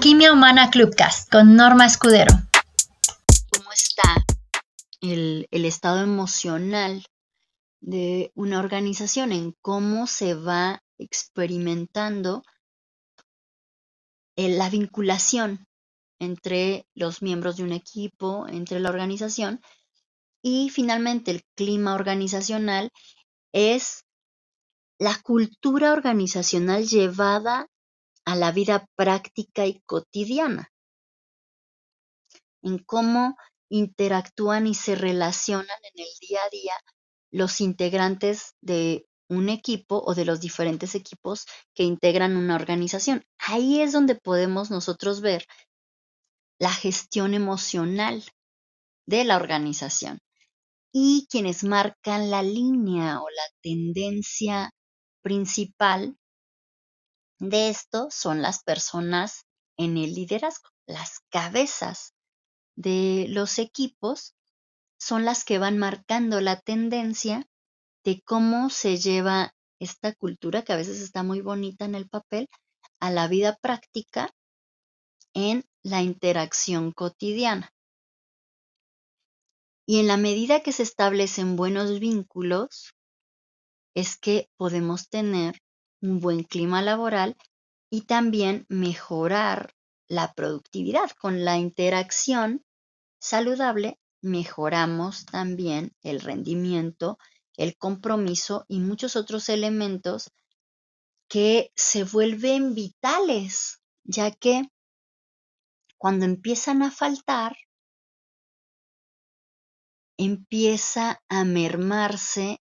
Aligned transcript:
Alquimia 0.00 0.32
Humana 0.32 0.70
Clubcast 0.70 1.30
con 1.30 1.56
Norma 1.56 1.84
Escudero. 1.84 2.32
¿Cómo 3.50 3.70
está 3.70 4.24
el, 5.02 5.46
el 5.50 5.66
estado 5.66 6.02
emocional 6.02 7.04
de 7.82 8.32
una 8.34 8.60
organización? 8.60 9.30
En 9.30 9.54
cómo 9.60 10.06
se 10.06 10.32
va 10.32 10.82
experimentando 10.96 12.42
la 14.36 14.70
vinculación 14.70 15.66
entre 16.18 16.86
los 16.94 17.20
miembros 17.20 17.58
de 17.58 17.64
un 17.64 17.72
equipo, 17.72 18.46
entre 18.48 18.80
la 18.80 18.88
organización 18.88 19.60
y 20.40 20.70
finalmente 20.70 21.30
el 21.30 21.42
clima 21.54 21.94
organizacional 21.94 22.88
es 23.52 24.06
la 24.98 25.20
cultura 25.22 25.92
organizacional 25.92 26.86
llevada 26.86 27.66
a 28.24 28.36
la 28.36 28.52
vida 28.52 28.86
práctica 28.96 29.66
y 29.66 29.80
cotidiana, 29.86 30.70
en 32.62 32.78
cómo 32.78 33.36
interactúan 33.70 34.66
y 34.66 34.74
se 34.74 34.94
relacionan 34.94 35.78
en 35.94 36.02
el 36.02 36.08
día 36.20 36.40
a 36.44 36.50
día 36.50 36.74
los 37.30 37.60
integrantes 37.60 38.54
de 38.60 39.06
un 39.28 39.48
equipo 39.48 40.02
o 40.04 40.14
de 40.14 40.24
los 40.24 40.40
diferentes 40.40 40.94
equipos 40.96 41.46
que 41.74 41.84
integran 41.84 42.36
una 42.36 42.56
organización. 42.56 43.22
Ahí 43.38 43.80
es 43.80 43.92
donde 43.92 44.16
podemos 44.16 44.70
nosotros 44.70 45.20
ver 45.20 45.46
la 46.58 46.72
gestión 46.72 47.32
emocional 47.34 48.24
de 49.06 49.24
la 49.24 49.36
organización. 49.36 50.18
Y 50.92 51.28
quienes 51.30 51.62
marcan 51.62 52.30
la 52.30 52.42
línea 52.42 53.20
o 53.20 53.30
la 53.30 53.42
tendencia 53.62 54.70
principal 55.22 56.16
de 57.40 57.70
esto 57.70 58.08
son 58.10 58.42
las 58.42 58.62
personas 58.62 59.46
en 59.76 59.96
el 59.96 60.14
liderazgo. 60.14 60.68
Las 60.86 61.20
cabezas 61.30 62.14
de 62.76 63.26
los 63.28 63.58
equipos 63.58 64.34
son 64.98 65.24
las 65.24 65.44
que 65.44 65.58
van 65.58 65.78
marcando 65.78 66.40
la 66.40 66.60
tendencia 66.60 67.46
de 68.04 68.22
cómo 68.22 68.70
se 68.70 68.98
lleva 68.98 69.54
esta 69.78 70.14
cultura, 70.14 70.62
que 70.62 70.74
a 70.74 70.76
veces 70.76 71.00
está 71.00 71.22
muy 71.22 71.40
bonita 71.40 71.86
en 71.86 71.94
el 71.94 72.08
papel, 72.08 72.48
a 73.00 73.10
la 73.10 73.26
vida 73.26 73.56
práctica 73.56 74.30
en 75.32 75.64
la 75.82 76.02
interacción 76.02 76.92
cotidiana. 76.92 77.72
Y 79.86 80.00
en 80.00 80.06
la 80.06 80.18
medida 80.18 80.62
que 80.62 80.72
se 80.72 80.82
establecen 80.82 81.56
buenos 81.56 81.98
vínculos, 82.00 82.92
es 83.94 84.18
que 84.18 84.50
podemos 84.56 85.08
tener 85.08 85.60
un 86.00 86.20
buen 86.20 86.42
clima 86.44 86.82
laboral 86.82 87.36
y 87.90 88.02
también 88.02 88.66
mejorar 88.68 89.74
la 90.08 90.32
productividad. 90.34 91.10
Con 91.12 91.44
la 91.44 91.58
interacción 91.58 92.64
saludable 93.18 93.98
mejoramos 94.22 95.24
también 95.26 95.94
el 96.02 96.20
rendimiento, 96.20 97.18
el 97.56 97.76
compromiso 97.76 98.64
y 98.68 98.80
muchos 98.80 99.16
otros 99.16 99.48
elementos 99.48 100.30
que 101.28 101.70
se 101.76 102.04
vuelven 102.04 102.74
vitales, 102.74 103.80
ya 104.04 104.30
que 104.30 104.64
cuando 105.96 106.24
empiezan 106.24 106.82
a 106.82 106.90
faltar, 106.90 107.56
empieza 110.16 111.22
a 111.28 111.44
mermarse 111.44 112.60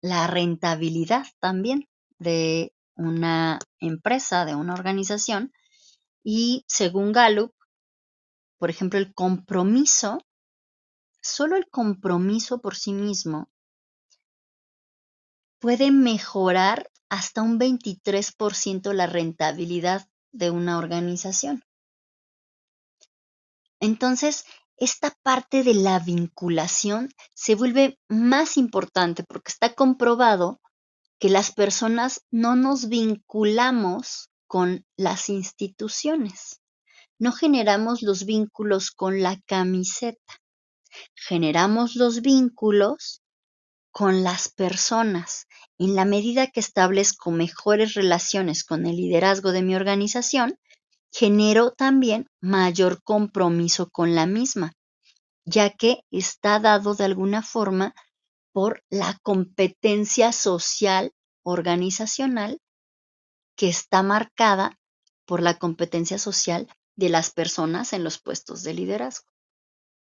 la 0.00 0.26
rentabilidad 0.26 1.26
también 1.40 1.88
de 2.18 2.72
una 2.96 3.58
empresa, 3.80 4.44
de 4.44 4.54
una 4.54 4.74
organización. 4.74 5.52
Y 6.22 6.64
según 6.66 7.12
Gallup, 7.12 7.52
por 8.58 8.70
ejemplo, 8.70 8.98
el 8.98 9.14
compromiso, 9.14 10.18
solo 11.20 11.56
el 11.56 11.68
compromiso 11.70 12.60
por 12.60 12.76
sí 12.76 12.92
mismo 12.92 13.48
puede 15.60 15.90
mejorar 15.90 16.90
hasta 17.08 17.42
un 17.42 17.58
23% 17.58 18.92
la 18.92 19.06
rentabilidad 19.06 20.08
de 20.32 20.50
una 20.50 20.78
organización. 20.78 21.64
Entonces, 23.80 24.44
esta 24.78 25.16
parte 25.22 25.64
de 25.64 25.74
la 25.74 25.98
vinculación 25.98 27.10
se 27.34 27.54
vuelve 27.54 27.98
más 28.08 28.56
importante 28.56 29.24
porque 29.24 29.50
está 29.50 29.74
comprobado 29.74 30.60
que 31.18 31.28
las 31.28 31.52
personas 31.52 32.22
no 32.30 32.54
nos 32.54 32.88
vinculamos 32.88 34.30
con 34.46 34.86
las 34.96 35.28
instituciones, 35.28 36.60
no 37.18 37.32
generamos 37.32 38.02
los 38.02 38.24
vínculos 38.24 38.90
con 38.92 39.20
la 39.22 39.40
camiseta, 39.46 40.40
generamos 41.14 41.96
los 41.96 42.22
vínculos 42.22 43.22
con 43.90 44.22
las 44.22 44.48
personas. 44.48 45.46
En 45.76 45.94
la 45.94 46.04
medida 46.04 46.46
que 46.46 46.60
establezco 46.60 47.30
mejores 47.30 47.94
relaciones 47.94 48.64
con 48.64 48.86
el 48.86 48.96
liderazgo 48.96 49.52
de 49.52 49.62
mi 49.62 49.74
organización, 49.74 50.58
genero 51.12 51.72
también 51.72 52.26
mayor 52.40 53.02
compromiso 53.02 53.90
con 53.90 54.14
la 54.14 54.26
misma, 54.26 54.72
ya 55.44 55.70
que 55.70 56.00
está 56.10 56.60
dado 56.60 56.94
de 56.94 57.04
alguna 57.04 57.42
forma 57.42 57.94
por 58.52 58.82
la 58.90 59.18
competencia 59.22 60.32
social 60.32 61.12
organizacional 61.42 62.60
que 63.56 63.68
está 63.68 64.02
marcada 64.02 64.78
por 65.26 65.42
la 65.42 65.58
competencia 65.58 66.18
social 66.18 66.68
de 66.96 67.08
las 67.08 67.30
personas 67.30 67.92
en 67.92 68.04
los 68.04 68.20
puestos 68.20 68.62
de 68.62 68.74
liderazgo. 68.74 69.28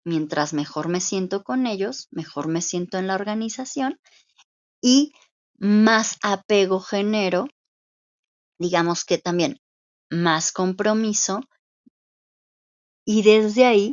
Mientras 0.04 0.54
mejor 0.54 0.88
me 0.88 1.00
siento 1.00 1.44
con 1.44 1.66
ellos, 1.66 2.08
mejor 2.10 2.48
me 2.48 2.62
siento 2.62 2.98
en 2.98 3.06
la 3.06 3.14
organización 3.14 4.00
y 4.80 5.12
más 5.58 6.18
apego 6.22 6.80
genero, 6.80 7.46
digamos 8.58 9.04
que 9.04 9.18
también 9.18 9.60
más 10.10 10.52
compromiso 10.52 11.40
y 13.04 13.22
desde 13.22 13.64
ahí 13.64 13.92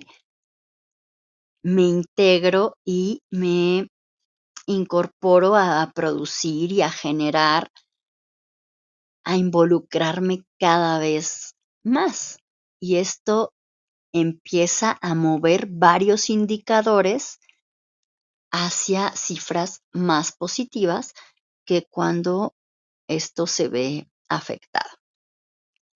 me 1.64 1.84
integro 1.84 2.78
y 2.86 3.22
me 3.31 3.88
incorporo 4.68 5.56
a, 5.56 5.92
producir 5.96 6.72
y 6.72 6.81
a 6.81 6.90
generar, 6.90 7.72
a 9.24 9.38
involucrarme 9.38 10.44
cada 10.59 11.00
vez 11.00 11.56
más. 11.84 12.38
Y 12.80 12.97
esto 12.97 13.53
empieza 14.14 14.97
a 15.02 15.16
mover 15.16 15.68
varios 15.68 16.30
indicadores 16.30 17.40
hacia 18.52 19.12
cifras 19.12 19.82
más 19.92 20.34
positivas 20.34 21.14
que 21.66 21.88
cuando 21.90 22.53
esto 23.08 23.47
se 23.47 23.70
ve 23.70 24.09
afectado. 24.30 24.95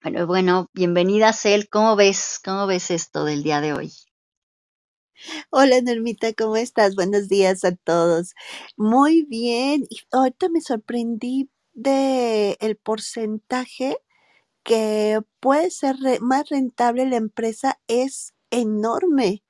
Bueno, 0.01 0.27
bueno, 0.27 0.69
bienvenida 0.73 1.33
Cel, 1.33 1.67
¿cómo 1.67 1.97
ves? 1.97 2.39
¿Cómo 2.45 2.67
ves 2.67 2.89
esto 2.89 3.25
del 3.25 3.43
día 3.43 3.59
de 3.59 3.73
hoy? 3.73 3.91
Hola 5.49 5.81
Normita, 5.81 6.31
¿cómo 6.33 6.55
estás? 6.55 6.95
Buenos 6.95 7.27
días 7.27 7.65
a 7.65 7.75
todos. 7.75 8.33
Muy 8.77 9.23
bien. 9.23 9.85
Y 9.89 9.99
ahorita 10.11 10.47
me 10.47 10.61
sorprendí 10.61 11.49
de 11.73 12.55
el 12.61 12.77
porcentaje 12.77 13.97
que 14.63 15.19
puede 15.41 15.69
ser 15.69 15.97
más 16.21 16.47
rentable 16.49 17.05
la 17.05 17.17
empresa 17.17 17.77
es 17.87 18.33
enorme. 18.51 19.43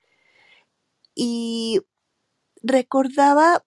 Y 1.14 1.82
recordaba 2.64 3.64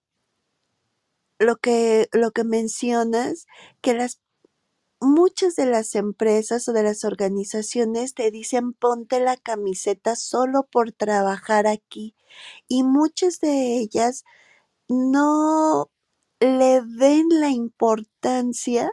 lo 1.39 1.57
que, 1.57 2.09
lo 2.11 2.31
que 2.31 2.43
mencionas, 2.43 3.45
que 3.81 3.93
las 3.93 4.22
muchas 5.03 5.55
de 5.55 5.65
las 5.67 5.95
empresas 5.95 6.67
o 6.69 6.73
de 6.73 6.83
las 6.83 7.03
organizaciones 7.05 8.13
te 8.15 8.31
dicen 8.31 8.73
ponte 8.73 9.19
la 9.19 9.37
camiseta 9.37 10.15
solo 10.15 10.63
por 10.71 10.91
trabajar 10.91 11.67
aquí 11.67 12.15
y 12.67 12.83
muchas 12.83 13.39
de 13.39 13.77
ellas 13.79 14.23
no 14.89 15.91
le 16.39 16.81
den 16.83 17.27
la 17.29 17.49
importancia 17.49 18.91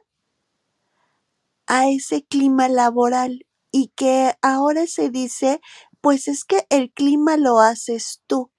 a 1.67 1.89
ese 1.89 2.23
clima 2.25 2.69
laboral 2.69 3.47
y 3.73 3.89
que 3.97 4.35
ahora 4.43 4.87
se 4.87 5.11
dice 5.11 5.61
pues 6.01 6.29
es 6.29 6.45
que 6.45 6.67
el 6.71 6.93
clima 6.93 7.37
lo 7.37 7.61
haces 7.61 8.23
tú 8.27 8.51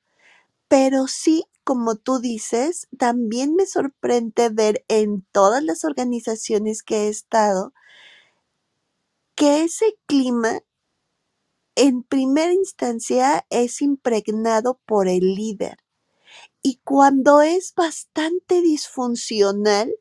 pero 0.67 1.07
sí 1.07 1.45
como 1.63 1.95
tú 1.95 2.19
dices, 2.19 2.87
también 2.97 3.55
me 3.55 3.65
sorprende 3.65 4.49
ver 4.49 4.85
en 4.87 5.25
todas 5.31 5.63
las 5.63 5.83
organizaciones 5.85 6.83
que 6.83 7.05
he 7.05 7.09
estado 7.09 7.73
que 9.35 9.63
ese 9.63 9.97
clima 10.05 10.59
en 11.75 12.03
primera 12.03 12.53
instancia 12.53 13.45
es 13.49 13.81
impregnado 13.81 14.79
por 14.85 15.07
el 15.07 15.35
líder. 15.35 15.77
Y 16.61 16.79
cuando 16.83 17.41
es 17.41 17.73
bastante 17.75 18.61
disfuncional, 18.61 19.91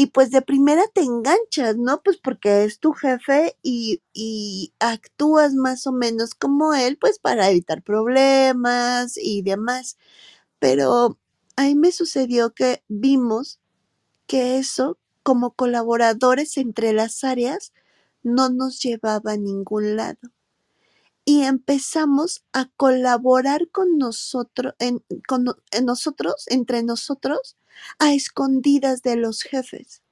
y 0.00 0.06
pues 0.06 0.30
de 0.30 0.40
primera 0.42 0.82
te 0.94 1.02
enganchas, 1.02 1.76
¿no? 1.76 2.02
Pues 2.02 2.16
porque 2.18 2.64
es 2.64 2.80
tu 2.80 2.92
jefe 2.92 3.56
y, 3.62 4.02
y 4.14 4.72
actúas 4.80 5.52
más 5.54 5.86
o 5.86 5.92
menos 5.92 6.34
como 6.34 6.72
él, 6.74 6.96
pues 6.98 7.18
para 7.18 7.50
evitar 7.50 7.82
problemas 7.82 9.18
y 9.18 9.42
demás. 9.42 9.98
Pero 10.60 11.18
ahí 11.56 11.74
me 11.76 11.92
sucedió 11.92 12.54
que 12.54 12.82
vimos 12.88 13.60
que 14.26 14.58
eso, 14.58 14.98
como 15.22 15.52
colaboradores 15.52 16.56
entre 16.58 16.92
las 16.94 17.24
áreas, 17.24 17.72
no 18.22 18.50
nos 18.50 18.80
llevaba 18.82 19.32
a 19.32 19.36
ningún 19.38 19.96
lado. 19.96 20.18
Y 21.24 21.42
empezamos 21.42 22.44
a 22.52 22.66
colaborar 22.76 23.68
con 23.70 23.98
nosotros, 23.98 24.74
en, 24.78 25.04
con, 25.28 25.44
nosotros, 25.82 26.46
entre 26.48 26.82
nosotros, 26.82 27.56
a 27.98 28.12
escondidas 28.12 29.02
de 29.02 29.16
los 29.16 29.42
jefes 29.42 30.02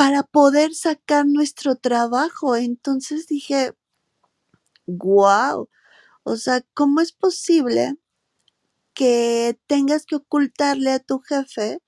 para 0.00 0.22
poder 0.22 0.74
sacar 0.74 1.26
nuestro 1.26 1.76
trabajo. 1.76 2.56
Entonces 2.56 3.26
dije, 3.26 3.74
wow, 4.86 5.68
o 6.22 6.36
sea, 6.36 6.62
¿cómo 6.72 7.02
es 7.02 7.12
posible 7.12 7.98
que 8.94 9.60
tengas 9.66 10.06
que 10.06 10.16
ocultarle 10.16 10.92
a 10.92 11.00
tu 11.00 11.18
jefe 11.20 11.82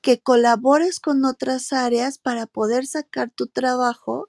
que 0.00 0.20
colabores 0.20 1.00
con 1.00 1.24
otras 1.24 1.72
áreas 1.72 2.18
para 2.18 2.46
poder 2.46 2.86
sacar 2.86 3.30
tu 3.30 3.48
trabajo? 3.48 4.28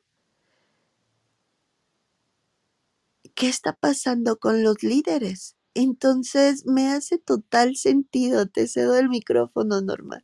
¿Qué 3.37 3.49
está 3.49 3.73
pasando 3.73 4.37
con 4.39 4.63
los 4.63 4.81
líderes? 4.81 5.55
Entonces 5.75 6.65
me 6.65 6.89
hace 6.89 7.19
total 7.19 7.75
sentido. 7.75 8.47
Te 8.47 8.67
cedo 8.67 8.95
el 8.95 9.09
micrófono, 9.09 9.79
Norma. 9.79 10.23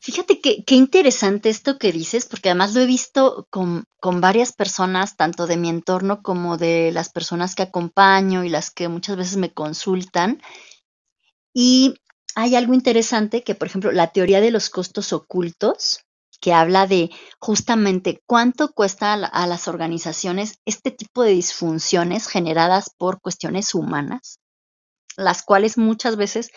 Fíjate 0.00 0.40
qué 0.40 0.74
interesante 0.76 1.48
esto 1.48 1.78
que 1.78 1.90
dices, 1.90 2.26
porque 2.26 2.50
además 2.50 2.74
lo 2.74 2.82
he 2.82 2.86
visto 2.86 3.48
con, 3.50 3.84
con 3.98 4.20
varias 4.20 4.52
personas, 4.52 5.16
tanto 5.16 5.48
de 5.48 5.56
mi 5.56 5.70
entorno 5.70 6.22
como 6.22 6.56
de 6.56 6.92
las 6.92 7.08
personas 7.10 7.56
que 7.56 7.64
acompaño 7.64 8.44
y 8.44 8.48
las 8.48 8.70
que 8.70 8.86
muchas 8.86 9.16
veces 9.16 9.36
me 9.36 9.52
consultan. 9.52 10.40
Y 11.52 11.96
hay 12.36 12.54
algo 12.54 12.74
interesante 12.74 13.42
que, 13.42 13.56
por 13.56 13.66
ejemplo, 13.66 13.90
la 13.90 14.12
teoría 14.12 14.40
de 14.40 14.52
los 14.52 14.70
costos 14.70 15.12
ocultos, 15.12 16.04
que 16.42 16.54
habla 16.54 16.88
de 16.88 17.10
justamente 17.40 18.22
cuánto 18.26 18.72
cuesta 18.74 19.14
a, 19.14 19.18
la- 19.18 19.28
a 19.28 19.48
las 19.48 19.68
organizaciones 19.68 20.60
este 20.66 20.92
tipo 20.92 21.24
de 21.24 21.32
disfunciones 21.32 22.28
generadas 22.28 22.90
por 22.98 23.22
cuestiones 23.22 23.74
humanas, 23.74 24.40
las 25.16 25.42
cuales 25.42 25.78
muchas 25.78 26.16
veces 26.16 26.50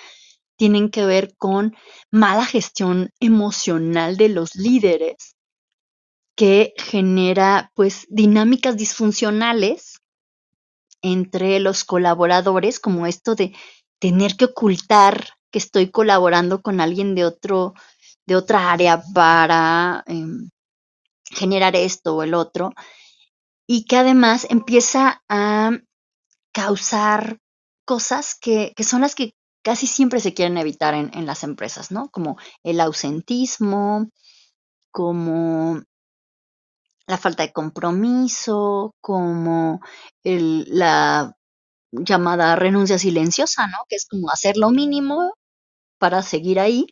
tienen 0.58 0.90
que 0.92 1.06
ver 1.06 1.36
con 1.38 1.76
mala 2.12 2.46
gestión 2.46 3.12
emocional 3.22 4.18
de 4.18 4.30
los 4.30 4.56
líderes 4.56 5.36
que 6.38 6.74
genera 6.78 7.72
pues 7.76 8.06
dinámicas 8.10 8.78
disfuncionales 8.78 10.00
entre 11.02 11.60
los 11.60 11.84
colaboradores, 11.84 12.80
como 12.80 13.06
esto 13.08 13.36
de 13.36 13.54
tener 14.00 14.36
que 14.36 14.46
ocultar 14.46 15.30
que 15.52 15.60
estoy 15.60 15.90
colaborando 15.92 16.62
con 16.62 16.82
alguien 16.82 17.16
de 17.16 17.26
otro, 17.26 17.74
de 18.28 18.36
otra 18.36 18.72
área 18.72 19.04
para 19.14 20.04
em, 20.08 20.50
generar 21.32 21.76
esto 21.76 22.16
o 22.18 22.24
el 22.24 22.34
otro, 22.34 22.72
y 23.68 23.86
que 23.86 23.98
además 23.98 24.48
empieza 24.50 25.24
a 25.30 25.72
causar 26.54 27.40
cosas 27.86 28.36
que, 28.40 28.74
que 28.76 28.84
son 28.86 29.02
las 29.02 29.16
que 29.16 29.34
casi 29.64 29.88
siempre 29.88 30.20
se 30.22 30.34
quieren 30.34 30.58
evitar 30.58 30.94
en, 30.96 31.12
en 31.14 31.26
las 31.26 31.44
empresas, 31.44 31.92
¿no? 31.92 32.10
Como 32.10 32.38
el 32.64 32.80
ausentismo, 32.82 34.10
como 34.92 35.82
la 37.08 37.18
falta 37.18 37.44
de 37.44 37.52
compromiso, 37.54 38.96
como 39.02 39.80
el- 40.24 40.66
la 40.70 41.34
llamada 41.92 42.56
renuncia 42.56 43.00
silenciosa, 43.00 43.68
¿no? 43.68 43.80
Que 43.90 43.98
es 43.98 44.08
como 44.08 44.30
hacer 44.32 44.58
lo 44.58 44.72
mínimo 44.72 45.34
para 46.00 46.24
seguir 46.24 46.60
ahí, 46.60 46.88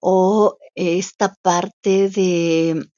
O 0.00 0.58
esta 0.74 1.34
parte 1.42 2.08
de, 2.08 2.88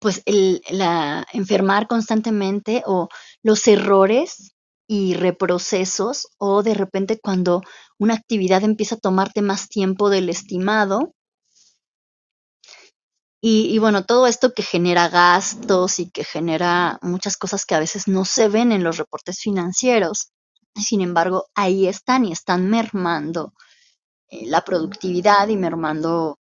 pues, 0.00 0.22
el, 0.26 0.62
la 0.70 1.26
enfermar 1.32 1.86
constantemente 1.88 2.82
o 2.86 3.08
los 3.42 3.66
errores 3.68 4.54
y 4.86 5.14
reprocesos 5.14 6.28
o 6.38 6.62
de 6.62 6.74
repente 6.74 7.18
cuando 7.18 7.62
una 7.98 8.14
actividad 8.14 8.64
empieza 8.64 8.96
a 8.96 8.98
tomarte 8.98 9.40
más 9.40 9.68
tiempo 9.68 10.10
del 10.10 10.28
estimado 10.28 11.14
y, 13.40 13.74
y 13.74 13.78
bueno, 13.78 14.06
todo 14.06 14.26
esto 14.26 14.54
que 14.54 14.62
genera 14.62 15.08
gastos 15.10 15.98
y 15.98 16.10
que 16.10 16.24
genera 16.24 16.98
muchas 17.02 17.36
cosas 17.36 17.66
que 17.66 17.74
a 17.74 17.78
veces 17.78 18.08
no 18.08 18.24
se 18.24 18.48
ven 18.48 18.72
en 18.72 18.82
los 18.82 18.96
reportes 18.96 19.40
financieros. 19.40 20.32
Sin 20.74 21.02
embargo, 21.02 21.46
ahí 21.54 21.86
están 21.86 22.24
y 22.24 22.32
están 22.32 22.70
mermando 22.70 23.52
la 24.46 24.62
productividad 24.62 25.48
y 25.48 25.56
mermando 25.56 26.38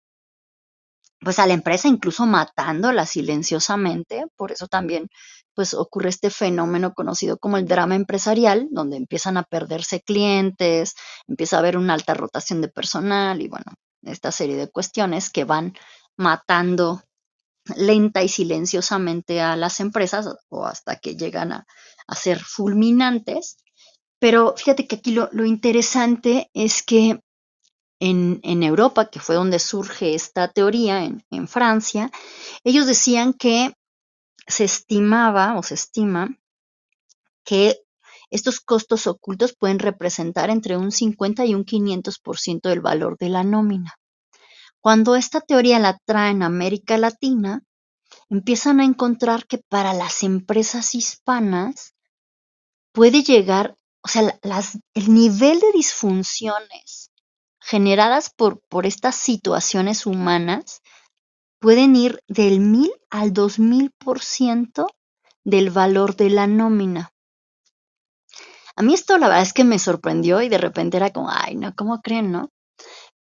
pues 1.20 1.40
a 1.40 1.48
la 1.48 1.54
empresa, 1.54 1.88
incluso 1.88 2.26
matándola 2.26 3.06
silenciosamente. 3.06 4.26
Por 4.36 4.52
eso 4.52 4.68
también 4.68 5.08
pues 5.56 5.74
ocurre 5.74 6.10
este 6.10 6.30
fenómeno 6.30 6.94
conocido 6.94 7.38
como 7.38 7.58
el 7.58 7.68
drama 7.68 7.96
empresarial, 7.96 8.68
donde 8.72 8.98
empiezan 8.98 9.38
a 9.38 9.44
perderse 9.44 10.02
clientes, 10.02 10.96
empieza 11.28 11.56
a 11.56 11.60
haber 11.60 11.78
una 11.78 11.94
alta 11.94 12.14
rotación 12.14 12.62
de 12.62 12.70
personal 12.70 13.42
y 13.42 13.48
bueno, 13.48 13.74
esta 14.02 14.32
serie 14.32 14.56
de 14.56 14.70
cuestiones 14.70 15.30
que 15.30 15.46
van 15.46 15.74
matando 16.18 17.02
lenta 17.78 18.24
y 18.24 18.28
silenciosamente 18.28 19.42
a 19.42 19.56
las 19.56 19.80
empresas 19.80 20.28
o 20.50 20.66
hasta 20.66 20.98
que 20.98 21.16
llegan 21.16 21.54
a, 21.54 21.66
a 22.08 22.16
ser 22.16 22.40
fulminantes. 22.40 23.58
Pero 24.20 24.56
fíjate 24.58 24.88
que 24.88 24.96
aquí 24.96 25.12
lo, 25.12 25.30
lo 25.32 25.46
interesante 25.46 26.50
es 26.54 26.84
que 26.84 27.20
en, 28.06 28.64
Europa, 28.64 29.10
que 29.10 29.22
fue 29.22 29.36
donde 29.36 29.60
surge 29.60 30.14
esta 30.14 30.50
teoría, 30.50 31.06
en, 31.06 31.48
Francia, 31.48 32.12
ellos 32.66 32.86
decían 32.86 33.34
que 33.34 33.74
se 34.46 34.66
estimaba 34.66 35.58
o 35.58 35.64
se 35.64 35.76
estima 35.76 36.38
que 37.46 37.80
estos 38.30 38.60
costos 38.60 39.08
ocultos 39.08 39.56
pueden 39.58 39.80
representar 39.80 40.50
entre 40.50 40.76
un 40.76 40.92
50 40.92 41.46
y 41.46 41.56
un 41.56 41.64
500% 41.64 42.62
del 42.64 42.82
valor 42.82 43.18
de 43.18 43.30
la 43.30 43.44
nómina. 43.44 43.94
Cuando 44.82 45.16
esta 45.16 45.40
teoría 45.40 45.80
la 45.80 45.98
traen 46.06 46.44
a 46.44 46.48
América 46.48 46.98
Latina, 46.98 47.62
empiezan 48.30 48.82
a 48.82 48.86
encontrar 48.86 49.48
que 49.48 49.60
para 49.60 49.94
las 49.94 50.24
empresas 50.24 50.94
hispanas 50.94 51.94
puede 52.92 53.24
llegar, 53.24 53.78
o 54.02 54.10
sea, 54.10 54.38
el 54.94 55.14
nivel 55.14 55.62
de 55.62 55.72
disfunciones 55.72 57.13
generadas 57.64 58.30
por, 58.30 58.62
por 58.70 58.86
estas 58.86 59.16
situaciones 59.16 60.06
humanas 60.06 60.82
pueden 61.60 61.96
ir 61.96 62.22
del 62.28 62.60
mil 62.60 62.92
al 63.10 63.32
dos 63.32 63.58
mil 63.58 63.92
por 63.98 64.20
ciento 64.20 64.88
del 65.46 65.70
valor 65.70 66.16
de 66.16 66.30
la 66.30 66.46
nómina. 66.46 67.12
A 68.76 68.82
mí 68.82 68.94
esto 68.94 69.18
la 69.18 69.28
verdad 69.28 69.44
es 69.44 69.54
que 69.54 69.64
me 69.64 69.80
sorprendió 69.80 70.42
y 70.42 70.50
de 70.50 70.58
repente 70.58 70.98
era 70.98 71.12
como, 71.12 71.30
ay, 71.30 71.56
no, 71.56 71.74
¿cómo 71.76 72.02
creen, 72.02 72.32
no? 72.32 72.50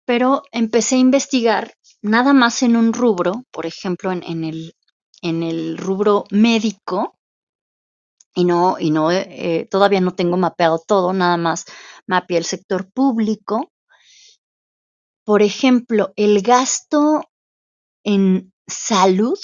Pero 0.06 0.44
empecé 0.52 0.96
a 0.96 1.00
investigar 1.00 1.74
nada 2.02 2.34
más 2.34 2.64
en 2.64 2.76
un 2.78 2.94
rubro, 2.94 3.44
por 3.52 3.66
ejemplo, 3.66 4.12
en, 4.12 4.24
en 4.24 4.44
el, 4.44 4.74
en 5.22 5.44
el 5.44 5.78
rubro 5.78 6.24
médico, 6.32 7.16
y 8.36 8.46
no, 8.46 8.78
y 8.80 8.92
no, 8.92 9.12
eh, 9.12 9.68
todavía 9.70 10.02
no 10.02 10.12
tengo 10.12 10.38
mapeado 10.38 10.80
todo, 10.88 11.14
nada 11.14 11.36
más 11.36 11.66
mapeé 12.08 12.38
el 12.38 12.46
sector 12.46 12.90
público. 12.92 13.72
Por 15.30 15.44
ejemplo, 15.44 16.12
el 16.16 16.42
gasto 16.42 17.22
en 18.04 18.52
salud 18.66 19.38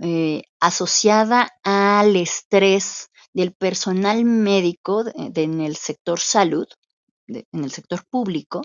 eh, 0.00 0.44
asociada 0.60 1.50
al 1.64 2.14
estrés 2.14 3.10
del 3.32 3.52
personal 3.52 4.24
médico 4.24 5.02
en 5.16 5.60
el 5.60 5.74
sector 5.74 6.20
salud, 6.20 6.68
en 7.26 7.64
el 7.64 7.72
sector 7.72 8.06
público, 8.08 8.62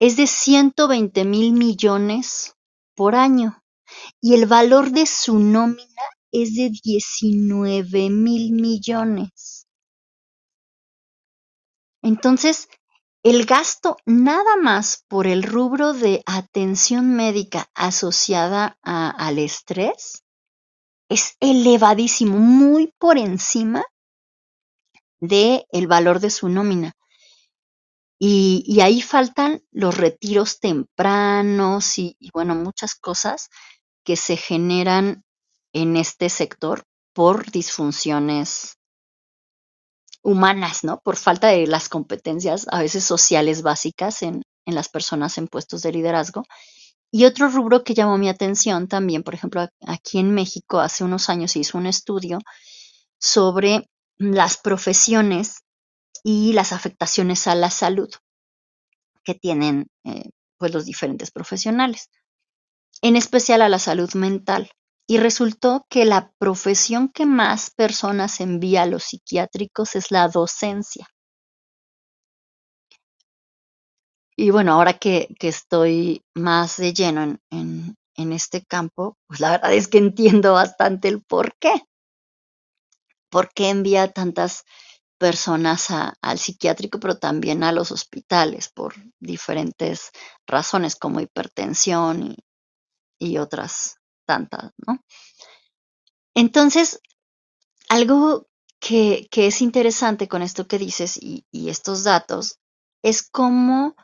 es 0.00 0.16
de 0.16 0.26
120 0.26 1.24
mil 1.24 1.52
millones 1.52 2.56
por 2.96 3.14
año 3.14 3.62
y 4.20 4.34
el 4.34 4.46
valor 4.46 4.90
de 4.90 5.06
su 5.06 5.38
nómina 5.38 6.02
es 6.32 6.56
de 6.56 6.70
19 6.82 8.10
mil 8.10 8.50
millones. 8.54 9.68
Entonces, 12.02 12.66
el 13.22 13.44
gasto 13.44 13.96
nada 14.06 14.56
más 14.56 15.04
por 15.08 15.26
el 15.26 15.42
rubro 15.42 15.92
de 15.92 16.22
atención 16.26 17.14
médica 17.14 17.70
asociada 17.74 18.78
a, 18.82 19.10
al 19.10 19.38
estrés 19.38 20.24
es 21.10 21.36
elevadísimo, 21.40 22.38
muy 22.38 22.94
por 22.98 23.18
encima 23.18 23.84
del 25.20 25.66
el 25.70 25.86
valor 25.86 26.20
de 26.20 26.30
su 26.30 26.48
nómina. 26.48 26.94
Y, 28.22 28.80
ahí 28.82 29.00
faltan 29.00 29.62
los 29.70 29.96
retiros 29.96 30.60
tempranos 30.60 31.98
y, 31.98 32.16
y, 32.20 32.30
bueno, 32.32 32.54
muchas 32.54 32.94
cosas 32.94 33.48
que 34.04 34.16
se 34.16 34.36
generan 34.36 35.24
en 35.72 35.96
este 35.96 36.28
sector 36.28 36.84
por 37.14 37.50
disfunciones 37.50 38.79
humanas, 40.22 40.84
¿no? 40.84 41.00
Por 41.02 41.16
falta 41.16 41.48
de 41.48 41.66
las 41.66 41.88
competencias 41.88 42.66
a 42.70 42.80
veces 42.80 43.04
sociales 43.04 43.62
básicas 43.62 44.22
en, 44.22 44.42
en 44.66 44.74
las 44.74 44.88
personas 44.88 45.38
en 45.38 45.48
puestos 45.48 45.82
de 45.82 45.92
liderazgo. 45.92 46.44
Y 47.12 47.24
otro 47.24 47.48
rubro 47.48 47.82
que 47.82 47.94
llamó 47.94 48.18
mi 48.18 48.28
atención 48.28 48.86
también, 48.86 49.22
por 49.22 49.34
ejemplo, 49.34 49.66
aquí 49.86 50.18
en 50.18 50.32
México 50.32 50.78
hace 50.80 51.02
unos 51.02 51.28
años 51.28 51.52
se 51.52 51.58
hizo 51.58 51.76
un 51.76 51.86
estudio 51.86 52.38
sobre 53.18 53.88
las 54.18 54.58
profesiones 54.58 55.64
y 56.22 56.52
las 56.52 56.72
afectaciones 56.72 57.46
a 57.46 57.54
la 57.54 57.70
salud 57.70 58.10
que 59.24 59.34
tienen 59.34 59.86
eh, 60.04 60.30
pues 60.58 60.72
los 60.72 60.84
diferentes 60.84 61.30
profesionales, 61.30 62.10
en 63.02 63.16
especial 63.16 63.62
a 63.62 63.68
la 63.68 63.78
salud 63.78 64.12
mental. 64.14 64.70
Y 65.10 65.18
resultó 65.18 65.88
que 65.90 66.04
la 66.04 66.30
profesión 66.38 67.08
que 67.08 67.26
más 67.26 67.72
personas 67.72 68.38
envía 68.38 68.82
a 68.82 68.86
los 68.86 69.02
psiquiátricos 69.02 69.96
es 69.96 70.12
la 70.12 70.28
docencia. 70.28 71.08
Y 74.36 74.50
bueno, 74.50 74.74
ahora 74.74 75.00
que, 75.00 75.26
estoy 75.40 76.22
más 76.36 76.76
de 76.76 76.92
lleno 76.92 77.38
en, 77.50 77.96
este 78.14 78.64
campo, 78.64 79.16
pues 79.26 79.40
la 79.40 79.50
verdad 79.50 79.74
es 79.74 79.88
que 79.88 79.98
entiendo 79.98 80.52
bastante 80.52 81.08
el 81.08 81.24
por 81.24 81.56
qué. 81.58 81.72
¿Por 83.30 83.52
qué 83.52 83.70
envía 83.70 84.12
tantas 84.12 84.62
personas 85.18 85.88
al 85.90 86.38
psiquiátrico, 86.38 87.00
pero 87.00 87.18
también 87.18 87.64
a 87.64 87.72
los 87.72 87.90
hospitales 87.90 88.68
por 88.68 88.94
diferentes 89.18 90.12
razones 90.46 90.94
como 90.94 91.18
hipertensión 91.18 92.36
y, 93.18 93.38
otras 93.38 93.99
tantas, 94.30 94.72
¿no? 94.86 95.02
Entonces, 96.36 97.00
algo 97.88 98.46
que, 98.78 99.28
es 99.32 99.60
interesante 99.60 100.28
con 100.28 100.42
esto 100.42 100.68
que 100.68 100.78
dices 100.78 101.16
y, 101.20 101.44
y 101.50 101.68
estos 101.68 102.04
datos 102.04 102.60
es 103.02 103.28
cómo 103.28 103.96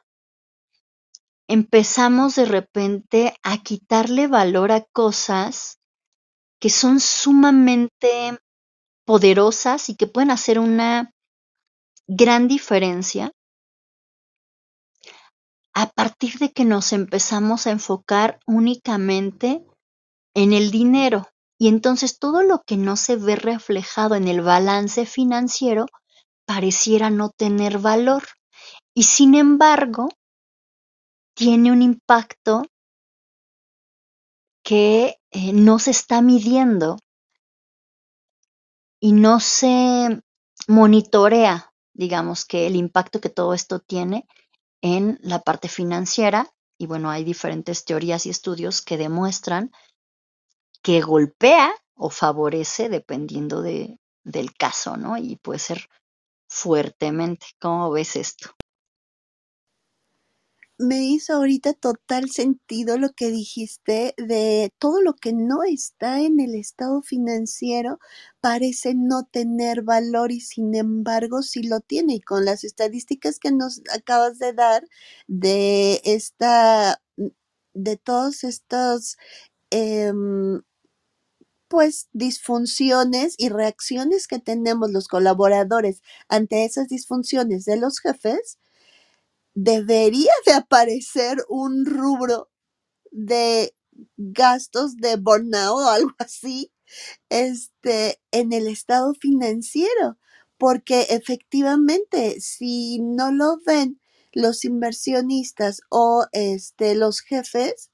empezamos 1.47 2.35
de 2.35 2.47
repente 2.47 3.37
a 3.45 3.59
quitarle 3.59 4.27
valor 4.27 4.73
a 4.73 4.83
cosas 4.83 5.79
que 6.61 6.71
son 6.71 6.99
sumamente 6.99 8.41
poderosas 9.05 9.89
y 9.89 9.95
que 9.95 10.09
pueden 10.09 10.33
hacer 10.33 10.59
una 10.59 11.13
gran 12.09 12.49
diferencia 12.49 13.31
a 15.73 15.91
partir 15.91 16.39
de 16.39 16.51
que 16.51 16.65
nos 16.65 16.93
empezamos 16.93 17.67
a 17.67 17.71
enfocar 17.71 18.41
únicamente 18.47 19.65
en 20.37 20.53
el 20.53 20.71
dinero. 20.71 21.27
Y 21.59 21.69
entonces 21.69 22.19
todo 22.19 22.43
lo 22.43 22.63
que 22.63 22.77
no 22.77 22.97
se 22.97 23.17
ve 23.17 23.37
reflejado 23.37 24.15
en 24.15 24.29
el 24.29 24.43
balance 24.43 25.07
financiero 25.07 25.87
pareciera 26.45 27.09
no 27.09 27.31
tener 27.31 27.79
valor. 27.79 28.23
Y 28.95 29.05
sin 29.05 29.35
embargo, 29.35 30.11
tiene 31.35 31.73
un 31.73 31.81
impacto 31.81 32.67
que 34.63 35.17
eh, 35.31 35.53
no 35.55 35.79
se 35.79 35.93
está 35.93 36.21
midiendo 36.21 36.99
y 39.01 39.13
no 39.13 39.41
se 39.41 40.21
monitorea, 40.69 41.73
digamos, 41.95 42.45
que 42.45 42.67
el 42.67 42.77
impacto 42.77 43.23
que 43.23 43.31
todo 43.31 43.55
esto 43.55 43.81
tiene 43.81 44.27
en 44.83 45.19
la 45.23 45.39
parte 45.39 45.69
financiera. 45.69 46.53
Y 46.79 46.87
bueno, 46.87 47.11
hay 47.11 47.25
diferentes 47.25 47.87
teorías 47.87 48.27
y 48.27 48.31
estudios 48.31 48.83
que 48.83 48.99
demuestran 48.99 49.71
que 50.87 51.01
golpea 51.01 51.75
o 51.97 52.11
favorece 52.11 52.89
dependiendo 52.89 53.61
de, 53.61 53.99
del 54.23 54.55
caso, 54.55 54.97
¿no? 54.97 55.17
Y 55.17 55.35
puede 55.35 55.59
ser 55.59 55.89
fuertemente. 56.49 57.47
¿Cómo 57.59 57.91
ves 57.91 58.15
esto? 58.15 58.51
me 60.79 61.03
hizo 61.05 61.33
ahorita 61.35 61.73
total 61.73 62.29
sentido 62.31 62.99
lo 62.99 63.11
que 63.13 63.31
dijiste 63.31 64.15
de 64.19 64.71
todo 64.79 65.01
lo 65.01 65.15
que 65.15 65.33
no 65.33 65.65
está 65.65 66.21
en 66.21 66.39
el 66.39 66.55
estado 66.55 67.01
financiero 67.03 67.99
parece 68.41 68.95
no 68.95 69.25
tener 69.25 69.83
valor 69.83 70.33
y 70.33 70.41
sin 70.41 70.75
embargo 70.75 71.43
sí 71.43 71.63
lo 71.63 71.81
tiene. 71.81 72.17
Y 72.17 72.21
con 72.21 72.45
las 72.45 72.63
estadísticas 72.63 73.39
que 73.39 73.53
nos 73.53 73.81
acabas 73.91 74.39
de 74.39 74.53
dar 74.53 74.87
de 75.27 76.03
esta, 76.05 77.01
de 77.75 77.97
todos 77.97 78.45
estos, 78.45 79.17
em, 79.71 80.61
pues 81.69 82.09
disfunciones 82.13 83.35
y 83.39 83.49
reacciones 83.49 84.27
que 84.27 84.39
tenemos 84.39 84.91
los 84.91 85.09
colaboradores 85.09 86.03
ante 86.29 86.65
esas 86.65 86.89
disfunciones 86.89 87.65
de 87.65 87.77
los 87.77 88.01
jefes, 88.01 88.59
debería 89.55 90.33
de 90.45 90.53
aparecer 90.53 91.39
un 91.49 91.87
rubro 91.87 92.51
de 93.11 93.75
gastos 94.17 94.97
de 94.97 95.17
burnout 95.17 95.79
o 95.81 95.89
algo 95.89 96.11
así, 96.19 96.73
este, 97.31 98.21
en 98.31 98.53
el 98.53 98.69
estado 98.69 99.15
financiero, 99.15 100.19
porque 100.59 101.07
efectivamente, 101.11 102.41
si 102.41 103.01
no 103.01 103.33
lo 103.33 103.59
ven 103.67 104.01
los 104.33 104.65
inversionistas 104.65 105.81
o 105.89 106.27
este, 106.33 106.95
los 106.95 107.21
jefes, 107.21 107.91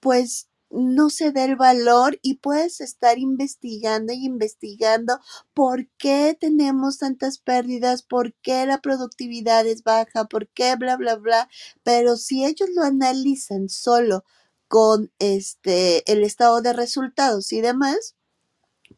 pues 0.00 0.49
no 0.70 1.10
se 1.10 1.32
da 1.32 1.44
el 1.44 1.56
valor 1.56 2.18
y 2.22 2.34
puedes 2.36 2.80
estar 2.80 3.18
investigando 3.18 4.12
y 4.12 4.24
investigando 4.24 5.18
por 5.54 5.88
qué 5.98 6.36
tenemos 6.40 6.98
tantas 6.98 7.38
pérdidas, 7.38 8.02
por 8.02 8.34
qué 8.42 8.66
la 8.66 8.78
productividad 8.80 9.66
es 9.66 9.82
baja, 9.82 10.26
por 10.26 10.48
qué 10.48 10.76
bla, 10.76 10.96
bla, 10.96 11.16
bla. 11.16 11.48
Pero 11.82 12.16
si 12.16 12.44
ellos 12.44 12.68
lo 12.74 12.82
analizan 12.82 13.68
solo 13.68 14.24
con 14.68 15.12
este, 15.18 16.10
el 16.10 16.22
estado 16.24 16.62
de 16.62 16.72
resultados 16.72 17.52
y 17.52 17.60
demás, 17.60 18.16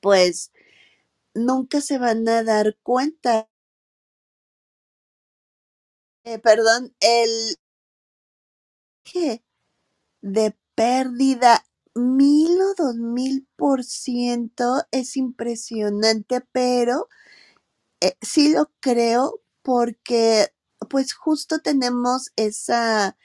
pues 0.00 0.52
nunca 1.34 1.80
se 1.80 1.98
van 1.98 2.28
a 2.28 2.42
dar 2.44 2.76
cuenta. 2.82 3.48
Eh, 6.24 6.38
perdón, 6.38 6.94
el 7.00 7.56
que 9.04 9.42
de 10.22 10.56
pérdida 10.74 11.64
mil 11.94 12.60
o 12.62 12.74
dos 12.76 12.96
mil 12.96 13.46
por 13.56 13.84
ciento 13.84 14.82
es 14.92 15.16
impresionante, 15.16 16.40
pero 16.52 17.08
eh, 18.00 18.16
sí 18.22 18.52
lo 18.52 18.70
creo 18.80 19.40
porque 19.62 20.48
pues 20.90 21.12
justo 21.14 21.60
tenemos 21.60 22.30
esa 22.36 23.16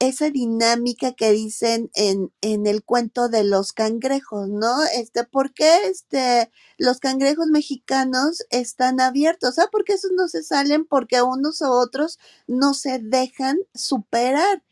esa 0.00 0.30
dinámica 0.30 1.12
que 1.12 1.30
dicen 1.32 1.90
en, 1.94 2.32
en 2.42 2.66
el 2.66 2.84
cuento 2.84 3.28
de 3.28 3.44
los 3.44 3.72
cangrejos, 3.72 4.48
¿no? 4.48 4.82
Este, 4.96 5.24
¿por 5.24 5.54
qué 5.54 5.86
este, 5.88 6.50
los 6.78 6.98
cangrejos 7.00 7.46
mexicanos 7.46 8.44
están 8.50 9.00
abiertos? 9.00 9.58
Ah, 9.60 9.68
porque 9.72 9.94
esos 9.94 10.10
no 10.16 10.28
se 10.28 10.42
salen 10.42 10.86
porque 10.86 11.22
unos 11.22 11.60
u 11.62 11.66
otros 11.70 12.18
no 12.48 12.74
se 12.74 12.98
dejan 13.00 13.58
superar 13.74 14.62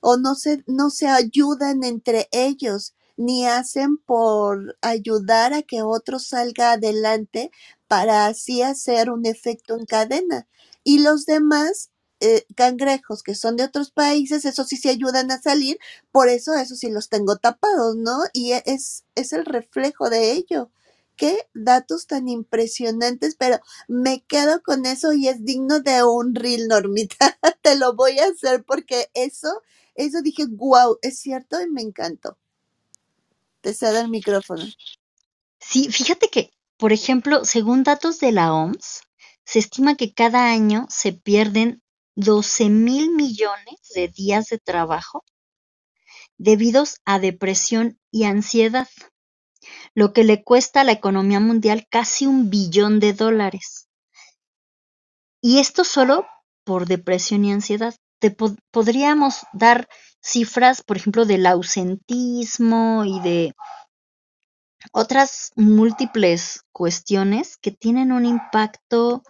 o 0.00 0.16
no 0.16 0.34
se, 0.34 0.64
no 0.66 0.90
se 0.90 1.08
ayudan 1.08 1.84
entre 1.84 2.28
ellos, 2.32 2.94
ni 3.16 3.46
hacen 3.46 3.98
por 3.98 4.76
ayudar 4.80 5.52
a 5.52 5.62
que 5.62 5.82
otro 5.82 6.18
salga 6.18 6.72
adelante 6.72 7.50
para 7.88 8.26
así 8.26 8.62
hacer 8.62 9.10
un 9.10 9.26
efecto 9.26 9.76
en 9.76 9.86
cadena. 9.86 10.46
Y 10.84 11.00
los 11.00 11.26
demás 11.26 11.90
eh, 12.20 12.44
cangrejos 12.56 13.22
que 13.22 13.34
son 13.34 13.56
de 13.56 13.64
otros 13.64 13.90
países, 13.90 14.44
eso 14.44 14.64
sí 14.64 14.76
se 14.76 14.90
ayudan 14.90 15.30
a 15.30 15.40
salir, 15.40 15.78
por 16.12 16.28
eso 16.28 16.54
eso 16.54 16.74
sí 16.76 16.90
los 16.90 17.08
tengo 17.08 17.36
tapados, 17.36 17.96
¿no? 17.96 18.18
Y 18.32 18.52
e, 18.52 18.62
es, 18.66 19.04
es 19.14 19.32
el 19.32 19.44
reflejo 19.44 20.10
de 20.10 20.32
ello. 20.32 20.70
Qué 21.16 21.48
datos 21.54 22.06
tan 22.06 22.28
impresionantes, 22.28 23.34
pero 23.36 23.58
me 23.88 24.22
quedo 24.28 24.62
con 24.62 24.86
eso 24.86 25.12
y 25.12 25.28
es 25.28 25.44
digno 25.44 25.80
de 25.80 26.04
un 26.04 26.34
reel, 26.34 26.68
Normita. 26.68 27.38
Te 27.62 27.76
lo 27.76 27.94
voy 27.94 28.18
a 28.20 28.26
hacer 28.26 28.64
porque 28.64 29.10
eso 29.14 29.62
eso 29.98 30.22
dije, 30.22 30.44
wow, 30.48 30.98
es 31.02 31.18
cierto 31.18 31.60
y 31.60 31.68
me 31.68 31.82
encantó. 31.82 32.38
Te 33.60 33.74
cedo 33.74 34.00
el 34.00 34.08
micrófono. 34.08 34.64
Sí, 35.60 35.90
fíjate 35.90 36.28
que, 36.28 36.52
por 36.76 36.92
ejemplo, 36.92 37.44
según 37.44 37.82
datos 37.82 38.20
de 38.20 38.32
la 38.32 38.54
OMS, 38.54 39.02
se 39.44 39.58
estima 39.58 39.96
que 39.96 40.14
cada 40.14 40.50
año 40.50 40.86
se 40.88 41.12
pierden 41.12 41.82
12 42.14 42.68
mil 42.68 43.10
millones 43.10 43.80
de 43.94 44.08
días 44.08 44.46
de 44.46 44.58
trabajo 44.58 45.24
debidos 46.36 47.00
a 47.04 47.18
depresión 47.18 47.98
y 48.12 48.24
ansiedad, 48.24 48.88
lo 49.94 50.12
que 50.12 50.22
le 50.22 50.44
cuesta 50.44 50.82
a 50.82 50.84
la 50.84 50.92
economía 50.92 51.40
mundial 51.40 51.86
casi 51.90 52.26
un 52.26 52.50
billón 52.50 53.00
de 53.00 53.12
dólares. 53.12 53.88
Y 55.40 55.58
esto 55.58 55.82
solo 55.82 56.26
por 56.64 56.86
depresión 56.86 57.44
y 57.44 57.52
ansiedad. 57.52 57.96
Te 58.20 58.34
podríamos 58.70 59.46
dar 59.52 59.88
cifras, 60.20 60.82
por 60.82 60.96
ejemplo, 60.96 61.24
del 61.24 61.46
ausentismo 61.46 63.04
y 63.04 63.20
de 63.20 63.54
otras 64.92 65.52
múltiples 65.56 66.64
cuestiones 66.72 67.56
que 67.56 67.70
tienen 67.70 68.12
un 68.12 68.24
impacto 68.24 69.22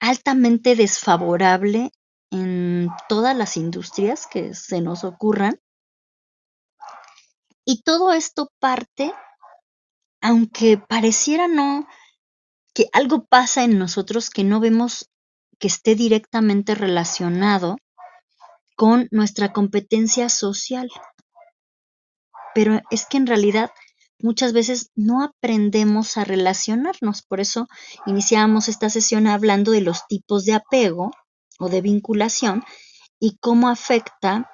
altamente 0.00 0.76
desfavorable 0.76 1.90
en 2.30 2.88
todas 3.08 3.36
las 3.36 3.56
industrias 3.56 4.26
que 4.26 4.54
se 4.54 4.80
nos 4.80 5.04
ocurran. 5.04 5.60
Y 7.64 7.82
todo 7.82 8.12
esto 8.12 8.50
parte, 8.58 9.12
aunque 10.20 10.78
pareciera 10.78 11.48
no, 11.48 11.86
que 12.74 12.88
algo 12.92 13.24
pasa 13.26 13.64
en 13.64 13.78
nosotros 13.78 14.30
que 14.30 14.44
no 14.44 14.60
vemos 14.60 15.10
que 15.58 15.68
esté 15.68 15.94
directamente 15.94 16.74
relacionado 16.74 17.76
con 18.76 19.08
nuestra 19.10 19.52
competencia 19.52 20.28
social. 20.28 20.88
Pero 22.54 22.80
es 22.90 23.06
que 23.06 23.16
en 23.16 23.26
realidad 23.26 23.70
muchas 24.20 24.52
veces 24.52 24.90
no 24.94 25.22
aprendemos 25.22 26.16
a 26.16 26.24
relacionarnos. 26.24 27.22
Por 27.22 27.40
eso 27.40 27.66
iniciamos 28.06 28.68
esta 28.68 28.90
sesión 28.90 29.26
hablando 29.26 29.72
de 29.72 29.80
los 29.80 30.06
tipos 30.06 30.44
de 30.44 30.54
apego 30.54 31.10
o 31.58 31.68
de 31.68 31.80
vinculación 31.80 32.64
y 33.18 33.36
cómo 33.40 33.68
afecta 33.68 34.50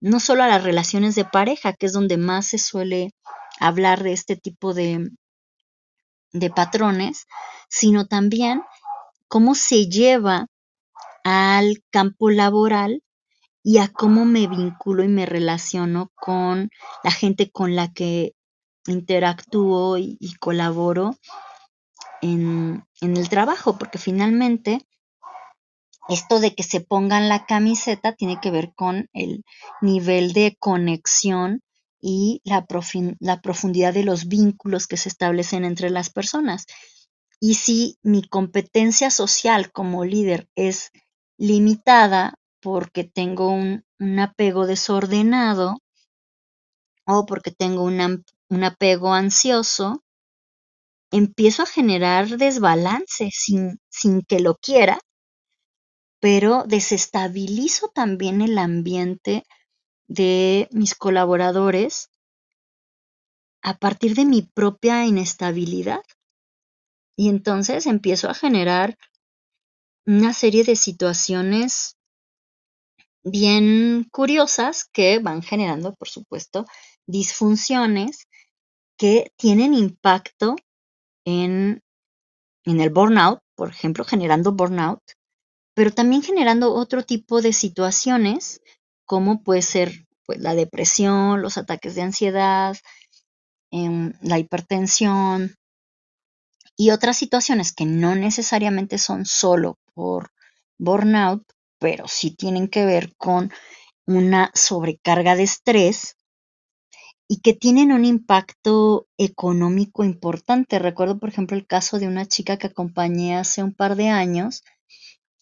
no 0.00 0.20
solo 0.20 0.44
a 0.44 0.48
las 0.48 0.62
relaciones 0.62 1.14
de 1.14 1.24
pareja, 1.24 1.72
que 1.72 1.86
es 1.86 1.92
donde 1.92 2.16
más 2.16 2.46
se 2.46 2.58
suele 2.58 3.12
hablar 3.60 4.02
de 4.02 4.12
este 4.12 4.36
tipo 4.36 4.74
de, 4.74 5.10
de 6.32 6.50
patrones, 6.50 7.26
sino 7.68 8.06
también 8.06 8.62
cómo 9.28 9.54
se 9.54 9.88
lleva 9.88 10.46
al 11.24 11.82
campo 11.90 12.30
laboral 12.30 13.02
y 13.62 13.78
a 13.78 13.88
cómo 13.88 14.24
me 14.24 14.46
vinculo 14.46 15.04
y 15.04 15.08
me 15.08 15.26
relaciono 15.26 16.10
con 16.14 16.70
la 17.04 17.10
gente 17.10 17.50
con 17.50 17.76
la 17.76 17.92
que 17.92 18.32
interactúo 18.86 19.98
y, 19.98 20.16
colaboro 20.40 21.16
en, 22.22 22.84
en, 23.00 23.16
el 23.16 23.28
trabajo, 23.28 23.76
porque 23.76 23.98
finalmente 23.98 24.86
esto 26.08 26.40
de 26.40 26.54
que 26.54 26.62
se 26.62 26.80
pongan 26.80 27.28
la 27.28 27.44
camiseta 27.44 28.14
tiene 28.14 28.40
que 28.40 28.50
ver 28.50 28.72
con 28.74 29.08
el 29.12 29.44
nivel 29.82 30.32
de 30.32 30.56
conexión 30.58 31.60
y 32.00 32.40
la, 32.44 32.66
la 33.20 33.40
profundidad 33.40 33.92
de 33.92 34.04
los 34.04 34.28
vínculos 34.28 34.86
que 34.86 34.96
se 34.96 35.08
establecen 35.08 35.64
entre 35.64 35.90
las 35.90 36.10
personas. 36.10 36.66
Y 37.40 37.54
si 37.54 37.98
mi 38.02 38.22
competencia 38.22 39.10
social 39.10 39.70
como 39.70 40.04
líder 40.04 40.48
es 40.56 40.90
limitada 41.38 42.34
porque 42.60 43.04
tengo 43.04 43.50
un, 43.50 43.84
apego 44.20 44.66
desordenado 44.66 45.78
o 47.06 47.26
porque 47.26 47.50
tengo 47.50 47.82
un 47.84 48.64
apego 48.64 49.12
ansioso, 49.12 50.04
empiezo 51.10 51.62
a 51.62 51.66
generar 51.66 52.28
desbalance 52.28 53.30
sin, 53.32 53.80
sin 53.88 54.22
que 54.22 54.40
lo 54.40 54.56
quiera, 54.56 54.98
pero 56.20 56.64
desestabilizo 56.66 57.88
también 57.88 58.42
el 58.42 58.58
ambiente 58.58 59.44
de 60.08 60.68
mis 60.72 60.94
colaboradores 60.94 62.10
a 63.62 63.78
partir 63.78 64.14
de 64.14 64.24
mi 64.24 64.42
propia 64.42 65.04
inestabilidad. 65.04 66.02
Y 67.18 67.30
entonces 67.30 67.86
empiezo 67.86 68.30
a 68.30 68.34
generar 68.34 68.96
una 70.06 70.32
serie 70.32 70.62
de 70.62 70.76
situaciones 70.76 71.96
bien 73.24 74.06
curiosas 74.12 74.84
que 74.84 75.18
van 75.18 75.42
generando, 75.42 75.96
por 75.96 76.08
supuesto, 76.08 76.64
disfunciones 77.08 78.28
que 78.96 79.32
tienen 79.36 79.74
impacto 79.74 80.54
en, 81.26 81.82
en 82.64 82.80
el 82.80 82.90
burnout, 82.90 83.40
por 83.56 83.70
ejemplo, 83.70 84.04
generando 84.04 84.52
burnout, 84.52 85.02
pero 85.74 85.90
también 85.90 86.22
generando 86.22 86.72
otro 86.72 87.02
tipo 87.02 87.42
de 87.42 87.52
situaciones, 87.52 88.62
como 89.06 89.42
puede 89.42 89.62
ser 89.62 90.06
pues, 90.24 90.38
la 90.38 90.54
depresión, 90.54 91.42
los 91.42 91.58
ataques 91.58 91.96
de 91.96 92.02
ansiedad, 92.02 92.76
em, 93.72 94.12
la 94.22 94.38
hipertensión, 94.38 95.57
y 96.78 96.90
otras 96.92 97.18
situaciones 97.18 97.72
que 97.72 97.84
no 97.84 98.14
necesariamente 98.14 98.98
son 98.98 99.26
solo 99.26 99.78
por 99.94 100.30
burnout, 100.78 101.42
pero 101.80 102.06
sí 102.06 102.30
tienen 102.30 102.68
que 102.68 102.86
ver 102.86 103.14
con 103.16 103.50
una 104.06 104.52
sobrecarga 104.54 105.34
de 105.34 105.42
estrés 105.42 106.16
y 107.26 107.40
que 107.40 107.52
tienen 107.52 107.92
un 107.92 108.04
impacto 108.04 109.08
económico 109.18 110.04
importante. 110.04 110.78
Recuerdo, 110.78 111.18
por 111.18 111.28
ejemplo, 111.28 111.56
el 111.56 111.66
caso 111.66 111.98
de 111.98 112.06
una 112.06 112.26
chica 112.26 112.56
que 112.56 112.68
acompañé 112.68 113.36
hace 113.36 113.62
un 113.62 113.74
par 113.74 113.96
de 113.96 114.08
años. 114.08 114.62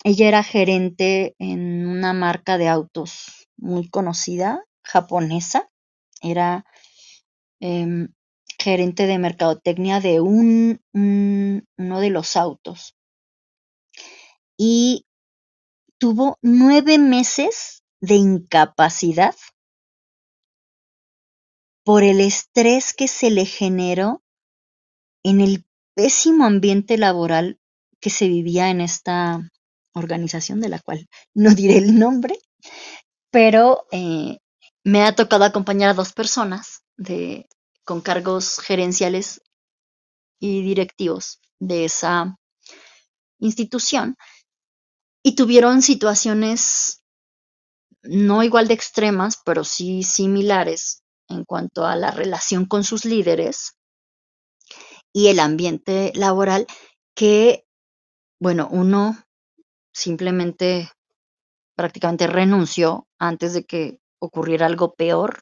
Ella 0.05 0.29
era 0.29 0.42
gerente 0.42 1.37
en 1.38 1.87
una 1.87 2.14
marca 2.14 2.59
de 2.59 2.68
autos 2.68 3.49
muy 3.59 3.88
conocida, 3.90 4.64
japonesa. 4.83 5.68
Era 6.22 6.64
em, 7.61 8.09
gerente 8.59 9.06
de 9.06 9.18
mercadotecnia 9.18 10.00
de 10.00 10.20
un, 10.20 10.80
uno 10.92 12.00
de 12.00 12.11
los 12.11 12.37
autos. 12.37 12.96
Y 14.56 15.06
tuvo 15.98 16.38
nueve 16.42 16.98
meses 16.98 17.82
de 18.00 18.14
incapacidad 18.14 19.35
por 21.85 22.02
el 22.02 22.20
estrés 22.20 22.94
que 22.94 23.09
se 23.09 23.30
le 23.30 23.44
generó 23.44 24.22
en 25.22 25.40
el 25.40 25.64
pésimo 25.94 26.44
ambiente 26.44 26.98
laboral 26.98 27.61
que 28.00 28.11
se 28.11 28.28
vivía 28.28 28.70
en 28.70 28.80
esta 28.80 29.40
organización 29.94 30.61
de 30.61 30.68
la 30.68 30.80
cual 30.80 31.09
no 31.35 31.54
diré 31.54 31.78
el 31.78 31.98
nombre, 31.98 32.38
pero 33.30 33.87
eh, 33.92 34.38
me 34.85 35.02
ha 35.02 35.14
tocado 35.14 35.44
acompañar 35.44 35.90
a 35.90 35.94
dos 35.94 36.12
personas 36.12 36.82
de, 36.96 37.48
con 37.87 38.03
cargos 38.03 38.59
gerenciales 38.59 39.40
y 40.38 40.62
directivos 40.62 41.40
de 41.59 41.87
esa 41.87 42.37
institución. 43.38 44.16
Y 45.22 45.37
tuvieron 45.37 45.81
situaciones 45.81 47.03
no 48.03 48.42
igual 48.42 48.68
de 48.68 48.75
extremas, 48.75 49.40
pero 49.44 49.64
sí 49.64 50.03
similares 50.03 51.03
en 51.29 51.44
cuanto 51.44 51.87
a 51.87 51.96
la 51.96 52.11
relación 52.11 52.66
con 52.66 52.85
sus 52.85 53.05
líderes 53.05 53.77
y 55.12 55.29
el 55.29 55.40
ambiente 55.40 56.12
laboral 56.14 56.66
que, 57.14 57.64
bueno, 58.40 58.68
uno 58.70 59.16
simplemente 59.92 60.90
prácticamente 61.77 62.27
renunció 62.27 63.07
antes 63.18 63.55
de 63.55 63.64
que 63.64 64.01
ocurriera 64.18 64.66
algo 64.66 64.94
peor 64.94 65.40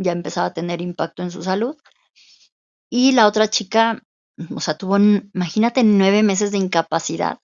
ya 0.00 0.12
empezaba 0.12 0.48
a 0.48 0.54
tener 0.54 0.80
impacto 0.80 1.22
en 1.22 1.30
su 1.30 1.42
salud. 1.42 1.76
Y 2.90 3.12
la 3.12 3.26
otra 3.26 3.48
chica, 3.48 4.02
o 4.54 4.60
sea, 4.60 4.76
tuvo, 4.76 4.96
imagínate, 4.98 5.84
nueve 5.84 6.22
meses 6.22 6.50
de 6.50 6.58
incapacidad, 6.58 7.38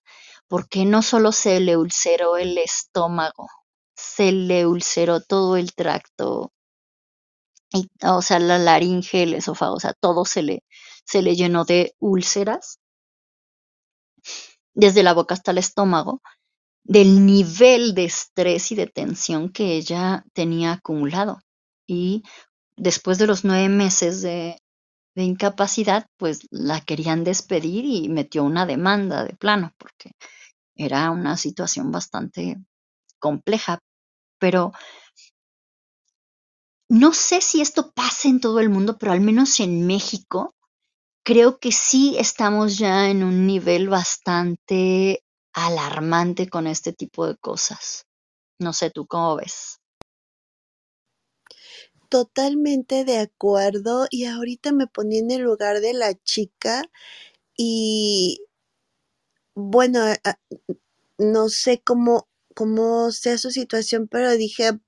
porque 0.47 0.85
no 0.85 1.01
solo 1.01 1.31
se 1.31 1.59
le 1.59 1.77
ulceró 1.77 2.37
el 2.37 2.57
estómago, 2.57 3.47
se 3.95 4.31
le 4.31 4.65
ulceró 4.65 5.21
todo 5.21 5.55
el 5.57 5.73
tracto, 5.73 6.51
y, 7.73 7.89
o 8.03 8.21
sea, 8.21 8.39
la 8.39 8.57
laringe, 8.57 9.23
el 9.23 9.33
esófago, 9.33 9.75
o 9.75 9.79
sea, 9.79 9.93
todo 9.93 10.25
se 10.25 10.41
le, 10.41 10.63
se 11.05 11.21
le 11.21 11.35
llenó 11.35 11.65
de 11.65 11.95
úlceras, 11.99 12.79
desde 14.73 15.03
la 15.03 15.13
boca 15.13 15.33
hasta 15.33 15.51
el 15.51 15.57
estómago, 15.59 16.21
del 16.83 17.25
nivel 17.25 17.93
de 17.93 18.05
estrés 18.05 18.71
y 18.71 18.75
de 18.75 18.87
tensión 18.87 19.51
que 19.51 19.75
ella 19.75 20.23
tenía 20.33 20.73
acumulado. 20.73 21.39
Y 21.85 22.23
después 22.77 23.17
de 23.17 23.27
los 23.27 23.43
nueve 23.43 23.69
meses 23.69 24.21
de, 24.21 24.57
incapacidad, 25.15 26.05
pues 26.17 26.47
la 26.51 26.79
querían 26.81 27.23
despedir 27.23 27.85
y 27.85 28.07
metió 28.07 28.43
una 28.43 28.67
demanda 28.67 29.23
de 29.23 29.35
plano, 29.35 29.73
porque 29.79 30.11
era 30.75 31.09
una 31.09 31.37
situación 31.37 31.91
bastante 31.91 32.57
compleja. 33.19 33.79
Pero 34.39 34.73
no 36.87 37.13
sé 37.13 37.41
si 37.41 37.61
esto 37.61 37.91
pasa 37.91 38.27
en 38.27 38.39
todo 38.39 38.59
el 38.59 38.69
mundo, 38.69 38.99
pero 38.99 39.11
al 39.11 39.21
menos 39.21 39.59
en 39.59 39.87
México, 39.87 40.53
creo 41.25 41.57
que 41.57 41.71
sí 41.71 42.15
estamos 42.19 42.77
ya 42.77 43.09
en 43.09 43.23
un 43.23 43.47
nivel 43.47 43.89
bastante 43.89 45.23
alarmante 45.51 46.47
con 46.47 46.67
este 46.67 46.93
tipo 46.93 47.25
de 47.25 47.35
cosas. 47.37 48.05
No 48.59 48.71
sé 48.71 48.91
tú 48.91 49.07
cómo 49.07 49.35
ves. 49.35 49.76
Totalmente 52.09 53.03
de 53.03 53.17
acuerdo. 53.19 54.07
Y 54.09 54.25
ahorita 54.25 54.71
me 54.71 54.87
ponía 54.87 55.19
en 55.19 55.31
el 55.31 55.41
lugar 55.41 55.81
de 55.81 55.93
la 55.93 56.13
chica 56.23 56.83
y 57.57 58.41
bueno, 59.55 59.99
no 61.17 61.49
sé 61.49 61.81
cómo, 61.83 62.27
cómo 62.55 63.11
sea 63.11 63.37
su 63.37 63.51
situación, 63.51 64.07
pero 64.07 64.31
dije, 64.37 64.79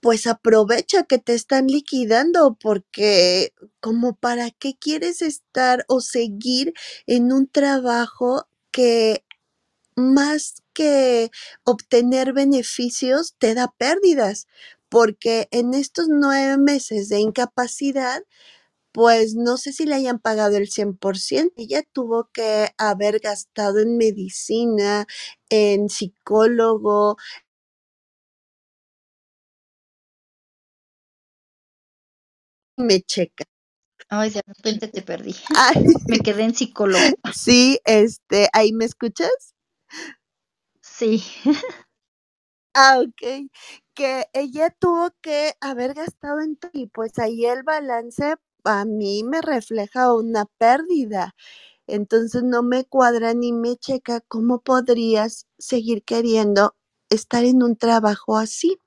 pues 0.00 0.26
aprovecha 0.26 1.04
que 1.04 1.18
te 1.18 1.34
están 1.34 1.68
liquidando 1.68 2.56
porque 2.60 3.54
como 3.80 4.16
para 4.16 4.50
qué 4.50 4.74
quieres 4.76 5.22
estar 5.22 5.84
o 5.88 6.00
seguir 6.00 6.74
en 7.06 7.32
un 7.32 7.46
trabajo 7.46 8.48
que 8.72 9.24
más 9.96 10.62
que 10.74 11.30
obtener 11.64 12.32
beneficios 12.32 13.34
te 13.38 13.54
da 13.54 13.72
pérdidas, 13.78 14.48
porque 14.92 15.48
en 15.52 15.72
estos 15.72 16.08
nueve 16.10 16.58
meses 16.58 17.08
de 17.08 17.18
incapacidad, 17.18 18.22
pues 18.92 19.34
no 19.34 19.56
sé 19.58 19.72
si 19.72 19.86
le 19.86 19.94
hayan 19.96 20.18
pagado 20.20 20.56
el 20.58 20.68
100%. 20.68 21.54
Ella 21.56 21.82
tuvo 21.92 22.30
que 22.32 22.70
haber 22.78 23.20
gastado 23.20 23.80
en 23.80 23.96
medicina, 23.98 25.06
en 25.50 25.88
psicólogo, 25.88 27.16
me 32.76 33.00
checa. 33.00 33.44
Ay, 34.10 34.30
de 34.30 34.42
repente 34.46 34.88
te 34.88 35.02
perdí. 35.02 35.34
Ay, 35.56 35.84
Me 36.08 36.20
quedé 36.20 36.44
en 36.44 36.54
psicólogo. 36.54 37.04
sí, 37.34 37.80
este, 37.84 38.48
¿ahí 38.52 38.72
me 38.72 38.84
escuchas? 38.84 39.54
Sí. 40.82 41.22
Ah, 42.74 43.00
ok. 43.00 43.48
Que 43.94 44.26
ella 44.32 44.70
tuvo 44.70 45.10
que 45.20 45.54
haber 45.60 45.94
gastado 45.94 46.40
en 46.40 46.58
y 46.72 46.86
pues 46.86 47.18
ahí 47.18 47.44
el 47.44 47.62
balance 47.62 48.36
a 48.64 48.84
mí 48.84 49.22
me 49.24 49.42
refleja 49.42 50.14
una 50.14 50.46
pérdida. 50.58 51.34
Entonces 51.86 52.42
no 52.44 52.62
me 52.62 52.84
cuadra 52.84 53.34
ni 53.34 53.52
me 53.52 53.76
checa 53.76 54.20
cómo 54.22 54.60
podrías 54.62 55.46
seguir 55.58 56.04
queriendo 56.04 56.76
estar 57.10 57.44
en 57.44 57.62
un 57.62 57.76
trabajo 57.76 58.38
así. 58.38 58.78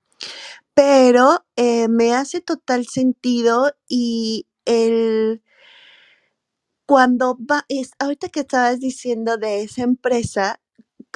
Pero 0.76 1.46
eh, 1.56 1.88
me 1.89 2.13
hace 2.15 2.41
total 2.41 2.88
sentido 2.88 3.74
y 3.88 4.48
el 4.65 5.44
cuando 6.86 7.38
va, 7.39 7.65
es, 7.68 7.91
ahorita 8.00 8.30
que 8.30 8.41
estabas 8.41 8.80
diciendo 8.80 9.38
de 9.38 9.63
esa 9.63 9.84
empresa, 9.84 10.60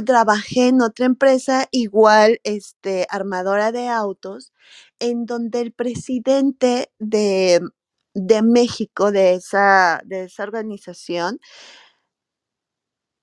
trabajé 0.01 0.69
en 0.69 0.81
otra 0.81 1.05
empresa 1.05 1.67
igual, 1.71 2.39
este, 2.43 3.07
armadora 3.09 3.71
de 3.71 3.87
autos, 3.87 4.53
en 4.99 5.25
donde 5.25 5.61
el 5.61 5.71
presidente 5.73 6.91
de, 6.99 7.61
de 8.13 8.41
México, 8.41 9.11
de 9.11 9.33
esa, 9.35 10.01
de 10.05 10.25
esa 10.25 10.43
organización, 10.43 11.39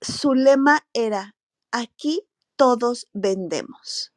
su 0.01 0.33
lema 0.33 0.85
era, 0.93 1.35
aquí 1.71 2.23
todos 2.55 3.07
vendemos. 3.13 4.13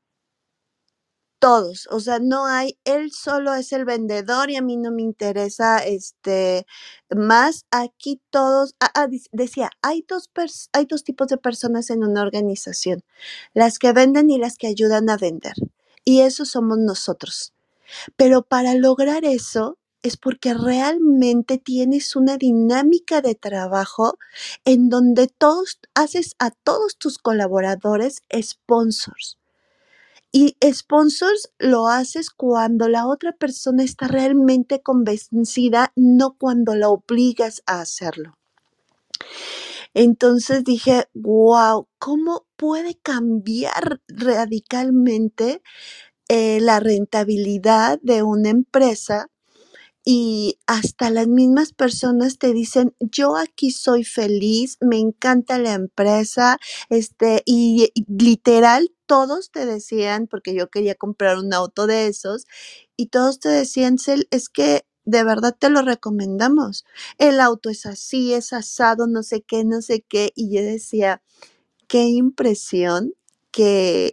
Todos, 1.41 1.89
o 1.91 2.01
sea, 2.01 2.19
no 2.21 2.45
hay, 2.45 2.79
él 2.85 3.13
solo 3.13 3.55
es 3.55 3.73
el 3.73 3.87
vendedor 3.87 4.51
y 4.51 4.57
a 4.57 4.63
mí 4.63 4.77
no 4.77 4.93
me 4.93 5.01
interesa 5.01 5.79
este 5.79 6.67
más. 7.09 7.65
Aquí 7.71 8.21
todos, 8.29 8.75
ah, 8.79 8.91
ah, 8.95 9.09
decía, 9.33 9.71
hay 9.81 10.05
dos, 10.07 10.31
hay 10.75 10.85
dos 10.85 11.03
tipos 11.03 11.29
de 11.29 11.39
personas 11.39 11.89
en 11.89 12.05
una 12.05 12.21
organización, 12.23 13.05
las 13.55 13.79
que 13.79 13.93
venden 13.95 14.31
y 14.31 14.39
las 14.39 14.59
que 14.59 14.67
ayudan 14.67 15.09
a 15.09 15.17
vender. 15.17 15.55
Y 16.05 16.21
eso 16.21 16.45
somos 16.45 16.77
nosotros. 16.79 17.55
Pero 18.17 18.43
para 18.43 18.75
lograr 18.75 19.25
eso 19.25 19.79
es 20.03 20.19
porque 20.19 20.55
realmente 20.55 21.59
tienes 21.59 22.17
una 22.17 22.39
dinámica 22.39 23.23
de 23.23 23.35
trabajo 23.35 24.19
en 24.67 24.91
donde 24.91 25.29
todos 25.29 25.81
haces 25.95 26.37
a 26.39 26.51
todos 26.53 26.99
tus 26.99 27.19
colaboradores 27.19 28.23
sponsors. 28.43 29.40
Y 30.33 30.57
sponsors 30.73 31.53
lo 31.59 31.89
haces 31.89 32.31
cuando 32.31 32.89
la 32.89 33.07
otra 33.07 33.33
persona 33.33 33.83
está 33.83 34.07
realmente 34.07 34.81
convencida, 34.81 35.93
no 35.97 36.37
cuando 36.39 36.77
la 36.77 36.89
obligas 36.89 37.63
a 37.67 37.81
hacerlo. 37.81 38.39
Entonces 39.93 40.63
dije, 40.63 41.09
wow, 41.15 41.89
¿cómo 41.99 42.47
puede 42.57 42.95
cambiar 42.95 44.01
radicalmente 44.07 45.63
eh, 46.29 46.61
la 46.61 46.79
rentabilidad 46.79 47.99
de 48.03 48.23
una 48.23 48.51
empresa? 48.51 49.29
Y 50.05 50.59
hasta 50.67 51.11
las 51.11 51.27
mismas 51.27 51.73
personas 51.73 52.39
te 52.39 52.55
dicen, 52.55 52.95
yo 53.01 53.37
aquí 53.37 53.71
soy 53.71 54.05
feliz, 54.05 54.79
me 54.81 54.99
encanta 54.99 55.59
la 55.59 55.75
empresa, 55.75 56.59
este, 56.89 57.43
y, 57.45 57.91
y 57.95 58.07
literal 58.09 58.93
todos 59.11 59.51
te 59.51 59.67
decían, 59.67 60.29
porque 60.29 60.55
yo 60.55 60.71
quería 60.71 60.95
comprar 60.95 61.37
un 61.37 61.53
auto 61.53 61.89
de 61.89 62.07
esos, 62.07 62.47
y 62.97 63.07
todos 63.07 63.41
te 63.41 63.49
decían, 63.49 63.99
Cel, 63.99 64.29
es 64.31 64.49
que 64.49 64.87
de 65.05 65.25
verdad 65.25 65.57
te 65.59 65.69
lo 65.69 65.83
recomendamos. 65.83 66.85
El 67.19 67.41
auto 67.41 67.71
es 67.71 67.87
así, 67.87 68.35
es 68.35 68.53
asado, 68.53 69.09
no 69.09 69.25
sé 69.25 69.43
qué, 69.43 69.65
no 69.65 69.83
sé 69.83 70.03
qué. 70.09 70.31
Y 70.37 70.55
yo 70.55 70.63
decía, 70.63 71.23
qué 71.89 72.05
impresión 72.05 73.15
que 73.51 74.13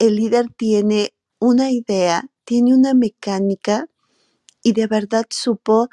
el 0.00 0.16
líder 0.16 0.48
tiene 0.56 1.14
una 1.38 1.70
idea, 1.70 2.28
tiene 2.44 2.74
una 2.74 2.94
mecánica 2.94 3.86
y 4.64 4.72
de 4.72 4.88
verdad 4.88 5.26
supo 5.30 5.88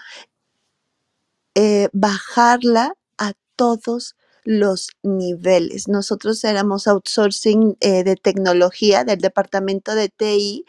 eh, 1.54 1.88
bajarla 1.94 2.96
a 3.20 3.34
todos 3.56 4.16
los 4.46 4.90
niveles. 5.04 5.88
Nosotros 5.88 6.44
éramos 6.44 6.88
outsourcing 6.88 7.78
eh, 7.82 8.04
de 8.04 8.16
tecnología 8.16 9.04
del 9.04 9.20
departamento 9.20 9.96
de 9.96 10.10
TI 10.10 10.66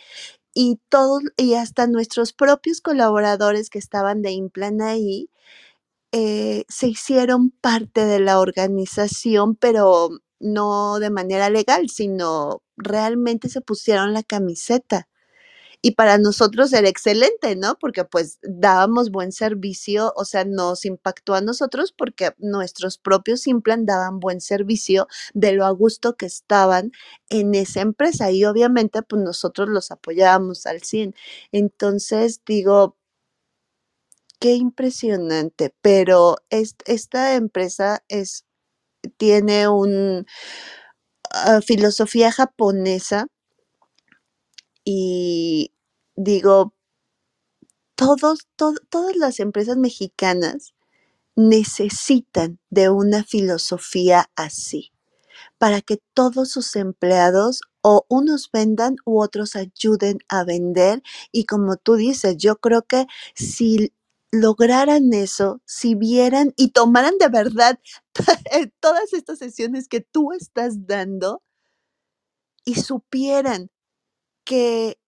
y 0.54 0.80
todos 0.90 1.22
y 1.36 1.54
hasta 1.54 1.86
nuestros 1.88 2.32
propios 2.32 2.80
colaboradores 2.80 3.70
que 3.70 3.78
estaban 3.80 4.22
de 4.22 4.32
Implan 4.32 4.82
ahí 4.82 5.30
eh, 6.12 6.64
se 6.68 6.88
hicieron 6.88 7.50
parte 7.50 8.04
de 8.06 8.20
la 8.20 8.38
organización, 8.40 9.56
pero 9.56 10.10
no 10.40 10.98
de 11.00 11.10
manera 11.10 11.50
legal, 11.50 11.88
sino 11.90 12.62
realmente 12.76 13.48
se 13.48 13.60
pusieron 13.60 14.12
la 14.12 14.22
camiseta. 14.22 15.08
Y 15.84 15.92
para 15.92 16.16
nosotros 16.16 16.72
era 16.72 16.88
excelente, 16.88 17.56
¿no? 17.56 17.76
Porque 17.78 18.04
pues 18.04 18.38
dábamos 18.42 19.10
buen 19.10 19.32
servicio, 19.32 20.12
o 20.16 20.24
sea, 20.24 20.44
nos 20.46 20.86
impactó 20.86 21.34
a 21.34 21.42
nosotros 21.42 21.92
porque 21.92 22.32
nuestros 22.38 22.96
propios 22.96 23.46
implant 23.46 23.86
daban 23.86 24.18
buen 24.18 24.40
servicio 24.40 25.08
de 25.34 25.52
lo 25.52 25.66
a 25.66 25.70
gusto 25.70 26.16
que 26.16 26.24
estaban 26.26 26.90
en 27.28 27.54
esa 27.54 27.82
empresa 27.82 28.30
y 28.30 28.44
obviamente 28.46 29.02
pues 29.02 29.22
nosotros 29.22 29.68
los 29.68 29.90
apoyábamos 29.90 30.64
al 30.66 30.82
100. 30.82 31.14
Entonces 31.52 32.40
digo, 32.46 32.96
qué 34.40 34.54
impresionante, 34.54 35.74
pero 35.80 36.36
est- 36.50 36.82
esta 36.86 37.34
empresa 37.34 38.04
es, 38.08 38.44
tiene 39.18 39.68
un 39.68 40.26
ah, 41.32 41.60
filosofía 41.60 42.30
japonesa 42.32 43.26
y 44.84 45.72
digo, 46.16 46.74
todas 47.96 49.16
las 49.16 49.40
empresas 49.40 49.76
mexicanas 49.76 50.74
necesitan 51.36 52.58
de 52.70 52.90
una 52.90 53.24
filosofía 53.24 54.30
así, 54.36 54.92
para 55.58 55.80
que 55.80 56.00
todos 56.14 56.50
sus 56.50 56.76
empleados 56.76 57.62
o 57.82 58.06
unos 58.08 58.50
vendan 58.52 58.96
u 59.04 59.20
otros 59.22 59.56
ayuden 59.56 60.18
a 60.28 60.44
vender. 60.44 61.02
Y 61.32 61.46
como 61.46 61.76
tú 61.76 61.96
dices, 61.96 62.36
yo 62.38 62.56
creo 62.56 62.82
que 62.82 63.06
si 63.34 63.92
lograran 64.32 65.12
eso, 65.12 65.60
si 65.64 65.94
vieran 65.94 66.52
y 66.56 66.70
tomaran 66.70 67.18
de 67.18 67.28
verdad 67.28 67.78
todas 68.80 69.12
estas 69.12 69.38
sesiones 69.38 69.88
que 69.88 70.00
tú 70.00 70.32
estás 70.32 70.86
dando 70.86 71.42
y 72.64 72.76
supieran 72.76 73.70
que 74.44 74.98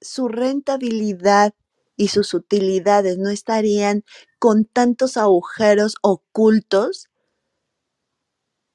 su 0.00 0.28
rentabilidad 0.28 1.54
y 1.96 2.08
sus 2.08 2.34
utilidades 2.34 3.18
no 3.18 3.30
estarían 3.30 4.04
con 4.38 4.64
tantos 4.66 5.16
agujeros 5.18 5.96
ocultos 6.02 7.08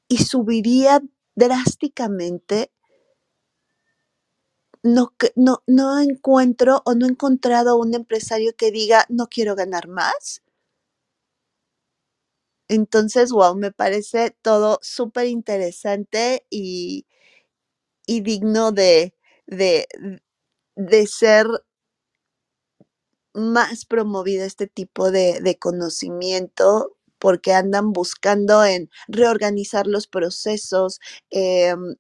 y 0.07 0.17
subiría 0.19 1.01
drásticamente, 1.35 2.71
no, 4.83 5.15
no, 5.35 5.63
no 5.65 5.99
encuentro 5.99 6.83
o 6.85 6.93
no 6.93 7.07
he 7.07 7.09
encontrado 7.09 7.77
un 7.79 7.95
empresario 7.95 8.55
que 8.55 8.69
diga, 8.69 9.05
no 9.09 9.25
quiero 9.27 9.55
ganar 9.55 9.87
más. 9.87 10.43
Entonces, 12.67 13.31
wow, 13.31 13.55
me 13.55 13.71
parece 13.71 14.31
todo 14.41 14.79
súper 14.81 15.27
interesante 15.27 16.45
y, 16.49 17.05
y 18.05 18.21
digno 18.21 18.71
de, 18.71 19.15
de, 19.51 19.87
de 20.75 21.07
ser 21.07 21.47
más 23.33 23.85
promovido 23.85 24.45
este 24.45 24.67
tipo 24.67 25.11
de, 25.11 25.39
de 25.41 25.57
conocimiento 25.57 26.97
porque 27.19 27.53
andan 27.53 27.93
buscando 27.93 28.65
en 28.65 28.89
reorganizar 29.07 29.87
los 29.87 30.07
procesos, 30.07 30.99
em, 31.29 31.95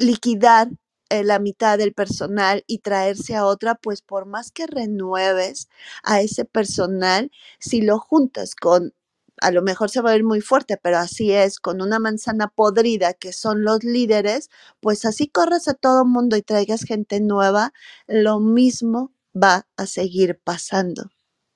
liquidar 0.00 0.68
eh, 1.10 1.24
la 1.24 1.38
mitad 1.38 1.78
del 1.78 1.94
personal 1.94 2.64
y 2.66 2.78
traerse 2.80 3.34
a 3.36 3.46
otra, 3.46 3.74
pues 3.76 4.02
por 4.02 4.26
más 4.26 4.50
que 4.50 4.66
renueves 4.66 5.68
a 6.02 6.20
ese 6.20 6.44
personal, 6.44 7.30
si 7.60 7.80
lo 7.80 7.98
juntas 7.98 8.54
con, 8.54 8.94
a 9.40 9.50
lo 9.50 9.62
mejor 9.62 9.90
se 9.90 10.00
va 10.00 10.10
a 10.10 10.12
ver 10.14 10.24
muy 10.24 10.40
fuerte, 10.40 10.76
pero 10.76 10.98
así 10.98 11.32
es, 11.32 11.58
con 11.60 11.80
una 11.80 11.98
manzana 11.98 12.48
podrida 12.48 13.14
que 13.14 13.32
son 13.32 13.64
los 13.64 13.84
líderes, 13.84 14.50
pues 14.80 15.04
así 15.04 15.28
corres 15.28 15.68
a 15.68 15.74
todo 15.74 16.04
mundo 16.04 16.36
y 16.36 16.42
traigas 16.42 16.82
gente 16.82 17.20
nueva, 17.20 17.72
lo 18.06 18.40
mismo 18.40 19.12
va 19.34 19.66
a 19.76 19.86
seguir 19.86 20.40
pasando. 20.42 21.10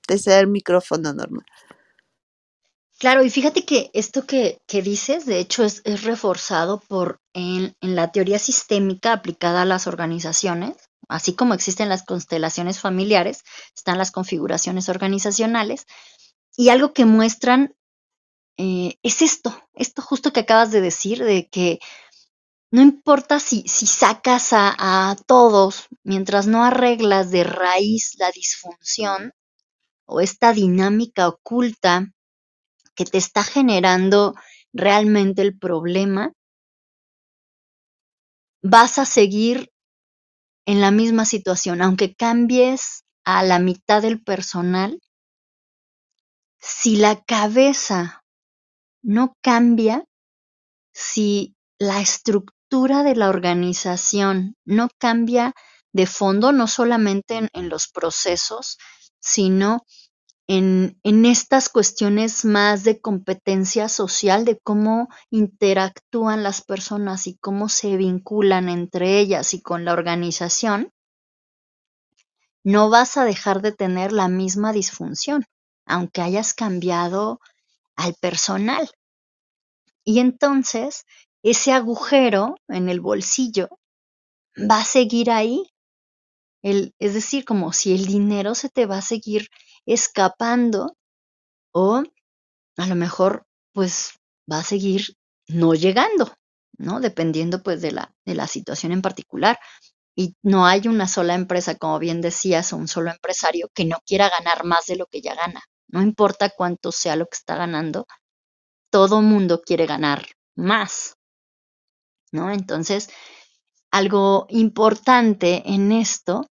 Desde 0.08 0.38
el 0.38 0.48
micrófono 0.48 1.12
normal. 1.12 1.44
Claro, 3.02 3.24
y 3.24 3.30
fíjate 3.30 3.64
que 3.64 3.90
esto 3.94 4.26
que, 4.26 4.60
dices, 4.68 5.26
de 5.26 5.40
hecho, 5.40 5.64
es, 5.64 5.82
reforzado 6.04 6.78
por 6.78 7.20
en, 7.32 7.74
la 7.80 8.12
teoría 8.12 8.38
sistémica 8.38 9.12
aplicada 9.12 9.62
a 9.62 9.64
las 9.64 9.88
organizaciones, 9.88 10.76
así 11.08 11.34
como 11.34 11.52
existen 11.52 11.88
las 11.88 12.04
constelaciones 12.04 12.78
familiares, 12.78 13.42
están 13.74 13.98
las 13.98 14.12
configuraciones 14.12 14.88
organizacionales, 14.88 15.88
y 16.56 16.68
algo 16.70 16.92
que 16.92 17.04
muestran 17.04 17.74
eh, 18.58 18.96
es 19.02 19.22
esto, 19.22 19.56
esto 19.74 20.02
justo 20.02 20.32
que 20.32 20.40
acabas 20.40 20.70
de 20.72 20.80
decir, 20.80 21.24
de 21.24 21.48
que 21.48 21.80
no 22.72 22.82
importa 22.82 23.40
si, 23.40 23.62
si 23.68 23.86
sacas 23.86 24.52
a, 24.52 25.10
a 25.10 25.16
todos, 25.16 25.88
mientras 26.04 26.46
no 26.46 26.64
arreglas 26.64 27.30
de 27.30 27.44
raíz 27.44 28.14
la 28.18 28.30
disfunción 28.32 29.32
o 30.06 30.20
esta 30.20 30.52
dinámica 30.52 31.28
oculta 31.28 32.12
que 32.94 33.04
te 33.04 33.18
está 33.18 33.44
generando 33.44 34.34
realmente 34.72 35.42
el 35.42 35.58
problema, 35.58 36.32
vas 38.62 38.98
a 38.98 39.04
seguir 39.04 39.70
en 40.66 40.80
la 40.80 40.90
misma 40.90 41.26
situación, 41.26 41.82
aunque 41.82 42.14
cambies 42.14 43.04
a 43.24 43.42
la 43.42 43.58
mitad 43.58 44.02
del 44.02 44.22
personal, 44.22 45.01
si 46.62 46.94
la 46.96 47.20
cabeza 47.20 48.22
no 49.02 49.36
cambia, 49.42 50.04
si 50.94 51.56
la 51.78 52.00
estructura 52.00 53.02
de 53.02 53.16
la 53.16 53.28
organización 53.28 54.54
no 54.64 54.88
cambia 54.98 55.54
de 55.92 56.06
fondo, 56.06 56.52
no 56.52 56.68
solamente 56.68 57.48
en, 57.52 57.68
los 57.68 57.88
procesos, 57.88 58.78
sino 59.18 59.84
en, 60.46 60.94
estas 61.02 61.68
cuestiones 61.68 62.44
más 62.44 62.84
de 62.84 63.00
competencia 63.00 63.88
social, 63.88 64.44
de 64.44 64.60
cómo 64.62 65.08
interactúan 65.30 66.44
las 66.44 66.62
personas 66.62 67.26
y 67.26 67.36
cómo 67.38 67.68
se 67.68 67.96
vinculan 67.96 68.68
entre 68.68 69.18
ellas 69.18 69.52
y 69.52 69.60
con 69.60 69.84
la 69.84 69.94
organización, 69.94 70.92
no 72.62 72.88
vas 72.88 73.16
a 73.16 73.24
dejar 73.24 73.62
de 73.62 73.72
tener 73.72 74.12
la 74.12 74.28
misma 74.28 74.72
disfunción, 74.72 75.44
aunque 75.86 76.22
hayas 76.22 76.54
cambiado 76.54 77.40
al 77.96 78.14
personal. 78.20 78.90
Y 80.04 80.20
entonces, 80.20 81.06
ese 81.42 81.72
agujero 81.72 82.54
en 82.68 82.88
el 82.88 83.00
bolsillo 83.00 83.68
va 84.58 84.80
a 84.80 84.84
seguir 84.84 85.30
ahí. 85.30 85.64
es 86.62 87.14
decir, 87.14 87.44
como 87.44 87.72
si 87.72 87.92
el 87.94 88.06
dinero 88.06 88.54
se 88.54 88.68
te 88.68 88.86
va 88.86 88.98
a 88.98 89.02
seguir 89.02 89.48
escapando 89.86 90.96
o 91.72 92.02
a 92.78 92.86
lo 92.86 92.94
mejor 92.96 93.46
pues 93.72 94.14
va 94.50 94.58
a 94.60 94.64
seguir 94.64 95.16
no 95.48 95.74
llegando, 95.74 96.34
¿no? 96.78 97.00
Dependiendo 97.00 97.62
pues 97.62 97.82
de 97.82 97.92
la, 97.92 98.14
de 98.26 98.34
la 98.34 98.46
situación 98.48 98.92
en 98.92 99.02
particular. 99.02 99.58
Y 100.16 100.36
no 100.42 100.66
hay 100.66 100.88
una 100.88 101.08
sola 101.08 101.34
empresa, 101.34 101.76
como 101.76 101.98
bien 102.00 102.20
decías, 102.22 102.72
o 102.72 102.78
un 102.78 102.88
solo 102.88 103.10
empresario 103.10 103.68
que 103.74 103.84
no 103.86 103.98
quiera 104.06 104.30
ganar 104.30 104.64
más 104.64 104.86
de 104.86 104.96
lo 104.96 105.06
que 105.06 105.22
ya 105.22 105.34
gana. 105.36 105.62
No 105.92 106.02
importa 106.02 106.50
cuánto 106.50 106.90
sea 106.90 107.16
lo 107.16 107.26
que 107.26 107.36
está 107.36 107.56
ganando, 107.56 108.06
todo 108.90 109.22
mundo 109.22 109.62
quiere 109.62 109.86
ganar 109.86 110.26
más, 110.56 111.16
¿no? 112.32 112.50
Entonces, 112.50 113.10
algo 113.90 114.46
importante 114.48 115.62
en 115.66 115.92
esto 115.92 116.46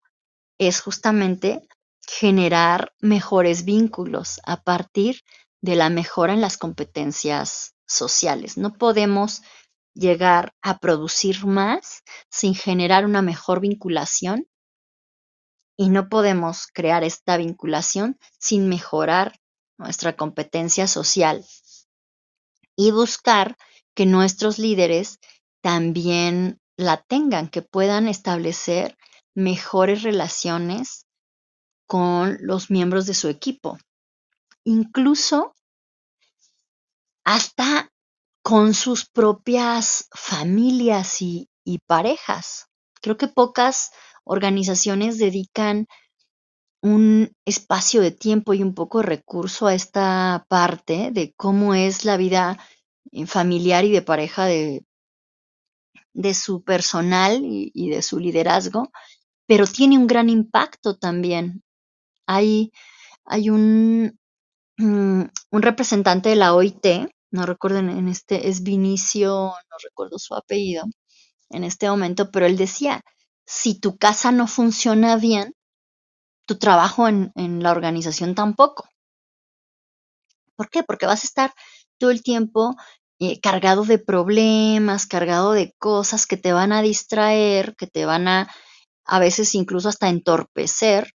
es 0.59 0.81
justamente 0.81 1.67
generar 2.05 2.93
mejores 2.99 3.65
vínculos 3.65 4.41
a 4.45 4.61
partir 4.61 5.21
de 5.61 5.75
la 5.75 5.89
mejora 5.89 6.33
en 6.33 6.41
las 6.41 6.57
competencias 6.57 7.75
sociales. 7.87 8.57
No 8.57 8.73
podemos 8.73 9.41
llegar 9.93 10.53
a 10.61 10.79
producir 10.79 11.45
más 11.45 12.03
sin 12.29 12.55
generar 12.55 13.05
una 13.05 13.21
mejor 13.21 13.59
vinculación 13.59 14.47
y 15.79 15.87
no 15.87 16.09
podemos 16.09 16.67
crear 16.73 17.05
esta 17.05 17.37
vinculación 17.37 18.19
sin 18.37 18.67
mejorar 18.67 19.39
nuestra 19.77 20.17
competencia 20.17 20.87
social 20.87 21.45
y 22.75 22.91
buscar 22.91 23.55
que 23.95 24.05
nuestros 24.05 24.59
líderes 24.59 25.19
también 25.61 26.59
la 26.75 27.01
tengan, 27.01 27.47
que 27.47 27.61
puedan 27.61 28.09
establecer 28.09 28.97
mejores 29.33 30.03
relaciones 30.03 31.05
con 31.87 32.37
los 32.41 32.69
miembros 32.69 33.05
de 33.05 33.13
su 33.13 33.29
equipo, 33.29 33.77
incluso 34.65 35.55
hasta 37.23 37.89
con 38.43 38.73
sus 38.73 39.05
propias 39.05 40.09
familias 40.11 41.21
y, 41.21 41.47
parejas. 41.87 42.67
Creo 43.01 43.15
que 43.15 43.29
pocas 43.29 43.91
organizaciones 44.29 45.17
dedican 45.17 45.87
un 46.81 47.31
espacio 47.45 47.99
de 48.01 48.11
tiempo 48.11 48.53
y 48.53 48.61
un 48.61 48.75
poco 48.75 48.99
de 48.99 49.07
recurso 49.07 49.65
a 49.65 49.73
esta 49.73 50.45
parte 50.47 51.09
de 51.11 51.33
cómo 51.35 51.73
es 51.73 52.05
la 52.05 52.15
vida 52.15 52.57
eh, 53.11 53.25
familiar 53.25 53.85
y 53.85 53.91
de 53.91 54.03
pareja 54.03 54.45
de, 54.45 54.85
de 56.13 56.33
su 56.35 56.63
personal 56.63 57.41
y, 57.43 57.89
de 57.89 58.01
su 58.03 58.19
liderazgo, 58.19 58.91
pero 59.47 59.65
tiene 59.65 59.97
un 59.97 60.05
gran 60.05 60.29
impacto 60.29 60.95
también. 60.95 61.63
Hay, 62.27 62.71
hay 63.25 63.49
un, 63.49 64.15
un 64.77 65.61
representante 65.61 66.29
de 66.29 66.35
la 66.35 66.53
OIT, 66.53 66.85
no 67.31 67.47
recuerdo 67.47 67.79
en 67.79 68.07
este, 68.07 68.47
es 68.47 68.61
Vinicio, 68.61 69.31
no 69.31 69.77
recuerdo 69.83 70.19
su 70.19 70.35
apellido 70.35 70.85
en 71.49 71.63
este 71.63 71.89
momento, 71.89 72.29
pero 72.31 72.45
él 72.45 72.57
decía, 72.57 73.01
si 73.49 73.73
tu 73.73 73.97
casa 73.97 74.31
no 74.31 74.45
funciona 74.45 75.15
bien, 75.15 75.55
tu 76.45 76.59
trabajo 76.59 77.07
en, 77.07 77.31
la 77.63 77.71
organización 77.71 78.35
tampoco. 78.35 78.87
¿Por 80.55 80.69
qué? 80.69 80.83
Porque 80.83 81.07
vas 81.07 81.23
a 81.23 81.27
estar 81.27 81.53
todo 81.97 82.11
el 82.11 82.21
tiempo 82.21 82.75
eh, 83.17 83.39
cargado 83.39 83.85
de 83.85 83.97
problemas, 83.97 85.07
cargado 85.07 85.53
de 85.53 85.73
cosas 85.79 86.27
que 86.27 86.37
te 86.37 86.53
van 86.53 86.71
a 86.71 86.83
distraer, 86.83 87.75
que 87.75 87.87
te 87.87 88.05
van 88.05 88.27
a 88.27 88.51
a 89.03 89.17
veces 89.17 89.55
incluso 89.55 89.89
hasta 89.89 90.09
entorpecer 90.09 91.11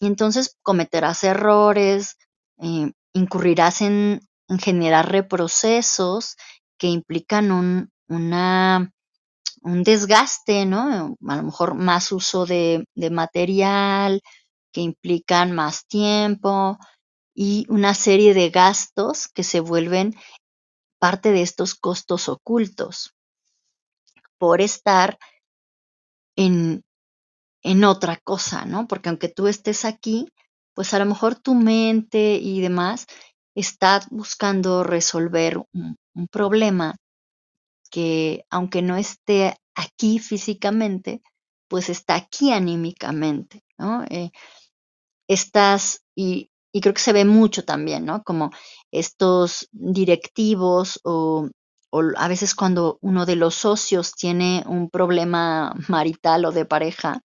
y 0.00 0.06
entonces 0.06 0.56
cometerás 0.62 1.24
errores, 1.24 2.16
eh, 2.56 2.90
incurrirás 3.12 3.82
en, 3.82 4.20
generar 4.60 5.12
reprocesos 5.12 6.36
que 6.78 6.86
implican 6.86 7.52
un, 7.52 7.90
una, 8.08 8.94
un 9.66 9.82
desgaste, 9.82 10.64
¿no? 10.64 11.16
A 11.26 11.36
lo 11.36 11.42
mejor 11.42 11.74
más 11.74 12.12
uso 12.12 12.46
de, 12.46 12.86
material, 13.10 14.22
que 14.72 14.80
implican 14.80 15.52
más 15.52 15.86
tiempo 15.86 16.78
y 17.34 17.66
una 17.68 17.92
serie 17.92 18.32
de 18.32 18.50
gastos 18.50 19.26
que 19.28 19.42
se 19.42 19.60
vuelven 19.60 20.14
parte 21.00 21.32
de 21.32 21.42
estos 21.42 21.74
costos 21.74 22.28
ocultos 22.28 23.12
por 24.38 24.60
estar 24.60 25.18
en, 26.36 26.82
en 27.62 27.84
otra 27.84 28.18
cosa, 28.22 28.66
¿no? 28.66 28.86
Porque 28.86 29.08
aunque 29.08 29.28
tú 29.28 29.48
estés 29.48 29.84
aquí, 29.84 30.28
pues 30.74 30.94
a 30.94 31.00
lo 31.00 31.06
mejor 31.06 31.34
tu 31.34 31.54
mente 31.54 32.36
y 32.36 32.60
demás 32.60 33.06
está 33.56 34.00
buscando 34.10 34.84
resolver 34.84 35.58
un, 35.72 35.96
problema 36.30 36.94
que 37.90 38.44
aunque 38.50 38.82
no 38.82 38.96
esté 38.96 39.56
aquí 39.74 40.18
físicamente, 40.18 41.22
pues 41.68 41.88
está 41.88 42.14
aquí 42.14 42.52
anímicamente, 42.52 43.64
¿no? 43.78 44.04
Eh, 44.10 44.30
estás, 45.28 46.02
y, 46.14 46.50
y, 46.72 46.80
creo 46.80 46.94
que 46.94 47.00
se 47.00 47.12
ve 47.12 47.24
mucho 47.24 47.64
también, 47.64 48.04
¿no? 48.04 48.22
Como 48.22 48.50
estos 48.90 49.68
directivos 49.72 51.00
o, 51.04 51.48
o, 51.90 52.02
a 52.16 52.28
veces 52.28 52.54
cuando 52.54 52.98
uno 53.02 53.26
de 53.26 53.36
los 53.36 53.54
socios 53.54 54.12
tiene 54.12 54.64
un 54.66 54.90
problema 54.90 55.74
marital 55.88 56.44
o 56.44 56.52
de 56.52 56.64
pareja, 56.64 57.20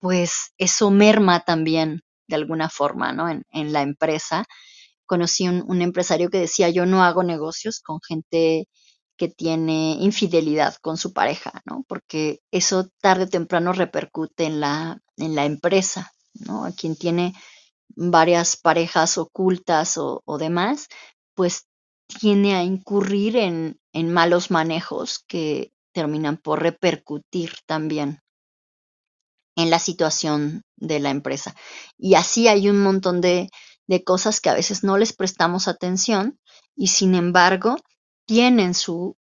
pues 0.00 0.52
eso 0.58 0.90
merma 0.90 1.40
también 1.40 2.02
de 2.28 2.36
alguna 2.36 2.68
forma, 2.68 3.12
¿no? 3.12 3.28
En, 3.28 3.42
en 3.50 3.72
la 3.72 3.82
empresa. 3.82 4.44
Conocí 5.06 5.48
un, 5.48 5.82
empresario 5.82 6.30
que 6.30 6.38
decía, 6.38 6.70
yo 6.70 6.86
no 6.86 7.04
hago 7.04 7.22
negocios 7.22 7.80
con 7.80 8.00
gente 8.06 8.68
que 9.16 9.28
tiene 9.28 9.96
infidelidad 10.00 10.74
con 10.80 10.96
su 10.96 11.12
pareja, 11.12 11.62
¿no? 11.66 11.84
Porque 11.88 12.40
eso 12.50 12.88
tarde 13.00 13.24
o 13.24 13.28
temprano 13.28 13.72
repercute 13.72 14.44
en 14.44 14.60
la, 14.60 14.98
en 15.16 15.34
la 15.34 15.44
empresa, 15.44 16.12
¿no? 16.34 16.64
A 16.64 16.72
quien 16.72 16.96
tiene 16.96 17.34
varias 17.88 18.56
parejas 18.56 19.18
ocultas 19.18 19.98
o, 19.98 20.22
o 20.24 20.38
demás, 20.38 20.88
pues 21.34 21.66
tiene 22.06 22.54
a 22.54 22.62
incurrir 22.62 23.36
en, 23.36 23.78
en 23.92 24.12
malos 24.12 24.50
manejos 24.50 25.20
que 25.26 25.72
terminan 25.92 26.36
por 26.36 26.60
repercutir 26.62 27.52
también 27.66 28.20
en 29.56 29.70
la 29.70 29.78
situación 29.78 30.62
de 30.76 30.98
la 30.98 31.10
empresa. 31.10 31.54
Y 31.96 32.14
así 32.14 32.48
hay 32.48 32.68
un 32.68 32.82
montón 32.82 33.20
de, 33.20 33.48
de, 33.86 34.04
cosas 34.04 34.40
que 34.40 34.50
a 34.50 34.54
veces 34.54 34.84
no 34.84 34.98
les 34.98 35.12
prestamos 35.12 35.68
atención 35.68 36.38
y 36.74 36.88
sin 36.88 37.14
embargo 37.14 37.76
tienen 38.26 38.74
su 38.74 39.16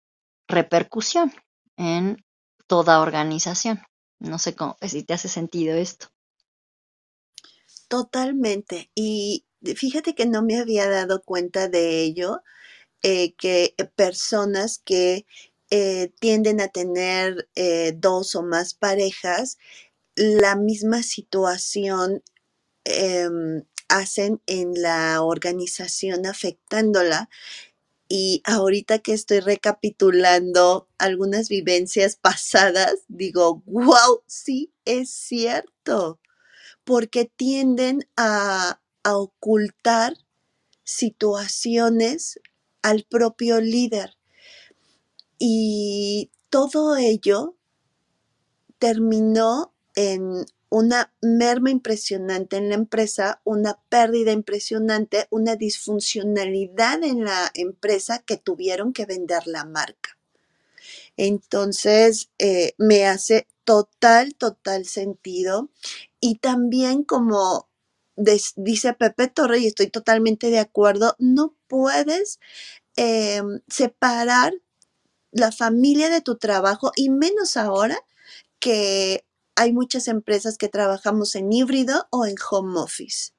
repercusión 0.49 1.33
en 1.77 2.25
toda 2.67 3.01
organización. 3.01 3.81
No 4.19 4.39
sé 4.39 4.55
cómo, 4.55 4.77
si 4.83 5.03
te 5.03 5.15
hace 5.15 5.29
sentido 5.29 5.77
esto. 5.77 6.09
Totalmente. 7.89 8.91
Y 8.95 9.47
fíjate 9.77 10.15
que 10.15 10.27
no 10.27 10.43
me 10.43 10.59
había 10.59 10.89
dado 10.89 11.23
cuenta 11.23 11.69
de 11.69 12.03
ello, 12.03 12.43
eh, 13.03 13.35
que 13.35 13.75
personas 13.97 14.81
que 14.85 15.27
eh, 15.71 16.13
tienden 16.19 16.61
a 16.61 16.69
tener 16.69 17.49
eh, 17.55 17.93
dos 17.97 18.35
o 18.35 18.43
más 18.43 18.75
parejas, 18.75 19.57
la 20.17 20.57
misma 20.57 21.05
situación 21.05 22.25
eh, 22.85 23.29
hacen 23.91 24.41
en 24.47 24.81
la 24.81 25.21
organización 25.23 26.25
afectándola. 26.25 27.29
Y 28.09 28.43
ahorita 28.45 29.01
que 29.01 29.13
estoy 29.13 29.41
recapitulando 29.41 30.89
algunas 30.99 31.49
vivencias 31.49 32.17
pasadas, 32.17 32.95
digo, 33.09 33.63
wow, 33.67 34.23
sí, 34.27 34.73
es 34.85 35.11
cierto, 35.11 36.19
porque 36.85 37.31
tienden 37.37 38.09
a, 38.17 38.81
a 39.05 39.17
ocultar 39.17 40.17
situaciones 40.85 42.41
al 42.83 43.05
propio 43.05 43.61
líder. 43.61 44.17
Y 45.39 46.31
todo 46.49 46.97
ello 46.97 47.57
terminó 48.79 49.73
en 49.95 50.47
una 50.71 51.13
merma 51.21 51.71
impresionante 51.71 52.57
en 52.57 52.69
la 52.69 52.77
empresa, 52.77 53.41
una 53.45 53.79
pérdida 53.89 54.33
impresionante, 54.33 55.27
una 55.31 55.57
disfuncionalidad 55.57 57.03
en 57.03 57.25
la 57.25 57.51
empresa 57.55 58.21
que 58.21 58.37
tuvieron 58.37 58.93
que 58.93 59.05
vender 59.05 59.47
la 59.47 59.65
marca. 59.65 60.17
Entonces, 61.17 62.31
eh, 62.39 62.73
me 62.79 63.07
hace 63.07 63.47
total, 63.65 64.35
total 64.37 64.87
sentido. 64.87 65.71
Y 66.21 66.37
también 66.37 67.05
como 67.05 67.69
dice 68.57 68.93
Pepe 68.95 69.29
Torre, 69.29 69.59
y 69.61 69.67
estoy 69.67 69.89
totalmente 69.89 70.51
de 70.51 70.59
acuerdo, 70.59 71.17
no 71.19 71.55
puedes 71.69 72.39
eh, 72.97 73.43
separar 73.69 74.55
la 75.33 75.53
familia 75.53 76.11
de 76.11 76.21
tu 76.21 76.37
trabajo 76.37 76.93
y 76.97 77.11
menos 77.11 77.57
ahora 77.57 77.99
que 78.59 79.25
hay 79.61 79.75
muchas 79.75 80.09
empresas 80.09 80.57
que 80.57 80.71
trabajamos 80.71 81.35
en 81.35 81.53
híbrido 81.53 82.07
o 82.11 82.25
en 82.25 82.35
home 82.51 82.81
office. 82.81 83.33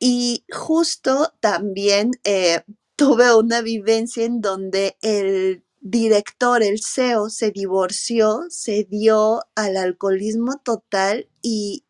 Y 0.00 0.44
justo 0.50 1.32
también 1.38 2.10
eh, 2.24 2.62
tuve 2.96 3.32
una 3.36 3.60
vivencia 3.60 4.24
en 4.24 4.40
donde 4.40 4.96
el 5.00 5.64
director, 5.80 6.64
el 6.64 6.80
CEO, 6.82 7.30
se 7.30 7.52
divorció, 7.52 8.46
se 8.48 8.82
dio 8.82 9.42
al 9.54 9.76
alcoholismo 9.76 10.58
total 10.58 11.28
y 11.40 11.84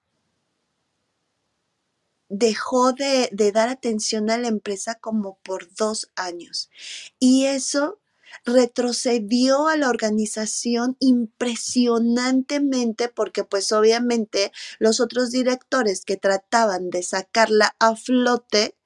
dejó 2.29 2.93
de, 2.93 3.31
de, 3.33 3.51
dar 3.51 3.71
atención 3.71 4.31
a 4.31 4.37
la 4.37 4.49
empresa 4.49 4.97
como 4.97 5.39
por 5.43 5.75
dos 5.75 6.11
años. 6.17 6.71
Y 7.19 7.47
eso 7.47 8.00
retrocedió 8.45 9.69
a 9.69 9.77
la 9.77 9.89
organización 9.89 10.97
impresionantemente 11.01 13.09
porque 13.09 13.45
pues 13.45 13.73
obviamente 13.73 14.53
los 14.79 15.01
otros 15.01 15.31
directores 15.31 16.05
que 16.05 16.17
trataban 16.17 16.91
de 16.91 17.03
sacarla 17.03 17.75
a 17.79 17.97
flote, 17.97 18.77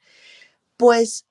pues 0.77 1.27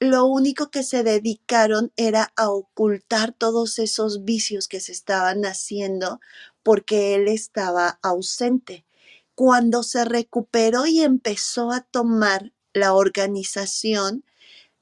lo 0.00 0.24
único 0.24 0.70
que 0.70 0.82
se 0.82 1.02
dedicaron 1.02 1.92
era 1.96 2.32
a 2.34 2.50
ocultar 2.50 3.32
todos 3.32 3.78
esos 3.78 4.24
vicios 4.24 4.66
que 4.66 4.80
se 4.80 4.92
estaban 4.92 5.44
haciendo 5.44 6.20
porque 6.62 7.14
él 7.14 7.28
estaba 7.28 7.98
ausente. 8.02 8.86
Cuando 9.34 9.82
se 9.82 10.06
recuperó 10.06 10.86
y 10.86 11.00
empezó 11.00 11.70
a 11.70 11.82
tomar 11.82 12.52
la 12.72 12.94
organización, 12.94 14.24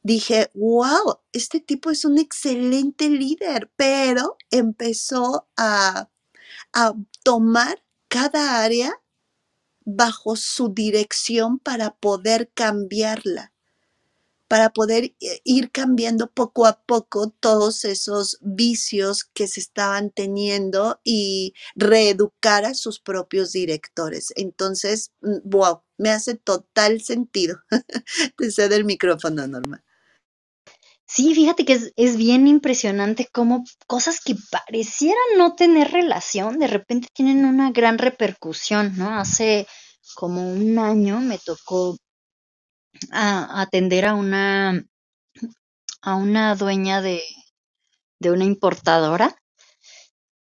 dije, 0.09 0.51
wow, 0.55 1.21
este 1.33 1.61
tipo 1.61 1.91
es 1.91 2.05
un 2.05 2.19
excelente 2.19 3.09
líder, 3.09 3.71
pero 3.77 4.37
empezó 4.51 5.49
a, 5.57 6.11
a 6.73 6.95
tomar 7.23 7.85
cada 8.09 8.63
área 8.63 8.93
bajo 9.85 10.37
su 10.37 10.73
dirección 10.75 11.59
para 11.59 11.97
poder 11.97 12.51
cambiarla 12.55 13.53
para 14.49 14.71
poder 14.71 15.15
ir 15.45 15.71
cambiando 15.71 16.31
poco 16.31 16.67
a 16.67 16.83
poco 16.85 17.29
todos 17.39 17.85
esos 17.85 18.39
vicios 18.41 19.25
que 19.25 19.47
se 19.47 19.61
estaban 19.61 20.11
teniendo 20.11 21.01
y 21.05 21.53
reeducar 21.77 22.65
a 22.65 22.75
sus 22.75 22.99
propios 22.99 23.53
directores. 23.53 24.33
Entonces, 24.37 25.13
wow, 25.45 25.83
me 25.99 26.11
hace 26.11 26.35
total 26.35 27.03
sentido. 27.03 27.61
Te 28.39 28.51
cedo 28.51 28.75
el 28.75 28.87
micrófono, 28.87 29.47
Norma. 29.47 29.85
Sí, 31.09 31.35
fíjate 31.35 31.65
que 31.65 31.73
es, 31.73 31.93
es, 31.97 32.17
bien 32.17 32.47
impresionante 32.47 33.29
cómo 33.33 33.65
cosas 33.87 34.21
que 34.21 34.37
parecieran 34.51 35.39
no 35.39 35.55
tener 35.55 35.91
relación, 35.91 36.59
de 36.59 36.67
repente 36.67 37.09
tienen 37.15 37.47
una 37.47 37.71
gran 37.73 37.97
repercusión, 37.99 38.95
¿no? 38.99 39.19
Hace 39.19 39.67
como 40.15 40.53
un 40.53 40.79
año 40.79 41.21
me 41.21 41.39
tocó 41.39 41.97
a 43.11 43.63
atender 43.63 44.05
a 44.07 44.15
una 44.15 44.85
a 46.03 46.15
una 46.17 46.55
dueña 46.55 47.01
de, 47.01 47.23
de 48.21 48.31
una 48.31 48.45
importadora 48.45 49.35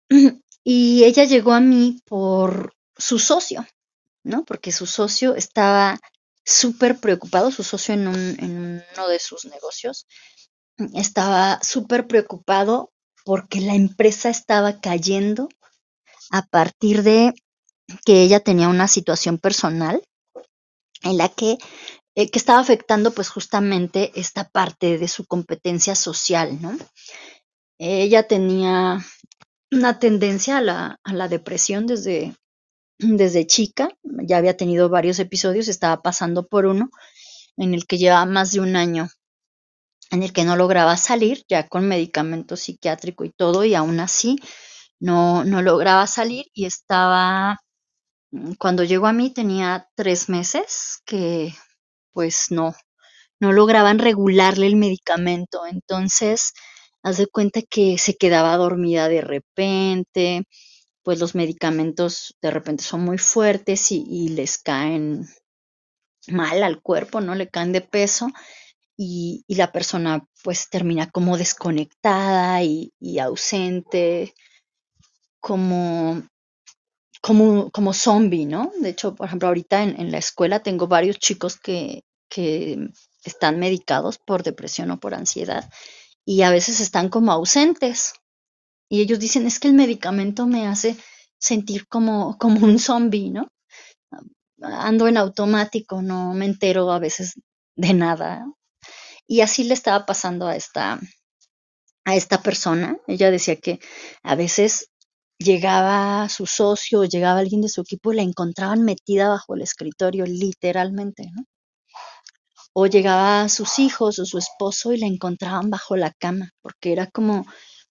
y 0.63 1.03
ella 1.03 1.25
llegó 1.25 1.53
a 1.53 1.59
mí 1.59 2.01
por 2.05 2.73
su 2.97 3.19
socio, 3.19 3.65
¿no? 4.23 4.45
Porque 4.45 4.71
su 4.71 4.85
socio 4.85 5.35
estaba 5.35 5.99
súper 6.45 6.99
preocupado, 6.99 7.51
su 7.51 7.63
socio 7.63 7.93
en, 7.93 8.07
en 8.07 8.85
uno 8.93 9.07
de 9.09 9.19
sus 9.19 9.45
negocios 9.45 10.07
estaba 10.93 11.59
súper 11.61 12.07
preocupado 12.07 12.91
porque 13.25 13.61
la 13.61 13.75
empresa 13.75 14.29
estaba 14.29 14.79
cayendo 14.79 15.49
a 16.31 16.45
partir 16.45 17.03
de 17.03 17.33
que 18.05 18.21
ella 18.23 18.39
tenía 18.39 18.69
una 18.69 18.87
situación 18.87 19.37
personal 19.37 20.01
en 21.03 21.17
la 21.17 21.29
que 21.29 21.57
eh, 22.15 22.29
que 22.29 22.37
estaba 22.37 22.59
afectando 22.59 23.11
pues 23.11 23.29
justamente 23.29 24.11
esta 24.15 24.47
parte 24.47 24.99
de 24.99 25.07
su 25.07 25.25
competencia 25.25 25.95
social, 25.95 26.61
¿no? 26.61 26.77
Ella 27.79 28.27
tenía 28.27 28.99
una 29.71 29.97
tendencia 29.97 30.59
a 30.59 30.61
la, 30.61 30.99
a 31.03 31.13
la 31.13 31.27
depresión 31.27 31.87
desde, 31.87 32.35
desde 32.99 33.47
chica, 33.47 33.89
ya 34.03 34.37
había 34.37 34.55
tenido 34.55 34.89
varios 34.89 35.17
episodios, 35.17 35.67
estaba 35.67 36.03
pasando 36.03 36.45
por 36.45 36.67
uno 36.67 36.91
en 37.57 37.73
el 37.73 37.87
que 37.87 37.97
llevaba 37.97 38.27
más 38.27 38.51
de 38.51 38.59
un 38.59 38.75
año 38.75 39.09
en 40.13 40.23
el 40.23 40.31
que 40.33 40.45
no 40.45 40.55
lograba 40.55 40.95
salir, 40.97 41.43
ya 41.49 41.67
con 41.67 41.87
medicamento 41.87 42.55
psiquiátrico 42.55 43.25
y 43.25 43.31
todo, 43.31 43.65
y 43.65 43.73
aún 43.75 43.99
así 43.99 44.37
no, 44.99 45.43
no 45.43 45.61
lograba 45.63 46.07
salir 46.07 46.45
y 46.53 46.65
estaba, 46.65 47.59
cuando 48.59 48.83
llegó 48.83 49.07
a 49.07 49.13
mí 49.13 49.31
tenía 49.33 49.87
tres 49.95 50.29
meses 50.29 50.99
que 51.05 51.53
pues 52.13 52.47
no, 52.51 52.75
no 53.39 53.53
lograban 53.53 53.99
regularle 53.99 54.67
el 54.67 54.77
medicamento. 54.77 55.65
Entonces, 55.67 56.53
haz 57.03 57.17
de 57.17 57.27
cuenta 57.27 57.61
que 57.69 57.97
se 57.99 58.15
quedaba 58.15 58.57
dormida 58.57 59.09
de 59.09 59.21
repente, 59.21 60.45
pues 61.03 61.19
los 61.19 61.35
medicamentos 61.35 62.35
de 62.41 62.51
repente 62.51 62.83
son 62.83 63.03
muy 63.05 63.17
fuertes 63.19 63.91
y, 63.91 64.05
y 64.09 64.29
les 64.29 64.57
caen 64.59 65.25
mal 66.27 66.63
al 66.63 66.81
cuerpo, 66.81 67.21
¿no? 67.21 67.35
Le 67.35 67.49
caen 67.49 67.71
de 67.73 67.81
peso 67.81 68.27
y, 69.03 69.55
la 69.55 69.71
persona 69.71 70.25
pues 70.43 70.69
termina 70.69 71.09
como 71.09 71.37
desconectada 71.37 72.63
y, 72.63 72.93
y 72.99 73.19
ausente, 73.19 74.33
como 75.39 76.23
como, 77.21 77.71
como 77.71 77.93
zombie, 77.93 78.45
¿no? 78.45 78.71
De 78.81 78.89
hecho, 78.89 79.15
por 79.15 79.27
ejemplo, 79.27 79.47
ahorita 79.47 79.81
en, 79.83 79.99
en 79.99 80.11
la 80.11 80.17
escuela 80.17 80.59
tengo 80.59 80.87
varios 80.87 81.19
chicos 81.19 81.57
que, 81.57 82.03
que 82.29 82.89
están 83.23 83.59
medicados 83.59 84.17
por 84.17 84.43
depresión 84.43 84.91
o 84.91 84.99
por 84.99 85.13
ansiedad 85.13 85.69
y 86.25 86.41
a 86.41 86.49
veces 86.49 86.79
están 86.79 87.09
como 87.09 87.31
ausentes. 87.31 88.13
Y 88.89 89.01
ellos 89.01 89.19
dicen, 89.19 89.47
es 89.47 89.59
que 89.59 89.67
el 89.69 89.73
medicamento 89.73 90.47
me 90.47 90.67
hace 90.67 90.97
sentir 91.39 91.87
como, 91.87 92.37
como 92.37 92.65
un 92.65 92.79
zombie, 92.79 93.29
¿no? 93.29 93.47
Ando 94.61 95.07
en 95.07 95.17
automático, 95.17 96.01
no 96.01 96.33
me 96.33 96.45
entero 96.45 96.91
a 96.91 96.99
veces 96.99 97.33
de 97.75 97.93
nada. 97.93 98.45
Y 99.27 99.41
así 99.41 99.63
le 99.63 99.73
estaba 99.73 100.05
pasando 100.05 100.47
a 100.47 100.55
esta, 100.55 100.99
a 102.05 102.15
esta 102.15 102.41
persona. 102.41 102.97
Ella 103.07 103.31
decía 103.31 103.55
que 103.55 103.79
a 104.23 104.35
veces 104.35 104.89
llegaba 105.37 106.27
su 106.29 106.45
socio, 106.45 107.03
llegaba 107.05 107.39
alguien 107.39 107.61
de 107.61 107.69
su 107.69 107.81
equipo 107.81 108.11
y 108.11 108.17
la 108.17 108.21
encontraban 108.21 108.83
metida 108.83 109.29
bajo 109.29 109.55
el 109.55 109.61
escritorio, 109.61 110.25
literalmente, 110.25 111.29
¿no? 111.33 111.43
O 112.73 112.87
llegaba 112.87 113.49
sus 113.49 113.77
hijos 113.77 114.17
o 114.19 114.25
su 114.25 114.39
esposo 114.39 114.93
y 114.93 114.97
la 114.97 115.05
encontraban 115.05 115.69
bajo 115.69 115.95
la 115.95 116.11
cama, 116.11 116.51
porque 116.61 116.91
era 116.91 117.07
como, 117.07 117.45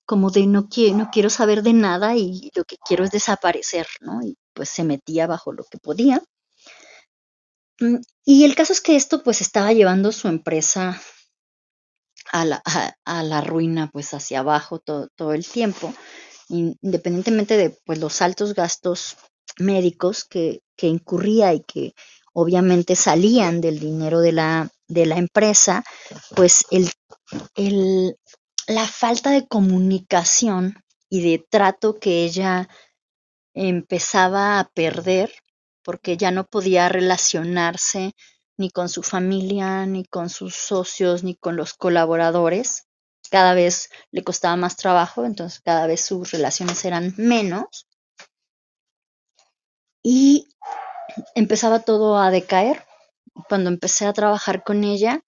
como 0.05 0.31
de 0.31 0.47
no, 0.47 0.69
quiero, 0.69 0.97
no 0.97 1.11
quiero 1.13 1.31
saber 1.31 1.63
de 1.63 1.73
nada 1.73 2.17
y 2.17 2.51
lo 2.57 2.65
que 2.65 2.77
quiero 2.85 3.05
es 3.05 3.13
desaparecer, 3.13 3.87
¿no? 4.01 4.21
Y 4.23 4.37
pues 4.53 4.71
se 4.71 4.83
metía 4.83 5.27
bajo 5.29 5.53
lo 5.53 5.65
que 5.65 5.79
podía. 5.79 6.21
Mm, 7.81 7.99
y 8.25 8.45
el 8.45 8.55
caso 8.57 8.73
es 8.73 8.81
que 8.81 8.97
esto 8.97 9.23
pues 9.23 9.41
estaba 9.41 9.73
llevando 9.73 10.11
su 10.11 10.29
empresa 10.29 11.01
a 12.33 12.45
la, 12.45 12.63
a, 12.65 12.95
a 13.05 13.23
la 13.23 13.41
ruina, 13.43 13.91
pues 13.93 14.15
hacia 14.15 14.41
abajo 14.41 14.79
todo, 14.81 15.09
todo 15.17 15.35
el 15.35 15.47
tiempo, 15.47 15.95
independientemente 16.49 17.57
de 17.57 17.71
pues 17.85 17.99
los 17.99 18.23
altos 18.23 18.55
gastos 18.55 19.17
médicos 19.59 20.25
que, 20.25 20.61
que 20.77 20.89
incurría 20.89 21.55
y 21.55 21.63
que 21.63 21.95
obviamente 22.35 22.97
salían 22.97 23.61
del 23.61 23.79
dinero 23.79 24.21
de 24.21 24.33
la, 24.33 24.71
de 24.89 25.07
la 25.07 25.19
empresa, 25.19 25.85
pues 26.35 26.65
el, 26.71 26.91
el, 27.55 28.17
la 28.67 28.87
falta 28.87 29.31
de 29.31 29.47
comunicación 29.47 30.77
y 31.11 31.23
de 31.23 31.45
trato 31.51 31.99
que 31.99 32.25
ella 32.25 32.69
empezaba 33.55 34.59
a 34.59 34.69
perder, 34.71 35.33
porque 35.83 36.17
ya 36.17 36.31
no 36.31 36.45
podía 36.47 36.89
relacionarse 36.89 38.13
ni 38.57 38.71
con 38.71 38.89
su 38.89 39.03
familia, 39.03 39.87
ni 39.87 40.05
con 40.05 40.29
sus 40.29 40.55
socios, 40.55 41.25
ni 41.25 41.35
con 41.35 41.57
los 41.57 41.75
colaboradores. 41.75 42.87
Cada 43.31 43.55
vez 43.55 43.91
le 44.11 44.23
costaba 44.25 44.57
más 44.57 44.77
trabajo, 44.77 45.25
entonces 45.25 45.61
cada 45.61 45.87
vez 45.87 46.05
sus 46.05 46.31
relaciones 46.31 46.85
eran 46.85 47.15
menos. 47.17 47.87
Y 50.03 50.49
empezaba 51.35 51.81
todo 51.81 52.19
a 52.19 52.31
decaer. 52.31 52.85
Cuando 53.49 53.71
empecé 53.71 54.07
a 54.07 54.13
trabajar 54.13 54.63
con 54.63 54.85
ella, 54.85 55.25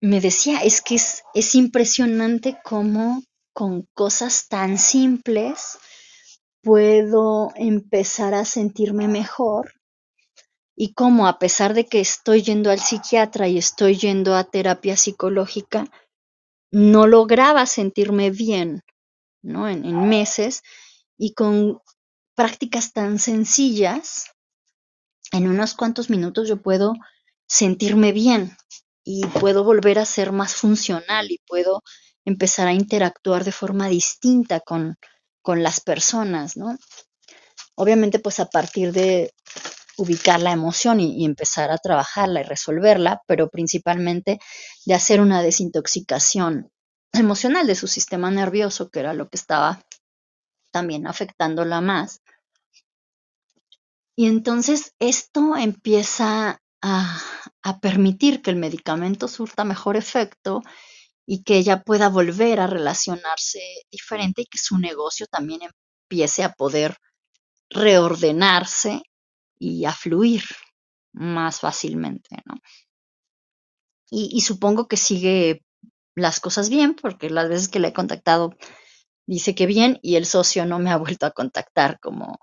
me 0.00 0.20
decía, 0.20 0.62
es 0.62 0.82
que 0.82 0.96
es, 0.96 1.22
es 1.32 1.54
impresionante 1.54 2.58
cómo 2.64 3.22
con 3.54 3.88
cosas 3.94 4.48
tan 4.48 4.78
simples 4.78 5.78
puedo 6.62 7.52
empezar 7.54 8.34
a 8.34 8.44
sentirme 8.44 9.08
mejor 9.08 9.72
y 10.76 10.94
cómo 10.94 11.26
a 11.26 11.38
pesar 11.38 11.74
de 11.74 11.86
que 11.86 12.00
estoy 12.00 12.42
yendo 12.42 12.70
al 12.70 12.80
psiquiatra 12.80 13.48
y 13.48 13.58
estoy 13.58 13.96
yendo 13.96 14.34
a 14.34 14.44
terapia 14.44 14.96
psicológica, 14.96 15.86
no 16.70 17.06
lograba 17.06 17.66
sentirme 17.66 18.30
bien, 18.30 18.82
¿no? 19.42 19.68
En, 19.68 19.84
en 19.84 20.08
meses 20.08 20.62
y 21.18 21.34
con 21.34 21.80
prácticas 22.34 22.92
tan 22.92 23.18
sencillas 23.18 24.32
en 25.32 25.48
unos 25.48 25.74
cuantos 25.74 26.10
minutos 26.10 26.48
yo 26.48 26.60
puedo 26.60 26.94
sentirme 27.46 28.12
bien 28.12 28.56
y 29.04 29.26
puedo 29.26 29.64
volver 29.64 29.98
a 29.98 30.04
ser 30.04 30.32
más 30.32 30.54
funcional 30.54 31.30
y 31.30 31.38
puedo 31.46 31.82
empezar 32.24 32.68
a 32.68 32.72
interactuar 32.72 33.44
de 33.44 33.52
forma 33.52 33.88
distinta 33.88 34.60
con, 34.60 34.96
con 35.42 35.62
las 35.62 35.80
personas, 35.80 36.56
¿no? 36.56 36.76
Obviamente, 37.74 38.18
pues 38.18 38.38
a 38.40 38.46
partir 38.46 38.92
de 38.92 39.32
ubicar 39.96 40.40
la 40.40 40.52
emoción 40.52 41.00
y, 41.00 41.24
empezar 41.24 41.70
a 41.70 41.78
trabajarla 41.78 42.40
y 42.40 42.44
resolverla, 42.44 43.22
pero 43.26 43.48
principalmente 43.48 44.38
de 44.86 44.94
hacer 44.94 45.20
una 45.20 45.42
desintoxicación 45.42 46.70
emocional 47.12 47.66
de 47.66 47.74
su 47.74 47.88
sistema 47.88 48.30
nervioso, 48.30 48.88
que 48.90 49.00
era 49.00 49.14
lo 49.14 49.28
que 49.28 49.36
estaba 49.36 49.82
también 50.70 51.06
afectándola 51.06 51.80
más. 51.80 52.20
Y 54.16 54.26
entonces 54.26 54.94
esto 54.98 55.56
empieza 55.56 56.60
a, 56.82 57.20
permitir 57.80 58.42
que 58.42 58.50
el 58.50 58.56
medicamento 58.56 59.28
surta 59.28 59.64
mejor 59.64 59.96
efecto 59.96 60.62
y 61.26 61.42
que 61.44 61.56
ella 61.56 61.82
pueda 61.82 62.08
volver 62.08 62.60
a 62.60 62.66
relacionarse 62.66 63.60
diferente 63.90 64.42
y 64.42 64.46
que 64.46 64.58
su 64.58 64.78
negocio 64.78 65.26
también 65.30 65.60
empiece 65.62 66.44
a 66.44 66.52
poder 66.52 66.96
reordenarse 67.70 69.02
y 69.62 69.84
a 69.84 69.92
fluir 69.92 70.42
más 71.12 71.60
fácilmente, 71.60 72.36
¿no? 72.44 72.54
Y, 74.10 74.28
y, 74.32 74.40
supongo 74.42 74.88
que 74.88 74.96
sigue 74.96 75.64
las 76.14 76.40
cosas 76.40 76.68
bien, 76.68 76.94
porque 76.94 77.30
las 77.30 77.48
veces 77.48 77.68
que 77.68 77.78
le 77.78 77.88
he 77.88 77.92
contactado 77.92 78.54
dice 79.26 79.54
que 79.54 79.66
bien 79.66 79.98
y 80.02 80.16
el 80.16 80.26
socio 80.26 80.66
no 80.66 80.78
me 80.78 80.90
ha 80.90 80.96
vuelto 80.96 81.26
a 81.26 81.30
contactar 81.30 82.00
como 82.00 82.38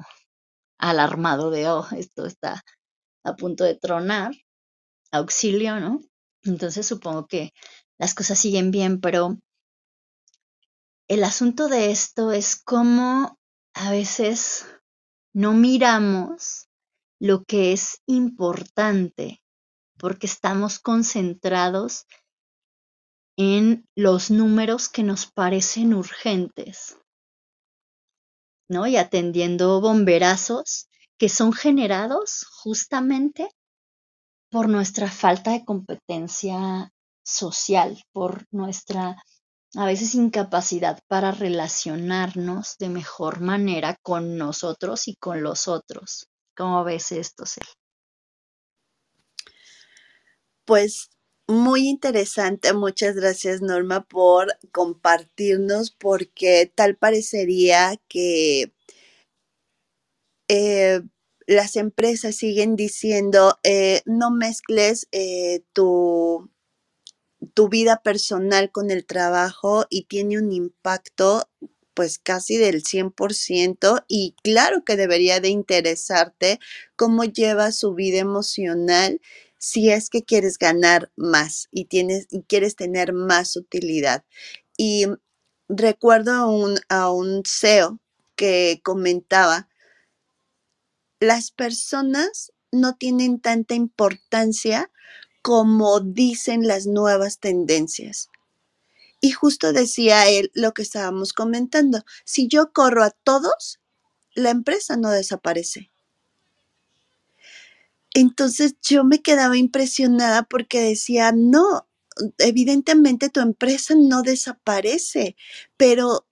alarmado 0.79 1.51
de, 1.51 1.67
oh, 1.67 1.85
esto 1.95 2.25
está 2.25 2.63
a 3.23 3.35
punto 3.35 3.65
de 3.65 3.75
tronar, 3.75 4.31
auxilio, 5.11 5.79
¿no? 5.79 5.99
Entonces 6.43 6.87
supongo 6.87 7.27
que 7.27 7.51
las 7.97 8.15
cosas 8.15 8.39
siguen 8.39 8.71
bien, 8.71 9.01
pero 9.01 9.37
el 11.09 11.23
asunto 11.23 11.67
de 11.67 11.91
esto 11.91 12.31
es 12.31 12.55
cómo 12.55 13.37
a 13.73 13.91
veces 13.91 14.65
no 15.33 15.53
miramos 15.53 16.68
lo 17.19 17.43
que 17.43 17.73
es 17.73 18.01
importante 18.05 19.41
porque 19.97 20.27
estamos 20.27 20.79
concentrados 20.79 22.05
en 23.37 23.85
los 23.95 24.31
números 24.31 24.89
que 24.89 25.03
nos 25.03 25.29
parecen 25.29 25.93
urgentes. 25.93 26.97
¿no? 28.69 28.87
Y 28.87 28.97
atendiendo 28.97 29.81
bomberazos 29.81 30.87
que 31.17 31.27
son 31.27 31.51
generados 31.51 32.45
justamente 32.63 33.49
por 34.49 34.69
nuestra 34.69 35.11
falta 35.11 35.51
de 35.51 35.65
competencia 35.65 36.91
social, 37.23 38.01
por 38.13 38.45
nuestra 38.51 39.21
a 39.75 39.85
veces 39.85 40.15
incapacidad 40.15 40.99
para 41.07 41.31
relacionarnos 41.31 42.75
de 42.79 42.89
mejor 42.89 43.39
manera 43.41 43.97
con 44.01 44.37
nosotros 44.37 45.07
y 45.07 45.15
con 45.15 45.43
los 45.43 45.67
otros. 45.67 46.27
¿Cómo 46.59 46.83
ves 46.83 47.13
esto, 47.13 47.45
Cel? 47.47 47.65
Pues 50.65 51.09
muy 51.47 51.87
interesante. 51.87 52.73
Muchas 52.73 53.15
gracias, 53.15 53.61
Norma, 53.61 54.05
por 54.05 54.49
compartirnos, 54.73 55.91
porque 55.91 56.69
tal 56.75 56.97
parecería 56.97 57.95
que 58.09 58.73
eh, 60.49 61.01
las 61.47 61.77
empresas 61.77 62.35
siguen 62.35 62.75
diciendo, 62.75 63.57
eh, 63.63 64.01
no 64.05 64.29
mezcles 64.29 65.07
eh, 65.13 65.63
tu, 65.73 66.51
tu 67.53 67.69
vida 67.69 68.01
personal 68.03 68.71
con 68.71 68.91
el 68.91 69.05
trabajo 69.05 69.85
y 69.89 70.03
tiene 70.05 70.37
un 70.39 70.51
impacto 70.51 71.49
pues 71.99 72.17
casi 72.17 72.55
del 72.55 72.81
100% 72.81 74.05
y 74.07 74.33
claro 74.41 74.85
que 74.85 74.95
debería 74.95 75.41
de 75.41 75.49
interesarte 75.49 76.57
cómo 76.95 77.25
lleva 77.25 77.73
su 77.73 77.93
vida 77.93 78.19
emocional 78.19 79.19
si 79.57 79.89
es 79.89 80.09
que 80.09 80.23
quieres 80.23 80.57
ganar 80.57 81.11
más 81.17 81.67
y, 81.73 81.87
tienes, 81.87 82.27
y 82.31 82.43
quieres 82.43 82.77
tener 82.77 83.11
más 83.11 83.57
utilidad. 83.57 84.23
Y 84.77 85.07
recuerdo 85.67 86.31
a 86.31 86.49
un, 86.49 86.79
a 86.87 87.11
un 87.11 87.43
CEO 87.45 87.99
que 88.37 88.79
comentaba, 88.81 89.67
las 91.19 91.51
personas 91.51 92.53
no 92.71 92.95
tienen 92.95 93.41
tanta 93.41 93.75
importancia 93.75 94.89
como 95.41 95.99
dicen 95.99 96.65
las 96.65 96.87
nuevas 96.87 97.39
tendencias. 97.39 98.29
Y 99.21 99.31
justo 99.31 99.73
decía 99.73 100.29
él 100.29 100.51
lo 100.53 100.73
que 100.73 100.81
estábamos 100.81 101.33
comentando, 101.33 102.03
si 102.25 102.47
yo 102.47 102.71
corro 102.71 103.03
a 103.03 103.11
todos, 103.11 103.79
la 104.33 104.49
empresa 104.49 104.95
no 104.95 105.11
desaparece. 105.11 105.91
Entonces 108.13 108.75
yo 108.81 109.03
me 109.03 109.21
quedaba 109.21 109.57
impresionada 109.57 110.43
porque 110.43 110.81
decía, 110.81 111.31
no, 111.35 111.87
evidentemente 112.37 113.29
tu 113.29 113.39
empresa 113.39 113.93
no 113.95 114.23
desaparece, 114.23 115.35
pero 115.77 116.25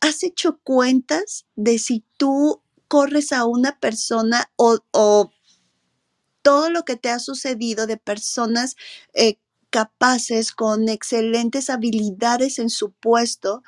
has 0.00 0.22
hecho 0.22 0.58
cuentas 0.62 1.46
de 1.56 1.78
si 1.78 2.04
tú 2.16 2.62
corres 2.86 3.32
a 3.32 3.44
una 3.44 3.78
persona 3.78 4.50
o, 4.56 5.32
todo 6.40 6.70
lo 6.70 6.84
que 6.84 6.96
te 6.96 7.10
ha 7.10 7.18
sucedido 7.18 7.86
de 7.86 7.98
personas 7.98 8.76
eh, 9.12 9.38
capaces, 9.70 10.52
con 10.52 10.88
excelentes 10.88 11.70
habilidades 11.70 12.58
en 12.58 12.70
su 12.70 12.92
puesto, 12.92 13.62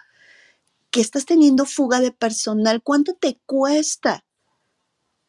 que 0.91 1.01
estás 1.01 1.25
teniendo 1.25 1.67
fuga 1.67 2.01
de 2.01 2.13
personal, 2.13 2.83
¿cuánto 2.83 3.15
te 3.15 3.39
cuesta 3.47 4.25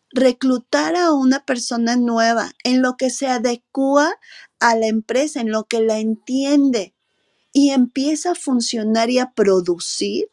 reclutar 0.10 0.96
a 0.96 1.14
una 1.14 1.46
persona 1.46 1.96
nueva 1.96 2.52
en 2.64 2.82
lo 2.82 2.98
que 2.98 3.10
se 3.10 3.28
adecua 3.28 4.14
a 4.60 4.76
la 4.76 4.88
empresa, 4.88 5.40
en 5.40 5.52
lo 5.52 5.66
que 5.66 5.82
la 5.82 6.00
entiende 6.00 6.94
y 7.54 7.72
empieza 7.72 8.32
a 8.32 8.36
funcionar 8.36 9.10
y 9.10 9.20
a 9.20 9.32
producir? 9.32 10.30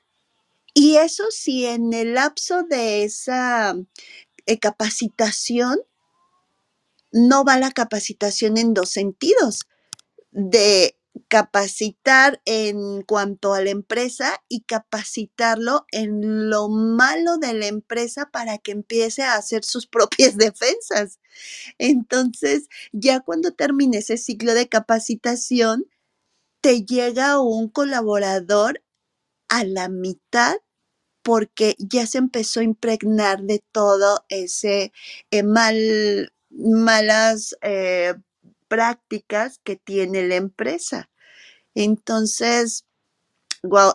Y 0.74 0.96
eso 0.96 1.24
sí, 1.30 1.66
en 1.66 1.92
el 1.92 2.14
lapso 2.14 2.62
de 2.62 3.04
esa 3.04 3.76
eh, 4.46 4.58
capacitación, 4.58 5.78
no 7.10 7.44
va 7.44 7.58
la 7.58 7.70
capacitación 7.70 8.58
en 8.58 8.74
dos 8.74 8.90
sentidos, 8.90 9.66
de 10.30 10.98
capacitar 11.28 12.40
en 12.44 13.02
cuanto 13.02 13.54
a 13.54 13.60
la 13.60 13.70
empresa 13.70 14.42
y 14.48 14.62
capacitarlo 14.62 15.84
en 15.90 16.48
lo 16.50 16.68
malo 16.68 17.38
de 17.38 17.54
la 17.54 17.66
empresa 17.66 18.30
para 18.30 18.58
que 18.58 18.72
empiece 18.72 19.22
a 19.22 19.34
hacer 19.34 19.64
sus 19.64 19.86
propias 19.88 20.36
defensas. 20.36 21.18
Entonces, 21.78 22.68
ya 22.92 23.20
cuando 23.20 23.52
termine 23.52 23.98
ese 23.98 24.16
ciclo 24.18 24.54
de 24.54 24.68
capacitación, 24.68 25.86
te 26.62 26.84
llega 26.84 27.40
un 27.40 27.68
colaborador 27.68 28.82
a 29.48 29.64
la 29.64 29.88
mitad 29.88 30.56
porque 31.22 31.76
ya 31.78 32.06
se 32.06 32.18
empezó 32.18 32.60
a 32.60 32.64
impregnar 32.64 33.42
de 33.42 33.62
todo 33.72 34.24
ese 34.28 34.92
eh, 35.30 35.42
mal, 35.42 36.32
malas 36.50 37.56
eh, 37.62 38.14
prácticas 38.68 39.58
que 39.64 39.76
tiene 39.76 40.28
la 40.28 40.36
empresa. 40.36 41.10
Entonces, 41.74 42.84
wow, 43.62 43.92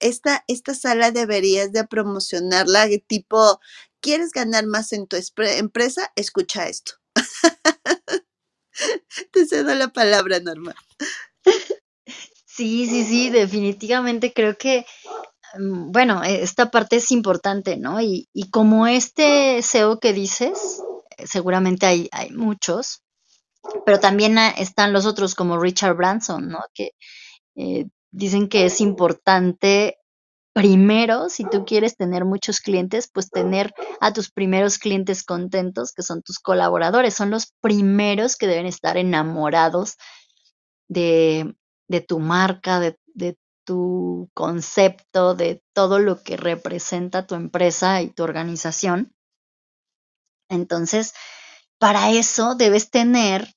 esta, 0.00 0.44
esta 0.48 0.74
sala 0.74 1.10
deberías 1.10 1.72
de 1.72 1.86
promocionarla, 1.86 2.88
tipo, 3.06 3.60
¿quieres 4.00 4.30
ganar 4.32 4.66
más 4.66 4.92
en 4.92 5.06
tu 5.06 5.16
empresa? 5.36 6.12
Escucha 6.16 6.68
esto. 6.68 6.94
Te 9.32 9.46
cedo 9.46 9.74
la 9.74 9.88
palabra, 9.88 10.40
Norma. 10.40 10.74
Sí, 12.46 12.86
sí, 12.88 13.04
sí, 13.04 13.30
definitivamente 13.30 14.32
creo 14.32 14.56
que, 14.56 14.86
mm, 15.58 15.92
bueno, 15.92 16.22
e, 16.24 16.42
esta 16.42 16.70
parte 16.70 16.96
es 16.96 17.10
importante, 17.10 17.76
¿no? 17.76 18.00
Y, 18.00 18.28
y 18.32 18.50
como 18.50 18.86
este 18.86 19.62
SEO 19.62 20.00
que 20.00 20.12
dices, 20.12 20.80
eh, 21.18 21.26
seguramente 21.26 21.86
hay, 21.86 22.08
hay 22.12 22.30
muchos, 22.30 23.02
pero 23.84 24.00
también 24.00 24.38
están 24.38 24.92
los 24.92 25.06
otros 25.06 25.34
como 25.34 25.58
Richard 25.58 25.96
Branson, 25.96 26.48
¿no? 26.48 26.60
Que 26.74 26.92
eh, 27.56 27.86
dicen 28.10 28.48
que 28.48 28.66
es 28.66 28.80
importante 28.80 29.98
primero, 30.54 31.28
si 31.28 31.44
tú 31.44 31.64
quieres 31.64 31.96
tener 31.96 32.24
muchos 32.24 32.60
clientes, 32.60 33.10
pues 33.12 33.28
tener 33.28 33.74
a 34.00 34.12
tus 34.12 34.30
primeros 34.30 34.78
clientes 34.78 35.24
contentos, 35.24 35.92
que 35.92 36.02
son 36.02 36.22
tus 36.22 36.38
colaboradores, 36.38 37.14
son 37.14 37.30
los 37.30 37.52
primeros 37.60 38.36
que 38.36 38.46
deben 38.46 38.66
estar 38.66 38.96
enamorados 38.96 39.96
de, 40.88 41.56
de 41.88 42.00
tu 42.00 42.20
marca, 42.20 42.78
de, 42.78 42.96
de 43.14 43.36
tu 43.64 44.30
concepto, 44.32 45.34
de 45.34 45.62
todo 45.72 45.98
lo 45.98 46.22
que 46.22 46.36
representa 46.36 47.26
tu 47.26 47.34
empresa 47.34 48.00
y 48.00 48.10
tu 48.10 48.22
organización. 48.22 49.12
Entonces, 50.48 51.14
para 51.78 52.10
eso 52.10 52.54
debes 52.54 52.90
tener 52.90 53.53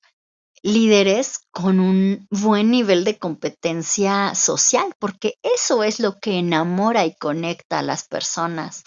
líderes 0.62 1.40
con 1.50 1.80
un 1.80 2.26
buen 2.30 2.70
nivel 2.70 3.04
de 3.04 3.18
competencia 3.18 4.34
social, 4.34 4.94
porque 4.98 5.34
eso 5.42 5.84
es 5.84 6.00
lo 6.00 6.18
que 6.18 6.38
enamora 6.38 7.04
y 7.06 7.14
conecta 7.14 7.78
a 7.78 7.82
las 7.82 8.06
personas 8.06 8.82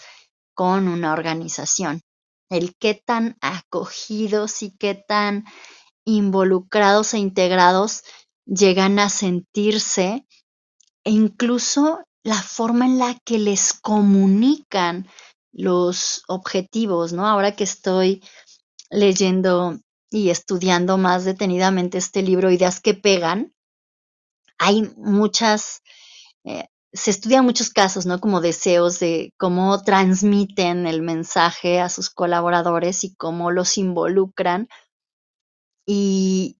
con 0.54 0.88
una 0.88 1.12
organización. 1.12 2.00
El 2.50 2.74
qué 2.78 2.94
tan 2.94 3.36
acogidos 3.40 4.62
y 4.62 4.76
qué 4.76 4.94
tan 4.94 5.44
involucrados 6.04 7.14
e 7.14 7.18
integrados 7.18 8.02
llegan 8.44 8.98
a 8.98 9.08
sentirse 9.08 10.26
e 11.04 11.10
incluso 11.10 12.00
la 12.22 12.40
forma 12.40 12.84
en 12.86 12.98
la 12.98 13.18
que 13.24 13.38
les 13.38 13.72
comunican 13.72 15.08
los 15.52 16.22
objetivos, 16.28 17.12
¿no? 17.12 17.26
Ahora 17.26 17.56
que 17.56 17.64
estoy 17.64 18.22
leyendo 18.90 19.78
y 20.12 20.30
estudiando 20.30 20.98
más 20.98 21.24
detenidamente 21.24 21.98
este 21.98 22.22
libro, 22.22 22.50
Ideas 22.50 22.80
que 22.80 22.94
pegan, 22.94 23.54
hay 24.58 24.82
muchas, 24.96 25.82
eh, 26.44 26.66
se 26.92 27.10
estudian 27.10 27.44
muchos 27.44 27.70
casos, 27.70 28.04
¿no? 28.06 28.20
Como 28.20 28.40
deseos 28.40 29.00
de 29.00 29.32
cómo 29.38 29.82
transmiten 29.82 30.86
el 30.86 31.02
mensaje 31.02 31.80
a 31.80 31.88
sus 31.88 32.10
colaboradores 32.10 33.04
y 33.04 33.14
cómo 33.14 33.50
los 33.50 33.78
involucran. 33.78 34.68
Y 35.86 36.58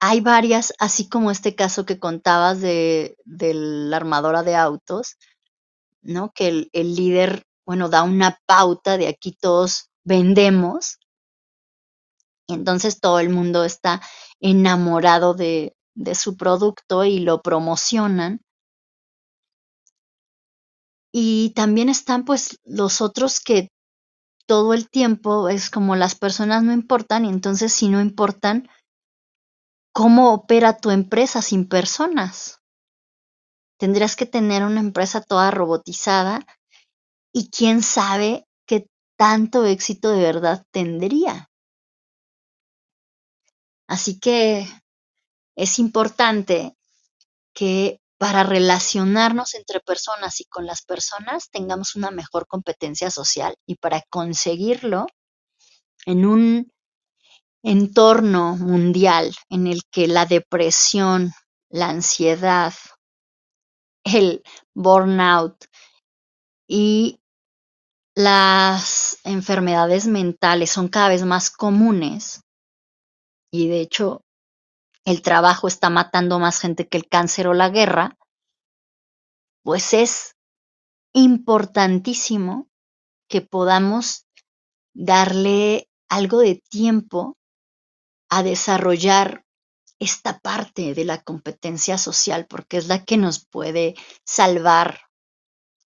hay 0.00 0.20
varias, 0.22 0.72
así 0.78 1.08
como 1.08 1.30
este 1.30 1.54
caso 1.54 1.84
que 1.84 1.98
contabas 1.98 2.60
de, 2.60 3.16
de 3.24 3.52
la 3.54 3.98
armadora 3.98 4.42
de 4.42 4.56
autos, 4.56 5.16
¿no? 6.00 6.32
Que 6.34 6.48
el, 6.48 6.70
el 6.72 6.96
líder, 6.96 7.44
bueno, 7.66 7.90
da 7.90 8.02
una 8.02 8.40
pauta 8.46 8.96
de 8.96 9.08
aquí 9.08 9.36
todos 9.38 9.90
vendemos 10.04 10.98
entonces 12.54 13.00
todo 13.00 13.20
el 13.20 13.30
mundo 13.30 13.64
está 13.64 14.00
enamorado 14.40 15.34
de, 15.34 15.74
de 15.94 16.14
su 16.14 16.36
producto 16.36 17.04
y 17.04 17.20
lo 17.20 17.42
promocionan. 17.42 18.40
Y 21.12 21.50
también 21.54 21.88
están 21.88 22.24
pues 22.24 22.58
los 22.64 23.00
otros 23.00 23.40
que 23.40 23.68
todo 24.46 24.74
el 24.74 24.88
tiempo 24.88 25.48
es 25.48 25.70
como 25.70 25.94
las 25.94 26.14
personas 26.14 26.62
no 26.62 26.72
importan 26.72 27.24
y 27.24 27.28
entonces 27.28 27.72
si 27.72 27.88
no 27.88 28.00
importan, 28.00 28.68
¿cómo 29.92 30.32
opera 30.32 30.76
tu 30.76 30.90
empresa 30.90 31.42
sin 31.42 31.68
personas? 31.68 32.60
Tendrías 33.78 34.16
que 34.16 34.26
tener 34.26 34.62
una 34.64 34.80
empresa 34.80 35.20
toda 35.20 35.50
robotizada 35.50 36.40
y 37.32 37.50
quién 37.50 37.82
sabe 37.82 38.46
qué 38.66 38.88
tanto 39.16 39.64
éxito 39.66 40.10
de 40.10 40.22
verdad 40.22 40.64
tendría. 40.72 41.49
Así 43.90 44.20
que 44.20 44.68
es 45.56 45.80
importante 45.80 46.76
que 47.52 48.00
para 48.18 48.44
relacionarnos 48.44 49.54
entre 49.54 49.80
personas 49.80 50.40
y 50.40 50.44
con 50.44 50.64
las 50.64 50.82
personas 50.82 51.50
tengamos 51.50 51.96
una 51.96 52.12
mejor 52.12 52.46
competencia 52.46 53.10
social 53.10 53.56
y 53.66 53.74
para 53.74 54.02
conseguirlo 54.08 55.06
en 56.06 56.24
un 56.24 56.72
entorno 57.64 58.56
mundial 58.56 59.34
en 59.48 59.66
el 59.66 59.82
que 59.90 60.06
la 60.06 60.24
depresión, 60.24 61.32
la 61.68 61.88
ansiedad, 61.88 62.72
el 64.04 64.44
burnout 64.72 65.64
y 66.68 67.18
las 68.14 69.18
enfermedades 69.24 70.06
mentales 70.06 70.70
son 70.70 70.86
cada 70.86 71.08
vez 71.08 71.24
más 71.24 71.50
comunes, 71.50 72.44
y 73.50 73.68
de 73.68 73.80
hecho 73.80 74.22
el 75.04 75.22
trabajo 75.22 75.68
está 75.68 75.90
matando 75.90 76.38
más 76.38 76.60
gente 76.60 76.88
que 76.88 76.98
el 76.98 77.08
cáncer 77.08 77.48
o 77.48 77.54
la 77.54 77.70
guerra, 77.70 78.16
pues 79.62 79.94
es 79.94 80.36
importantísimo 81.12 82.68
que 83.28 83.40
podamos 83.40 84.26
darle 84.94 85.88
algo 86.08 86.40
de 86.40 86.62
tiempo 86.68 87.36
a 88.28 88.42
desarrollar 88.42 89.44
esta 89.98 90.38
parte 90.38 90.94
de 90.94 91.04
la 91.04 91.22
competencia 91.22 91.98
social, 91.98 92.46
porque 92.48 92.78
es 92.78 92.88
la 92.88 93.04
que 93.04 93.16
nos 93.16 93.44
puede 93.44 93.94
salvar 94.24 95.00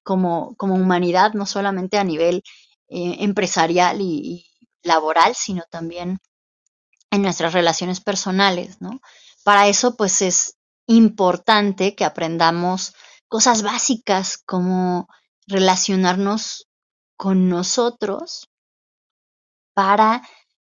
como, 0.04 0.56
como 0.56 0.76
humanidad, 0.76 1.34
no 1.34 1.46
solamente 1.46 1.98
a 1.98 2.04
nivel 2.04 2.44
eh, 2.90 3.18
empresarial 3.20 4.02
y, 4.02 4.06
y 4.06 4.46
laboral, 4.84 5.34
sino 5.36 5.64
también 5.70 6.20
en 7.14 7.22
nuestras 7.22 7.54
relaciones 7.54 8.02
personales, 8.02 8.82
¿no? 8.82 9.00
Para 9.44 9.68
eso, 9.68 9.96
pues 9.96 10.24
es 10.24 10.58
importante 10.88 11.94
que 11.96 12.06
aprendamos 12.06 12.96
cosas 13.28 13.62
básicas 13.62 14.40
como 14.40 15.08
relacionarnos 15.46 16.68
con 17.16 17.50
nosotros 17.50 18.50
para 19.76 20.28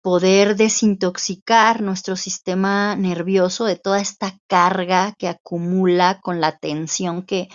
poder 0.03 0.57
desintoxicar 0.57 1.81
nuestro 1.81 2.17
sistema 2.17 2.97
nervioso 2.97 3.65
de 3.65 3.77
toda 3.77 4.01
esta 4.01 4.39
carga 4.47 5.15
que 5.19 5.29
acumula 5.29 6.21
con 6.21 6.43
la 6.43 6.59
tensión 6.59 7.23
que, 7.25 7.49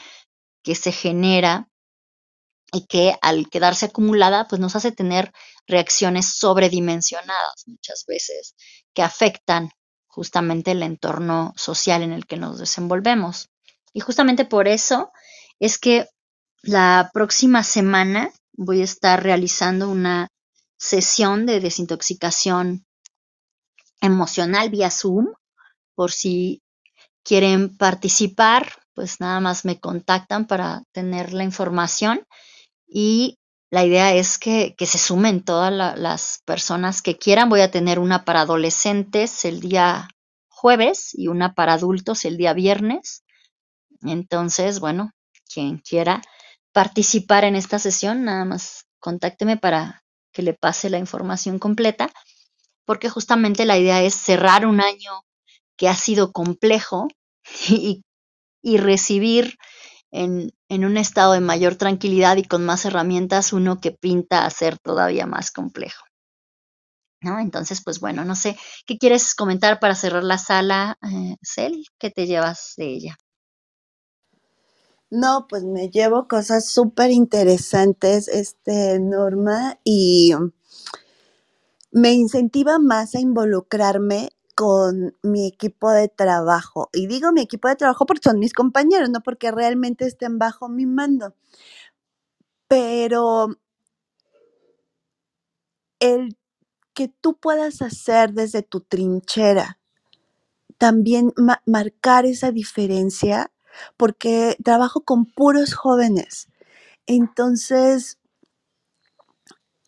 que 0.63 0.73
se 0.73 0.91
genera 0.91 1.67
y 2.71 2.85
que 2.87 3.15
al 3.21 3.49
quedarse 3.49 3.87
acumulada, 3.87 4.47
pues 4.47 4.61
nos 4.61 4.75
hace 4.75 4.91
tener 4.91 5.31
reacciones 5.67 6.33
sobredimensionadas 6.33 7.63
muchas 7.67 8.05
veces 8.07 8.55
que 8.93 9.03
afectan 9.03 9.71
justamente 10.07 10.71
el 10.71 10.83
entorno 10.83 11.53
social 11.55 12.01
en 12.01 12.13
el 12.13 12.25
que 12.25 12.37
nos 12.37 12.59
desenvolvemos. 12.59 13.49
Y 13.93 13.99
justamente 13.99 14.45
por 14.45 14.67
eso 14.67 15.11
es 15.59 15.77
que 15.77 16.07
la 16.61 17.09
próxima 17.13 17.63
semana 17.63 18.31
voy 18.53 18.81
a 18.81 18.85
estar 18.85 19.21
realizando 19.21 19.89
una 19.89 20.29
sesión 20.77 21.45
de 21.45 21.59
desintoxicación 21.59 22.85
emocional 24.01 24.69
vía 24.69 24.89
Zoom. 24.89 25.27
Por 25.95 26.11
si 26.11 26.61
quieren 27.23 27.75
participar, 27.77 28.71
pues 28.93 29.19
nada 29.19 29.39
más 29.39 29.65
me 29.65 29.79
contactan 29.79 30.47
para 30.47 30.83
tener 30.91 31.33
la 31.33 31.43
información 31.43 32.25
y 32.93 33.39
la 33.71 33.85
idea 33.85 34.13
es 34.13 34.37
que, 34.37 34.75
se 34.77 34.97
sumen 34.97 35.45
todas 35.45 35.71
las 35.97 36.41
personas 36.43 37.01
que 37.01 37.17
quieran. 37.17 37.47
Voy 37.47 37.61
a 37.61 37.71
tener 37.71 37.99
una 37.99 38.25
para 38.25 38.41
adolescentes 38.41 39.45
el 39.45 39.61
día 39.61 40.09
jueves 40.49 41.11
y 41.13 41.29
una 41.29 41.53
para 41.53 41.73
adultos 41.73 42.25
el 42.25 42.35
día 42.35 42.51
viernes. 42.51 43.23
Entonces, 44.01 44.81
bueno, 44.81 45.11
quien 45.51 45.77
quiera 45.77 46.21
participar 46.73 47.45
en 47.45 47.55
esta 47.55 47.79
sesión, 47.79 48.25
nada 48.25 48.43
más 48.43 48.83
contácteme 48.99 49.55
para 49.55 50.03
que 50.33 50.41
le 50.41 50.53
pase 50.53 50.89
la 50.89 50.99
información 50.99 51.57
completa, 51.57 52.11
porque 52.83 53.09
justamente 53.09 53.65
la 53.65 53.77
idea 53.77 54.03
es 54.03 54.15
cerrar 54.15 54.65
un 54.65 54.81
año 54.81 55.23
que 55.77 55.87
ha 55.87 55.95
sido 55.95 56.33
complejo 56.33 57.07
y, 57.69 58.03
y 58.61 58.77
recibir 58.77 59.57
en, 60.11 60.51
un 60.69 60.97
estado 60.97 61.33
de 61.33 61.39
mayor 61.39 61.75
tranquilidad 61.75 62.37
y 62.37 62.43
con 62.43 62.65
más 62.65 62.85
herramientas 62.85 63.53
uno 63.53 63.79
que 63.79 63.91
pinta 63.91 64.45
a 64.45 64.49
ser 64.49 64.77
todavía 64.77 65.25
más 65.25 65.51
complejo. 65.51 66.03
¿No? 67.21 67.39
Entonces, 67.39 67.83
pues 67.83 67.99
bueno, 67.99 68.25
no 68.25 68.35
sé, 68.35 68.57
¿qué 68.87 68.97
quieres 68.97 69.35
comentar 69.35 69.79
para 69.79 69.95
cerrar 69.95 70.23
la 70.23 70.39
sala, 70.39 70.97
eh, 71.03 71.35
Cel? 71.43 71.85
¿Qué 71.99 72.09
te 72.09 72.25
llevas 72.25 72.73
de 72.77 72.87
ella? 72.87 73.17
No, 75.11 75.45
pues 75.47 75.63
me 75.63 75.89
llevo 75.89 76.27
cosas 76.27 76.69
súper 76.69 77.11
interesantes, 77.11 78.27
este, 78.27 78.97
Norma, 78.99 79.77
y 79.83 80.33
me 81.91 82.13
incentiva 82.13 82.79
más 82.79 83.13
a 83.13 83.19
involucrarme 83.19 84.29
con 84.55 85.15
mi 85.23 85.47
equipo 85.47 85.91
de 85.91 86.07
trabajo. 86.09 86.89
Y 86.93 87.07
digo 87.07 87.31
mi 87.31 87.41
equipo 87.41 87.67
de 87.67 87.75
trabajo 87.75 88.05
porque 88.05 88.29
son 88.29 88.39
mis 88.39 88.53
compañeros, 88.53 89.09
no 89.09 89.21
porque 89.21 89.51
realmente 89.51 90.05
estén 90.05 90.39
bajo 90.39 90.69
mi 90.69 90.85
mando. 90.85 91.35
Pero 92.67 93.49
el 95.99 96.37
que 96.93 97.07
tú 97.07 97.37
puedas 97.37 97.81
hacer 97.81 98.33
desde 98.33 98.63
tu 98.63 98.81
trinchera, 98.81 99.79
también 100.77 101.33
marcar 101.65 102.25
esa 102.25 102.51
diferencia, 102.51 103.51
porque 103.97 104.57
trabajo 104.63 105.01
con 105.05 105.25
puros 105.25 105.75
jóvenes. 105.75 106.47
Entonces, 107.07 108.19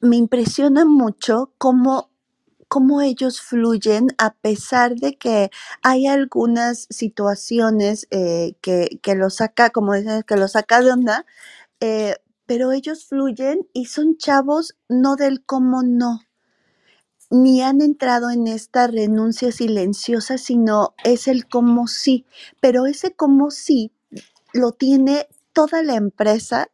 me 0.02 0.18
impresiona 0.18 0.86
mucho 0.86 1.54
cómo 1.58 2.13
cómo 2.74 3.02
ellos 3.02 3.40
fluyen 3.40 4.08
a 4.18 4.34
pesar 4.34 4.96
de 4.96 5.16
que 5.16 5.52
hay 5.84 6.08
algunas 6.08 6.88
situaciones 6.90 8.08
eh, 8.10 8.56
que, 8.62 9.00
que 9.04 9.14
los 9.14 9.36
saca, 9.36 9.70
como 9.70 9.94
dicen, 9.94 10.24
que 10.24 10.38
los 10.38 10.54
saca 10.54 10.82
de 10.82 10.92
onda, 10.92 11.28
eh, 11.82 12.16
pero 12.48 12.72
ellos 12.72 13.06
fluyen 13.06 13.68
y 13.74 13.86
son 13.86 14.18
chavos 14.18 14.76
no 14.90 15.18
del 15.18 15.46
cómo 15.46 15.84
no, 15.84 16.22
ni 17.30 17.62
han 17.62 17.80
entrado 17.80 18.32
en 18.32 18.48
esta 18.48 18.88
renuncia 18.88 19.52
silenciosa, 19.52 20.40
sino 20.40 20.96
es 21.04 21.28
el 21.28 21.48
cómo 21.48 21.88
sí, 21.88 22.26
pero 22.60 22.88
ese 22.88 23.14
cómo 23.14 23.52
sí 23.52 23.92
lo 24.52 24.72
tiene 24.72 25.28
toda 25.54 25.84
la 25.84 25.94
empresa 25.94 26.72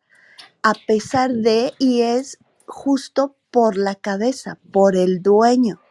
a 0.63 0.75
pesar 0.87 1.33
de 1.33 1.73
y 1.77 2.03
es 2.03 2.37
justo 2.67 3.35
por 3.51 3.75
la 3.75 3.95
cabeza, 3.95 4.57
por 4.71 4.95
el 4.95 5.21
dueño. 5.21 5.81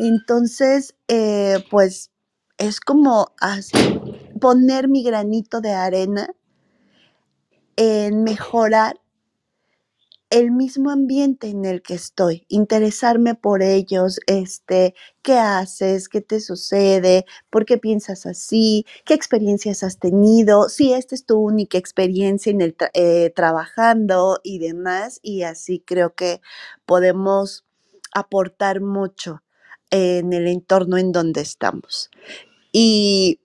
Entonces, 0.00 0.94
eh, 1.08 1.62
pues 1.70 2.10
es 2.56 2.80
como 2.80 3.34
poner 4.40 4.88
mi 4.88 5.02
granito 5.02 5.60
de 5.60 5.72
arena 5.72 6.34
en 7.76 8.24
mejorar 8.24 8.98
el 10.30 10.52
mismo 10.52 10.90
ambiente 10.90 11.48
en 11.48 11.66
el 11.66 11.82
que 11.82 11.92
estoy, 11.92 12.46
interesarme 12.48 13.34
por 13.34 13.62
ellos, 13.62 14.20
este, 14.26 14.94
qué 15.20 15.34
haces, 15.34 16.08
qué 16.08 16.22
te 16.22 16.40
sucede, 16.40 17.26
por 17.50 17.66
qué 17.66 17.76
piensas 17.76 18.24
así, 18.24 18.86
qué 19.04 19.12
experiencias 19.12 19.82
has 19.82 19.98
tenido, 19.98 20.70
si 20.70 20.94
esta 20.94 21.14
es 21.14 21.26
tu 21.26 21.38
única 21.38 21.76
experiencia 21.76 22.50
en 22.50 22.62
el 22.62 22.74
eh, 22.94 23.34
trabajando 23.36 24.40
y 24.42 24.60
demás, 24.60 25.20
y 25.22 25.42
así 25.42 25.84
creo 25.84 26.14
que 26.14 26.40
podemos 26.86 27.66
aportar 28.14 28.80
mucho 28.80 29.42
en 29.90 30.32
el 30.32 30.46
entorno 30.46 30.96
en 30.98 31.12
donde 31.12 31.40
estamos. 31.40 32.10
Y 32.72 33.40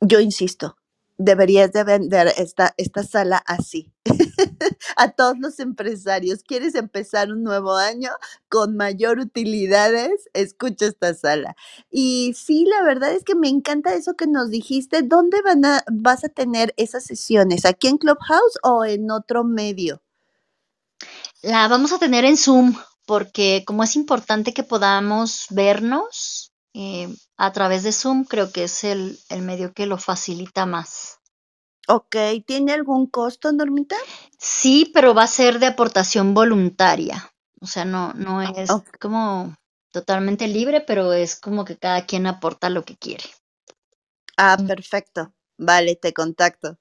yo 0.00 0.20
insisto, 0.20 0.76
deberías 1.18 1.72
de 1.72 1.84
vender 1.84 2.32
esta, 2.36 2.74
esta 2.76 3.02
sala 3.02 3.42
así. 3.46 3.92
a 4.96 5.10
todos 5.10 5.36
los 5.38 5.58
empresarios. 5.58 6.42
¿Quieres 6.42 6.74
empezar 6.74 7.30
un 7.32 7.42
nuevo 7.42 7.76
año 7.76 8.10
con 8.48 8.76
mayor 8.76 9.18
utilidades? 9.18 10.28
Escucha 10.32 10.86
esta 10.86 11.14
sala. 11.14 11.56
Y 11.90 12.34
sí, 12.36 12.64
la 12.64 12.82
verdad 12.82 13.12
es 13.12 13.24
que 13.24 13.34
me 13.34 13.48
encanta 13.48 13.94
eso 13.94 14.14
que 14.14 14.26
nos 14.26 14.50
dijiste. 14.50 15.02
¿Dónde 15.02 15.42
van 15.42 15.64
a, 15.64 15.84
vas 15.90 16.24
a 16.24 16.28
tener 16.28 16.74
esas 16.76 17.04
sesiones? 17.04 17.64
¿Aquí 17.64 17.88
en 17.88 17.98
Clubhouse 17.98 18.58
o 18.62 18.84
en 18.84 19.10
otro 19.10 19.44
medio? 19.44 20.02
La 21.42 21.68
vamos 21.68 21.92
a 21.92 21.98
tener 21.98 22.24
en 22.24 22.36
Zoom 22.36 22.74
porque 23.08 23.64
como 23.66 23.82
es 23.82 23.96
importante 23.96 24.52
que 24.52 24.62
podamos 24.62 25.46
vernos 25.48 26.52
eh, 26.74 27.08
a 27.38 27.52
través 27.54 27.82
de 27.82 27.92
Zoom, 27.92 28.24
creo 28.24 28.52
que 28.52 28.64
es 28.64 28.84
el, 28.84 29.18
medio 29.40 29.72
que 29.72 29.86
lo 29.86 29.96
facilita 29.96 30.66
más. 30.66 31.18
Ok, 31.88 32.16
¿tiene 32.46 32.74
algún 32.74 33.06
costo, 33.06 33.50
Normita? 33.50 33.96
Sí, 34.38 34.90
pero 34.92 35.14
va 35.14 35.22
a 35.22 35.26
ser 35.26 35.58
de 35.58 35.68
aportación 35.68 36.34
voluntaria. 36.34 37.32
O 37.62 37.66
sea, 37.66 37.86
no, 37.86 38.12
no 38.12 38.40
ah, 38.40 38.52
es 38.54 38.70
como 39.00 39.56
totalmente 39.90 40.46
libre, 40.46 40.82
pero 40.82 41.14
es 41.14 41.34
como 41.34 41.64
que 41.64 41.78
cada 41.78 42.04
quien 42.04 42.26
aporta 42.26 42.68
lo 42.68 42.84
que 42.84 42.98
quiere. 42.98 43.24
Ah, 44.36 44.58
perfecto. 44.66 45.32
Vale, 45.56 45.96
te 45.96 46.12
contacto 46.12 46.78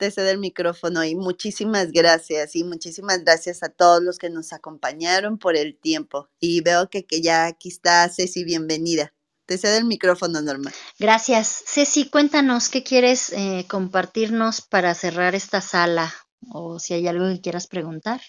te 0.00 0.10
cedo 0.10 0.30
el 0.30 0.38
micrófono 0.38 1.04
y 1.04 1.14
muchísimas 1.14 1.92
gracias 1.92 2.56
y 2.56 2.64
muchísimas 2.64 3.22
gracias 3.22 3.62
a 3.62 3.68
todos 3.68 4.02
los 4.02 4.16
que 4.16 4.30
nos 4.30 4.54
acompañaron 4.54 5.36
por 5.36 5.58
el 5.58 5.76
tiempo. 5.76 6.30
Y 6.40 6.62
veo 6.62 6.88
que, 6.88 7.04
que 7.04 7.20
ya 7.20 7.44
aquí 7.44 7.68
está 7.68 8.08
Ceci, 8.08 8.42
bienvenida. 8.42 9.12
Te 9.44 9.58
cedo 9.58 9.76
el 9.76 9.84
micrófono, 9.84 10.40
Norma. 10.40 10.72
Gracias. 10.98 11.64
Ceci, 11.66 12.08
cuéntanos 12.08 12.70
qué 12.70 12.82
quieres 12.82 13.30
eh, 13.34 13.66
compartirnos 13.68 14.62
para 14.62 14.94
cerrar 14.94 15.34
esta 15.34 15.60
sala 15.60 16.14
o 16.50 16.78
si 16.78 16.94
hay 16.94 17.06
algo 17.06 17.26
que 17.26 17.42
quieras 17.42 17.66
preguntar. 17.66 18.22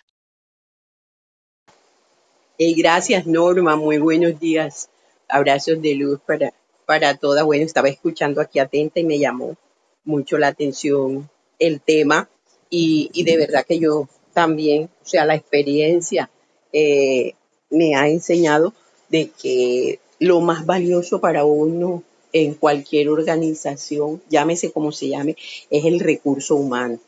Eh, 2.58 2.74
gracias, 2.76 3.26
Norma. 3.26 3.78
Muy 3.78 3.98
buenos 3.98 4.38
días. 4.42 4.90
Abrazos 5.30 5.82
de 5.82 5.96
luz 5.96 6.20
para, 6.28 6.54
para 6.86 7.16
todas. 7.16 7.46
Bueno, 7.46 7.64
estaba 7.64 7.88
escuchando 7.88 8.42
aquí 8.42 8.60
atenta 8.60 9.00
y 9.00 9.06
me 9.06 9.18
llamó 9.18 9.56
mucho 10.04 10.38
la 10.38 10.48
atención 10.48 11.30
el 11.62 11.80
tema 11.80 12.28
y, 12.70 13.24
de 13.24 13.38
verdad 13.38 13.66
que 13.66 13.80
yo 13.80 14.10
también, 14.34 14.90
o 15.04 15.06
sea, 15.06 15.26
la 15.26 15.36
experiencia 15.36 16.30
eh, 16.74 17.34
me 17.70 17.96
ha 17.96 18.08
enseñado 18.10 18.74
de 19.10 19.30
que 19.30 20.00
lo 20.20 20.42
más 20.42 20.66
valioso 20.66 21.22
para 21.22 21.46
uno 21.46 22.04
en 22.34 22.56
cualquier 22.56 23.10
organización, 23.10 24.22
llámese 24.30 24.72
como 24.72 24.92
se 24.92 25.10
llame, 25.10 25.36
es 25.70 25.86
el 25.86 26.00
recurso 26.00 26.56
humano. 26.56 27.00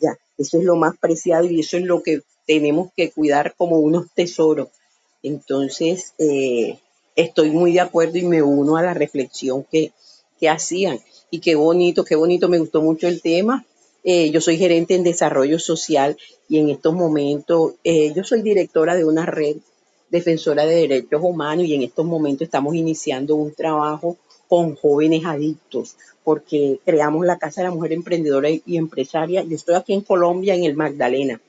Ya, 0.00 0.18
eso 0.36 0.58
es 0.58 0.64
lo 0.64 0.76
más 0.76 0.96
preciado 0.98 1.46
y 1.46 1.60
eso 1.60 1.76
es 1.76 1.84
lo 1.84 2.02
que 2.02 2.20
tenemos 2.46 2.90
que 2.96 3.10
cuidar 3.10 3.54
como 3.56 3.78
unos 3.78 4.06
tesoros. 4.14 4.68
Entonces, 5.22 6.12
eh, 6.18 6.78
estoy 7.16 7.50
muy 7.50 7.72
de 7.72 7.80
acuerdo 7.80 8.18
y 8.18 8.24
me 8.24 8.42
uno 8.42 8.76
a 8.76 8.82
la 8.82 8.94
reflexión 8.94 9.64
que, 9.70 9.92
que 10.40 10.48
hacían. 10.48 10.98
Y 11.30 11.38
qué 11.38 11.54
bonito, 11.54 12.04
qué 12.04 12.16
bonito, 12.16 12.48
me 12.48 12.58
gustó 12.58 12.82
mucho 12.82 13.06
el 13.06 13.22
tema 13.22 13.64
eh, 14.04 14.30
yo 14.30 14.40
soy 14.40 14.58
gerente 14.58 14.94
en 14.94 15.02
desarrollo 15.02 15.58
social 15.58 16.16
y 16.48 16.58
en 16.58 16.70
estos 16.70 16.94
momentos 16.94 17.72
eh, 17.84 18.12
yo 18.14 18.22
soy 18.22 18.42
directora 18.42 18.94
de 18.94 19.04
una 19.04 19.26
red 19.26 19.56
defensora 20.10 20.66
de 20.66 20.76
derechos 20.76 21.22
humanos 21.22 21.64
y 21.64 21.74
en 21.74 21.82
estos 21.82 22.04
momentos 22.04 22.42
estamos 22.42 22.74
iniciando 22.74 23.34
un 23.34 23.52
trabajo 23.52 24.16
con 24.46 24.76
jóvenes 24.76 25.24
adictos 25.24 25.96
porque 26.22 26.78
creamos 26.84 27.26
la 27.26 27.38
Casa 27.38 27.60
de 27.60 27.68
la 27.68 27.74
Mujer 27.74 27.92
Emprendedora 27.92 28.48
y 28.50 28.76
Empresaria. 28.76 29.42
Yo 29.42 29.56
estoy 29.56 29.74
aquí 29.74 29.92
en 29.92 30.00
Colombia, 30.00 30.54
en 30.54 30.64
el 30.64 30.74
Magdalena. 30.74 31.40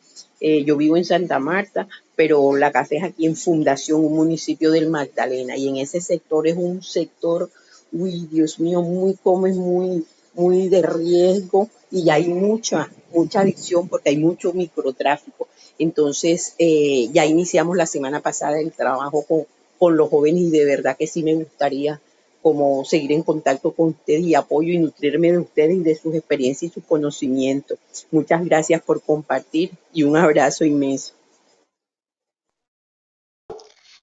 Eh, 0.41 0.64
yo 0.66 0.76
vivo 0.76 0.97
en 0.97 1.06
Santa 1.06 1.39
Marta, 1.39 1.88
pero 2.16 2.56
la 2.56 2.72
casa 2.72 2.95
es 2.95 3.03
aquí 3.03 3.26
en 3.26 3.36
Fundación, 3.36 4.03
un 4.03 4.16
municipio 4.16 4.72
del 4.72 4.89
Magdalena, 4.89 5.56
y 5.56 5.70
en 5.70 5.78
ese 5.78 6.01
sector 6.01 6.47
es 6.47 6.58
un 6.58 6.84
sector, 6.84 7.49
uy, 7.93 8.28
Dios 8.30 8.60
mío, 8.60 8.82
muy 8.82 9.16
como 9.16 9.47
es 9.47 9.56
muy, 9.56 10.06
muy 10.36 10.70
de 10.70 10.82
riesgo 10.82 11.70
y 11.92 12.10
hay 12.10 12.28
mucha, 12.28 12.90
mucha 13.14 13.42
adicción 13.42 13.88
porque 13.88 14.10
hay 14.10 14.18
mucho 14.18 14.54
microtráfico. 14.54 15.48
Entonces, 15.80 16.56
eh, 16.58 17.10
ya 17.12 17.26
iniciamos 17.26 17.78
la 17.78 17.86
semana 17.86 18.22
pasada 18.22 18.60
el 18.60 18.72
trabajo 18.72 19.24
con, 19.24 19.46
con 19.80 19.98
los 19.98 20.10
jóvenes 20.10 20.44
y 20.44 20.50
de 20.52 20.66
verdad 20.66 20.98
que 20.98 21.08
sí 21.08 21.24
me 21.24 21.36
gustaría 21.36 22.02
como 22.42 22.86
seguir 22.86 23.12
en 23.12 23.24
contacto 23.24 23.72
con 23.72 23.90
ustedes 23.90 24.22
y 24.22 24.36
apoyo 24.36 24.72
y 24.72 24.78
nutrirme 24.78 25.32
de 25.32 25.40
ustedes 25.40 25.78
y 25.78 25.80
de 25.80 25.96
sus 25.96 26.14
experiencias 26.14 26.72
y 26.72 26.74
sus 26.76 26.84
conocimientos. 26.84 27.80
Muchas 28.12 28.46
gracias 28.46 28.84
por 28.84 29.02
compartir 29.02 29.72
y 29.92 30.04
un 30.04 30.16
abrazo 30.16 30.64
inmenso. 30.64 31.14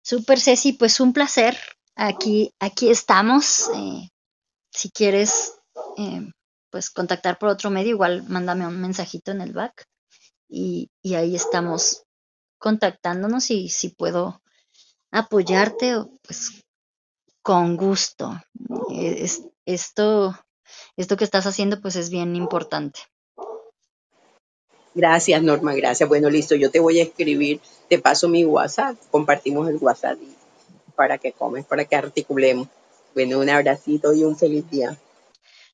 Super 0.02 0.40
Ceci, 0.40 0.72
pues 0.72 0.98
un 0.98 1.12
placer. 1.12 1.56
Aquí, 1.94 2.52
aquí 2.58 2.90
estamos. 2.90 3.70
Eh, 3.76 4.08
si 4.70 4.90
quieres, 4.90 5.54
eh, 5.96 6.30
pues 6.70 6.90
contactar 6.90 7.38
por 7.38 7.48
otro 7.48 7.70
medio, 7.70 7.90
igual 7.90 8.24
mándame 8.28 8.66
un 8.66 8.80
mensajito 8.80 9.30
en 9.30 9.40
el 9.40 9.52
back 9.52 9.86
y, 10.48 10.90
y 11.02 11.14
ahí 11.14 11.34
estamos 11.34 12.04
contactándonos 12.58 13.50
y 13.50 13.68
si 13.68 13.90
puedo 13.90 14.40
apoyarte, 15.10 15.96
pues 16.22 16.64
con 17.42 17.76
gusto. 17.76 18.40
Eh, 18.92 19.16
es, 19.20 19.42
esto, 19.66 20.34
esto 20.96 21.16
que 21.16 21.24
estás 21.24 21.46
haciendo 21.46 21.80
pues 21.80 21.96
es 21.96 22.10
bien 22.10 22.36
importante. 22.36 23.00
Gracias, 24.94 25.42
Norma, 25.42 25.74
gracias. 25.74 26.08
Bueno, 26.08 26.28
listo, 26.28 26.54
yo 26.54 26.70
te 26.70 26.80
voy 26.80 27.00
a 27.00 27.04
escribir, 27.04 27.60
te 27.88 27.98
paso 27.98 28.28
mi 28.28 28.44
WhatsApp, 28.44 28.96
compartimos 29.10 29.68
el 29.68 29.76
WhatsApp 29.76 30.18
para 30.94 31.18
que 31.18 31.32
comes, 31.32 31.64
para 31.64 31.84
que 31.84 31.96
articulemos. 31.96 32.68
Bueno, 33.14 33.40
un 33.40 33.48
abracito 33.48 34.12
y 34.12 34.24
un 34.24 34.36
feliz 34.36 34.68
día. 34.70 34.96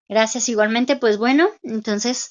Gracias, 0.09 0.49
igualmente, 0.49 0.97
pues 0.97 1.19
bueno, 1.19 1.49
entonces 1.63 2.31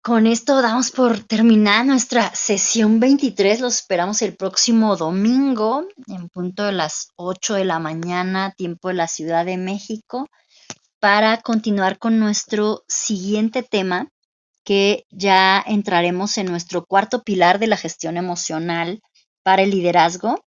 con 0.00 0.26
esto 0.26 0.60
damos 0.60 0.90
por 0.90 1.24
terminada 1.24 1.82
nuestra 1.82 2.30
sesión 2.34 3.00
23. 3.00 3.60
Los 3.60 3.76
esperamos 3.76 4.20
el 4.22 4.36
próximo 4.36 4.96
domingo 4.96 5.88
en 6.06 6.28
punto 6.28 6.64
de 6.64 6.72
las 6.72 7.08
8 7.16 7.54
de 7.54 7.64
la 7.64 7.78
mañana, 7.78 8.52
tiempo 8.54 8.88
de 8.88 8.94
la 8.94 9.08
Ciudad 9.08 9.46
de 9.46 9.56
México, 9.56 10.28
para 11.00 11.40
continuar 11.40 11.98
con 11.98 12.18
nuestro 12.18 12.84
siguiente 12.86 13.62
tema, 13.62 14.08
que 14.62 15.06
ya 15.10 15.64
entraremos 15.66 16.38
en 16.38 16.46
nuestro 16.46 16.84
cuarto 16.84 17.22
pilar 17.22 17.58
de 17.58 17.66
la 17.66 17.76
gestión 17.76 18.16
emocional 18.16 19.00
para 19.42 19.62
el 19.62 19.70
liderazgo. 19.70 20.43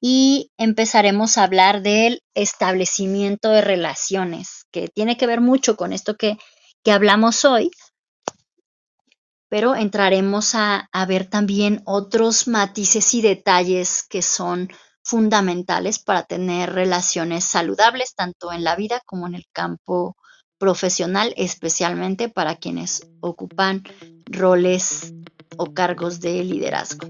Y 0.00 0.50
empezaremos 0.56 1.36
a 1.36 1.44
hablar 1.44 1.82
del 1.82 2.22
establecimiento 2.34 3.50
de 3.50 3.60
relaciones, 3.60 4.66
que 4.70 4.88
tiene 4.88 5.16
que 5.16 5.26
ver 5.26 5.40
mucho 5.40 5.76
con 5.76 5.92
esto 5.92 6.16
que, 6.16 6.38
que 6.82 6.92
hablamos 6.92 7.44
hoy, 7.44 7.70
pero 9.50 9.74
entraremos 9.74 10.54
a, 10.54 10.88
ver 11.06 11.28
también 11.28 11.82
otros 11.84 12.46
matices 12.46 13.12
y 13.14 13.20
detalles 13.20 14.04
que 14.08 14.22
son 14.22 14.68
fundamentales 15.02 15.98
para 15.98 16.22
tener 16.22 16.72
relaciones 16.72 17.44
saludables 17.44 18.14
tanto 18.14 18.52
en 18.52 18.62
la 18.62 18.76
vida 18.76 19.02
como 19.04 19.26
en 19.26 19.34
el 19.34 19.44
campo 19.52 20.16
profesional, 20.56 21.34
especialmente 21.36 22.28
para 22.28 22.56
quienes 22.56 23.08
ocupan 23.20 23.82
roles 24.26 25.12
o 25.56 25.74
cargos 25.74 26.20
de 26.20 26.44
liderazgo. 26.44 27.08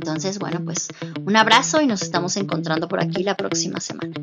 Entonces, 0.00 0.38
bueno, 0.38 0.60
pues 0.64 0.88
un 1.26 1.36
abrazo 1.36 1.82
y 1.82 1.86
nos 1.86 2.00
estamos 2.00 2.34
encontrando 2.38 2.88
por 2.88 3.02
aquí 3.02 3.22
la 3.22 3.36
próxima 3.36 3.80
semana. 3.80 4.14